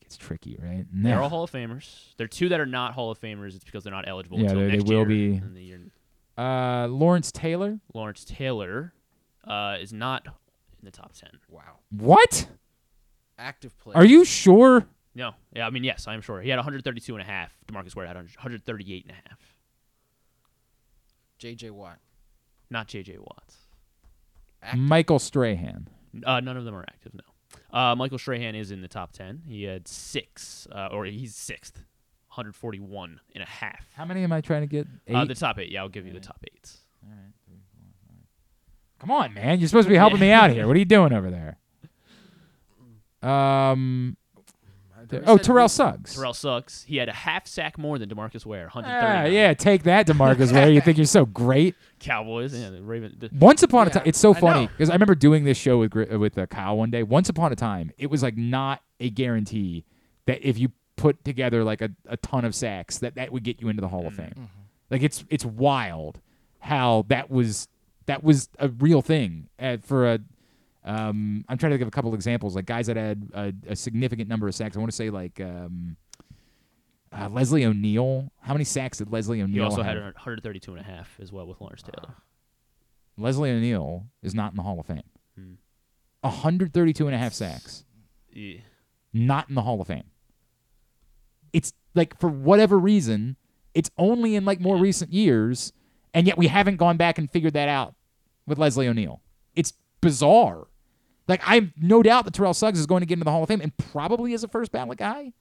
[0.00, 0.84] Now it gets tricky, right?
[0.92, 2.14] They're all Hall of Famers.
[2.16, 3.54] There are two that are not Hall of Famers.
[3.54, 5.04] It's because they're not eligible Yeah, until they- they will year.
[5.06, 5.34] be.
[5.36, 5.90] And the year-
[6.36, 7.80] Uh, Lawrence Taylor.
[7.94, 8.92] Lawrence Taylor
[9.44, 11.30] uh, is not in the top 10.
[11.48, 11.78] Wow.
[11.90, 12.48] What?
[13.38, 13.96] Active player.
[13.96, 14.86] Are you sure?
[15.14, 15.34] No.
[15.54, 16.40] Yeah, I mean, yes, I'm sure.
[16.42, 17.52] He had 132 and a half.
[17.66, 19.54] DeMarcus Ware had 138 and a half.
[21.38, 21.70] J.J.
[21.70, 21.98] Watt.
[22.70, 23.18] Not J.J.
[23.18, 23.56] Watts.
[24.76, 25.88] Michael Strahan.
[26.24, 27.22] Uh, none of them are active, no.
[27.70, 29.42] Uh, Michael Strahan is in the top 10.
[29.46, 31.76] He had six, uh, or he's sixth,
[32.28, 33.86] 141 and a half.
[33.94, 34.86] How many am I trying to get?
[35.12, 35.70] Uh, the top eight.
[35.70, 36.70] Yeah, I'll give you the top eight.
[39.00, 39.60] Come on, man.
[39.60, 40.66] You're supposed to be helping me out here.
[40.66, 41.58] What are you doing over there?
[43.22, 44.16] Um.
[45.08, 46.14] There Oh, Terrell who- Suggs.
[46.14, 46.84] Terrell Suggs.
[46.86, 48.70] He had a half sack more than DeMarcus Ware.
[48.74, 50.70] Ah, yeah, take that, DeMarcus Ware.
[50.70, 51.74] You think you're so great?
[52.00, 52.54] Cowboys.
[52.58, 53.16] Yeah, the Raven.
[53.18, 54.68] The, Once upon a Yeah, time, it's so I funny know.
[54.68, 57.02] because I remember doing this show with Gri- with uh, Kyle one day.
[57.02, 59.84] Once upon a time, it was like not a guarantee
[60.26, 63.60] that if you put together like a, a ton of sacks, that that would get
[63.60, 64.34] you into the Hall of Mm-hmm.
[64.40, 64.48] Fame.
[64.90, 66.20] Like it's it's wild
[66.60, 67.68] how that was
[68.06, 70.18] that was a real thing uh, for a.
[70.88, 74.26] Um, I'm trying to give a couple examples, like guys that had a, a significant
[74.26, 74.74] number of sacks.
[74.74, 75.98] I want to say like um,
[77.12, 78.32] uh, Leslie O'Neal.
[78.40, 79.54] How many sacks did Leslie O'Neal?
[79.54, 79.96] he also have?
[79.96, 82.14] had 132 and a half as well with Lawrence Taylor.
[83.18, 85.02] Leslie O'Neal is not in the Hall of Fame.
[85.36, 85.54] Hmm.
[86.22, 87.84] 132 and a half sacks.
[88.32, 88.60] Yeah.
[89.12, 90.04] Not in the Hall of Fame.
[91.52, 93.36] It's like for whatever reason,
[93.74, 95.74] it's only in like more recent years,
[96.14, 97.94] and yet we haven't gone back and figured that out
[98.46, 99.20] with Leslie O'Neal.
[99.54, 100.66] It's bizarre.
[101.28, 103.42] Like I have no doubt that Terrell Suggs is going to get into the Hall
[103.42, 105.32] of Fame and probably as a first ballot guy.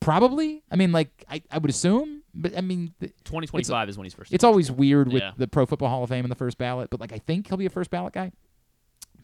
[0.00, 0.62] Probably.
[0.70, 4.14] I mean, like I, I would assume, but I mean, th- 2025 is when he's
[4.14, 4.32] first.
[4.32, 5.32] it's always weird with Yeah.
[5.36, 7.56] the Pro Football Hall of Fame and the first ballot, but like I think he'll
[7.56, 8.30] be a first ballot guy.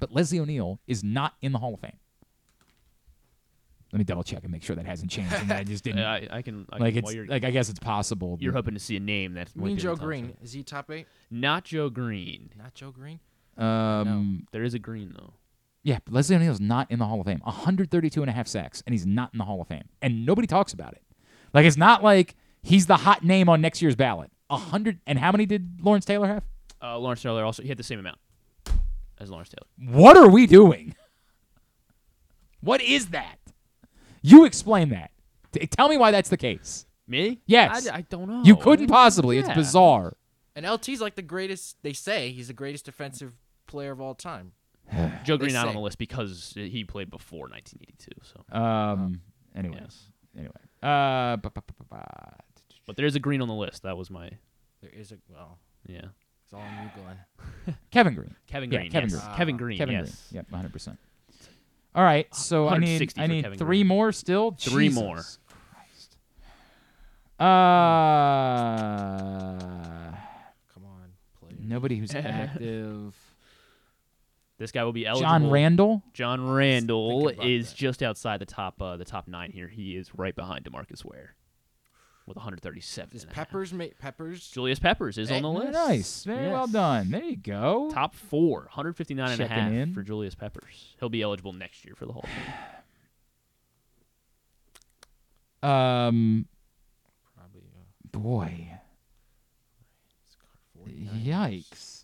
[0.01, 1.99] But Leslie O'Neal is not in the Hall of Fame.
[3.93, 5.35] Let me double check and make sure that hasn't changed.
[5.35, 5.99] And I just didn't.
[5.99, 8.39] Yeah, I- I can- I like can- it's like I guess it's possible.
[8.41, 9.51] You're hoping to see a name that.
[9.55, 10.27] You mean be in the Joe Greene?
[10.29, 10.37] 10.
[10.43, 11.07] Is he top eight?
[11.31, 12.51] Not Joe Greene.
[12.57, 13.21] Not Joe Greene.
[13.59, 15.35] Um, There is a Green though.
[15.83, 17.41] Yeah, but Leslie O'Neal's not in the Hall of Fame.
[17.43, 19.89] 132 and a half sacks, and he's not in the Hall of Fame.
[20.01, 21.03] And nobody talks about it.
[21.53, 24.31] Like, it's not like he's the hot name on next year's ballot.
[24.49, 26.45] 100, and how many did Lawrence Taylor have?
[26.83, 28.19] Uh, Lawrence Taylor also he had the same amount
[29.19, 29.93] as Lawrence Taylor.
[29.97, 30.95] What are we doing?
[32.61, 33.37] What is that?
[34.21, 35.11] You explain that.
[35.53, 36.87] T- tell me why that's the case.
[37.07, 37.41] Me?
[37.47, 37.89] Yes.
[37.89, 38.43] I, I don't know.
[38.45, 39.39] You couldn't possibly.
[39.39, 40.17] It's bizarre.
[40.55, 41.77] And LT's like the greatest.
[41.83, 43.35] They say he's the greatest defensive
[43.67, 44.53] player of all time.
[45.25, 48.11] Joe Greene not on the list because he played before 1982.
[48.23, 48.59] So.
[48.59, 49.21] Um.
[49.57, 50.03] Anyways.
[50.37, 50.53] Anyway.
[50.83, 51.37] Uh.
[51.37, 52.37] ba- ba- ba- ba- ba.
[52.87, 53.83] But there is a Green on the list.
[53.85, 54.31] That was my.
[54.81, 55.59] There is a well.
[55.87, 56.07] Yeah.
[56.45, 57.77] It's all on you, Glenn.
[57.91, 58.35] Kevin Greene.
[58.47, 58.91] Kevin Yeah, Green.
[58.91, 59.21] Kevin yes.
[59.25, 59.37] Green.
[59.37, 59.79] Kevin Greene.
[59.79, 60.27] Kevin yes.
[60.31, 60.39] Green.
[60.39, 60.73] Yep, 100.
[60.73, 60.99] percent
[61.95, 62.27] All right.
[62.35, 63.87] So I need 160 I for need Kevin three Green.
[63.87, 64.51] more still.
[64.59, 65.17] Three Jesus more.
[65.17, 66.17] Christ.
[68.73, 69.57] Uh.
[70.75, 71.51] Come on, play.
[71.61, 73.15] Nobody who's active.
[74.63, 75.29] This guy will be eligible.
[75.29, 76.03] John Randle.
[76.15, 79.67] John Randle about is just outside the top uh, the top nine here.
[79.67, 81.35] He is right behind DeMarcus Ware
[82.27, 83.17] with 137.
[83.17, 83.49] Is and a half.
[83.49, 84.49] Peppers ma- Peppers?
[84.49, 85.73] Julius Peppers is on the list.
[85.73, 86.23] Nice.
[86.23, 87.11] Very well done.
[87.11, 87.91] There you go.
[87.93, 89.93] Top four, 159 and a half in.
[89.93, 90.95] for Julius Peppers.
[91.01, 92.55] He'll be eligible next year for the Hall of Fame.
[95.69, 96.47] Um.
[97.37, 97.63] Probably.
[98.13, 98.79] Boy.
[100.89, 102.02] Yikes.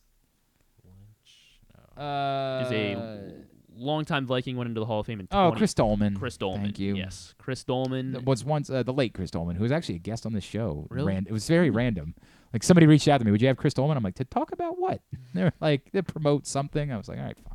[1.98, 3.32] Uh, Is a
[3.76, 6.16] longtime Viking went into the Hall of Fame in Oh, Chris Doleman.
[6.16, 6.62] Chris Doleman.
[6.66, 6.96] Thank you.
[6.96, 8.24] Yes, Chris Doleman.
[8.24, 10.86] was once uh, the late Chris Doleman, who was actually a guest on the show.
[10.90, 11.14] Really?
[11.16, 12.14] It was very random.
[12.52, 14.52] Like somebody reached out to me, "Would you have Chris Doleman?" I'm like, "To talk
[14.52, 15.02] about what?"
[15.34, 17.54] They're like, "To promote something." I was like, "All right, fine."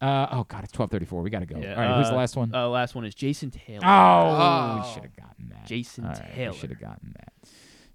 [0.00, 1.22] Uh, oh God, it's 12:34.
[1.22, 1.58] We got to go.
[1.58, 2.54] Yeah, All right, who's the uh, last one?
[2.54, 3.84] Uh, last one is Jason Taylor.
[3.84, 5.66] Oh, we should have gotten that.
[5.66, 6.52] Jason right, Taylor.
[6.52, 7.32] We should have gotten that.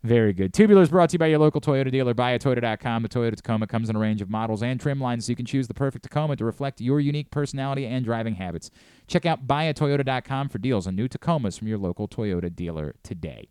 [0.04, 0.54] Very good.
[0.54, 2.14] Tubular is brought to you by your local Toyota dealer.
[2.14, 3.04] Buyatoyota.com.
[3.04, 5.46] The Toyota Tacoma comes in a range of models and trim lines, so you can
[5.46, 8.70] choose the perfect Tacoma to reflect your unique personality and driving habits.
[9.08, 13.48] Check out buyatoyota.com for deals on new Tacomas from your local Toyota dealer today.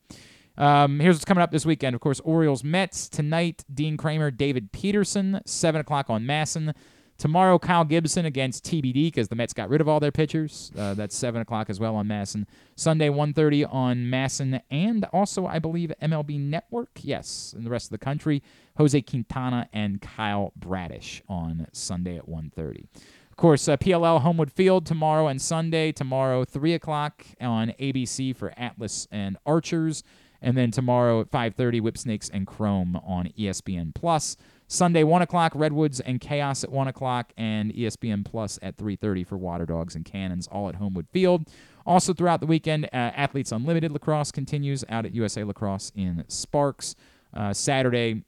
[0.59, 1.95] Um, here's what's coming up this weekend.
[1.95, 3.65] Of course, Orioles Mets tonight.
[3.73, 6.75] Dean Kremer, David Peterson, seven o'clock on MASN.
[7.23, 10.73] Tomorrow, Kyle Gibson against TBD because the Mets got rid of all their pitchers.
[10.76, 12.47] Uh, that's seven o'clock as well on MASN.
[12.75, 16.89] Sunday, 1.30 on MASN and also I believe MLB Network.
[17.01, 18.42] Yes, in the rest of the country,
[18.76, 22.86] Jose Quintana and Kyle Bradish on Sunday at 1.30.
[23.31, 25.92] Of course, uh, PLL Homewood Field tomorrow and Sunday.
[25.92, 30.02] Tomorrow, 3 o'clock on ABC for Atlas and Archers.
[30.41, 33.94] And then tomorrow at 5.30, Whipsnakes and Chrome on ESPN+.
[33.94, 34.36] Plus.
[34.73, 39.36] Sunday, 1 o'clock, Redwoods and Chaos at 1 o'clock, and ESPN Plus at 3.30 for
[39.36, 41.47] Water Dogs and Cannons, all at Homewood Field.
[41.84, 46.94] Also throughout the weekend, uh, Athletes Unlimited Lacrosse continues out at USA Lacrosse in Sparks.
[47.34, 48.25] Uh, Saturday,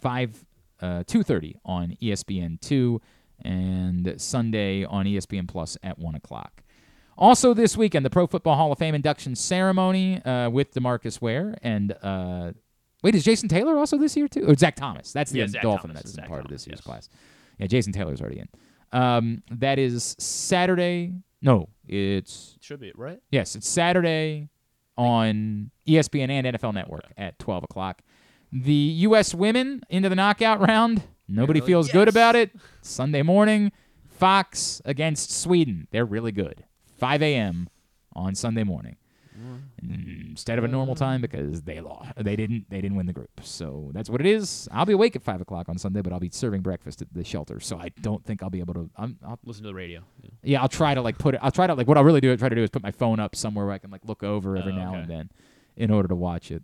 [0.00, 0.44] 5
[0.82, 3.00] uh, 2.30 on E ESPN 2
[3.42, 6.62] and Sunday on ESPN Plus at 1 o'clock.
[7.16, 11.56] Also this weekend, the Pro Football Hall of Fame induction ceremony uh, with DeMarcus Ware
[11.62, 12.52] and uh,
[13.02, 14.44] wait, is Jason Taylor also this year too?
[14.46, 15.12] Or Zach Thomas?
[15.12, 15.90] That's the Yeah, Dolphin.
[15.90, 16.84] Thomas That's is in Zach part of this year's yes.
[16.86, 17.08] class.
[17.58, 18.48] Yeah, Jason Taylor's already in.
[18.92, 21.12] Um, that is Saturday.
[21.42, 23.20] No, it's Should be right.
[23.30, 24.48] Yes, it's Saturday
[24.96, 28.02] on ESPN and NFL Network at 12 o'clock.
[28.50, 29.34] The U.S.
[29.34, 31.02] women into the knockout round.
[31.28, 31.70] Nobody Really?
[31.72, 32.50] feels good about it.
[32.80, 33.70] Sunday morning,
[34.08, 35.86] Fox against Sweden.
[35.90, 36.64] They're really good.
[36.98, 37.68] 5 a.m.
[38.16, 38.96] on Sunday morning
[39.82, 42.10] instead of a normal time because they lost.
[42.16, 42.66] They didn't.
[42.70, 43.30] They didn't win the group.
[43.42, 44.68] So that's what it is.
[44.72, 47.24] I'll be awake at five o'clock on Sunday, but I'll be serving breakfast at the
[47.24, 47.60] shelter.
[47.60, 48.90] So I don't think I'll be able to.
[48.96, 50.02] I'm, I'll Listen to the radio.
[50.22, 50.30] Yeah.
[50.42, 51.40] yeah, I'll try to like put it.
[51.42, 52.36] I'll try to like what I'll really do.
[52.36, 54.56] Try to do is put my phone up somewhere where I can like look over
[54.56, 54.98] every Oh, now okay.
[55.00, 55.30] and then,
[55.76, 56.62] in order to watch it.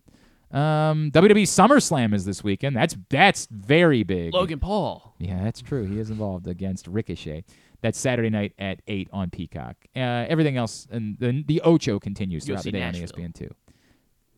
[0.50, 2.76] Um, WWE SummerSlam is this weekend.
[2.76, 4.32] That's that's very big.
[4.32, 5.14] Logan Paul.
[5.18, 5.84] Yeah, that's true.
[5.84, 7.44] He is involved against Ricochet.
[7.84, 9.76] That's Saturday night at eight on Peacock.
[9.94, 13.54] Uh, everything else and the the Ocho continues throughout the day on E ESPN two.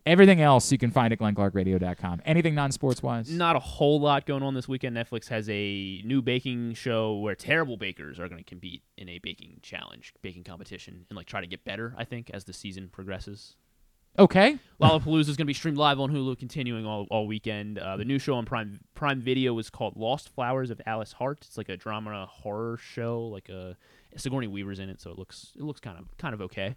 [0.05, 2.23] Everything else you can find at glennclarkradio.com.
[2.25, 3.31] Anything non-sports wise?
[3.31, 4.97] Not a whole lot going on this weekend.
[4.97, 9.21] Netflix has a new baking show where terrible bakers are going to compete in a
[9.21, 11.95] baking challenge, baking competition, and like try to get better.
[11.97, 13.55] I think as the season progresses.
[14.19, 14.59] Okay.
[14.81, 17.79] Lollapalooza is going to be streamed live on Hulu, continuing all, all weekend.
[17.79, 21.39] Uh, the new show on Prime Prime Video is called Lost Flowers of Alice Hart.
[21.47, 23.23] It's like a drama horror show.
[23.23, 23.77] Like a
[24.17, 26.77] Sigourney Weaver's in it, so it looks it looks kind of kind of okay.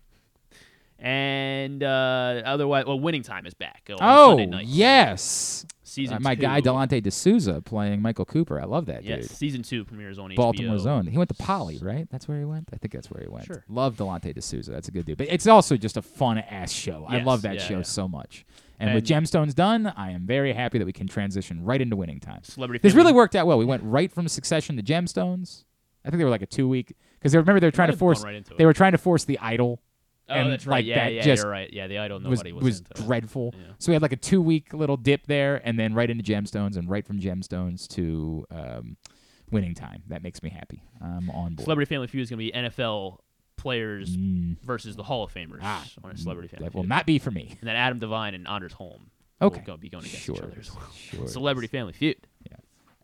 [1.02, 3.90] And uh, otherwise, well, Winning Time is back.
[4.00, 6.70] Oh yes, Season Uh, my guy two.
[6.70, 8.62] Delante Desouza playing Michael Cooper.
[8.62, 9.10] I love that dude.
[9.10, 9.38] Yes, dude.
[9.38, 10.80] season two premieres on Baltimore HBO.
[10.80, 11.08] Zone.
[11.08, 12.08] He went to Poly, right?
[12.12, 12.70] That's where he went.
[12.72, 13.46] I think that's where he went.
[13.46, 13.66] Sure.
[13.68, 14.68] Love Delante Desouza.
[14.68, 15.18] That's a good dude.
[15.18, 17.06] But it's also just a fun ass show.
[17.10, 17.84] I love that yeah, show yeah.
[17.84, 18.46] so much.
[18.80, 22.22] And, with Gemstones done, I am very happy that we can transition right into winning
[22.22, 22.44] time.
[22.44, 23.58] Celebrity This really worked out well.
[23.58, 25.66] We went right from Succession to Gemstones.
[26.06, 27.98] I think they were like a two week because they remember they were trying to
[27.98, 29.82] force right they were trying to force the idol.
[30.30, 30.78] Oh, and that's right.
[30.78, 31.72] like Yeah, that yeah, just you're right.
[31.72, 33.54] Yeah, the idol was, nobody was was into dreadful.
[33.58, 33.74] Yeah.
[33.80, 36.78] So we had like a two week little dip there, and then right into Gemstones,
[36.78, 38.98] and right from Gemstones to um,
[39.52, 40.04] winning time.
[40.08, 40.84] That makes me happy.
[41.02, 41.64] I'm on board.
[41.66, 43.18] Celebrity Family Feud is going to be NFL
[43.58, 44.56] players Mm.
[44.62, 46.90] versus the Hall of Famers Ah, on a Celebrity Family that will Feud.
[46.90, 47.58] not be for me.
[47.60, 49.10] And then Adam DeVine and Anders Holm
[49.42, 49.60] Okay.
[49.60, 50.88] will go, be going against Sure each other as well.
[50.96, 52.16] Sure Celebrity Family Feud.
[52.50, 52.56] Yeah.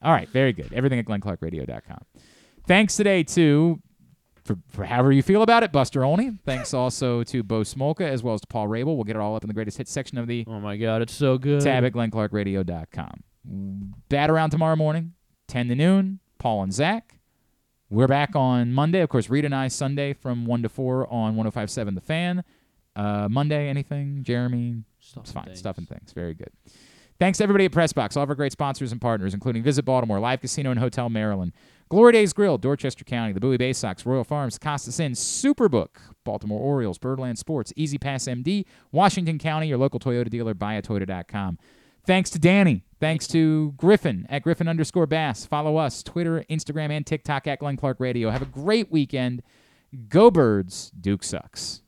[0.01, 0.71] All right, very good.
[0.71, 1.99] Everything at glennclarkradio.com.
[2.67, 3.81] Thanks today to,
[4.45, 6.31] for, for however you feel about it, Buster Olney.
[6.45, 8.85] Thanks also to Bo Smolka as well as to Paul Rabil.
[8.85, 11.01] We'll get it all up in the greatest hits section of the Oh my God,
[11.01, 11.61] it's so good.
[11.61, 13.23] tab at glennclarkradio.com.
[14.09, 15.13] Bat around tomorrow morning,
[15.47, 16.19] 10 to noon.
[16.37, 17.17] Paul and Zach.
[17.89, 19.01] We're back on Monday.
[19.01, 22.43] Of course, Reed and I Sunday from 1 to 4 on 1057 The Fan.
[22.95, 24.23] Uh, Monday, anything?
[24.23, 24.83] Jeremy?
[24.99, 25.45] Stuff it's fine.
[25.45, 25.59] things.
[25.59, 26.11] Stuff and things.
[26.13, 26.49] Very good.
[27.19, 30.19] Thanks to everybody at PressBox, all of our great sponsors and partners, including Visit Baltimore,
[30.19, 31.53] Live Casino and Hotel Maryland,
[31.89, 35.89] Glory Days Grill, Dorchester County, the Bowie Bay Sox, Royal Farms, Costas Inn, Superbook,
[36.23, 41.59] Baltimore Orioles, Birdland Sports, E-ZPass MD, Washington County, your local Toyota dealer, buyatoyota.com.
[42.05, 42.83] Thanks to Danny.
[42.99, 45.45] Thanks to Griffin at Griffin underscore Bass.
[45.45, 48.29] Follow us, Twitter, Instagram, and TikTok at Glenn Clark Radio.
[48.29, 49.43] Have a great weekend.
[50.09, 50.91] Go Birds.
[50.99, 51.81] Duke sucks.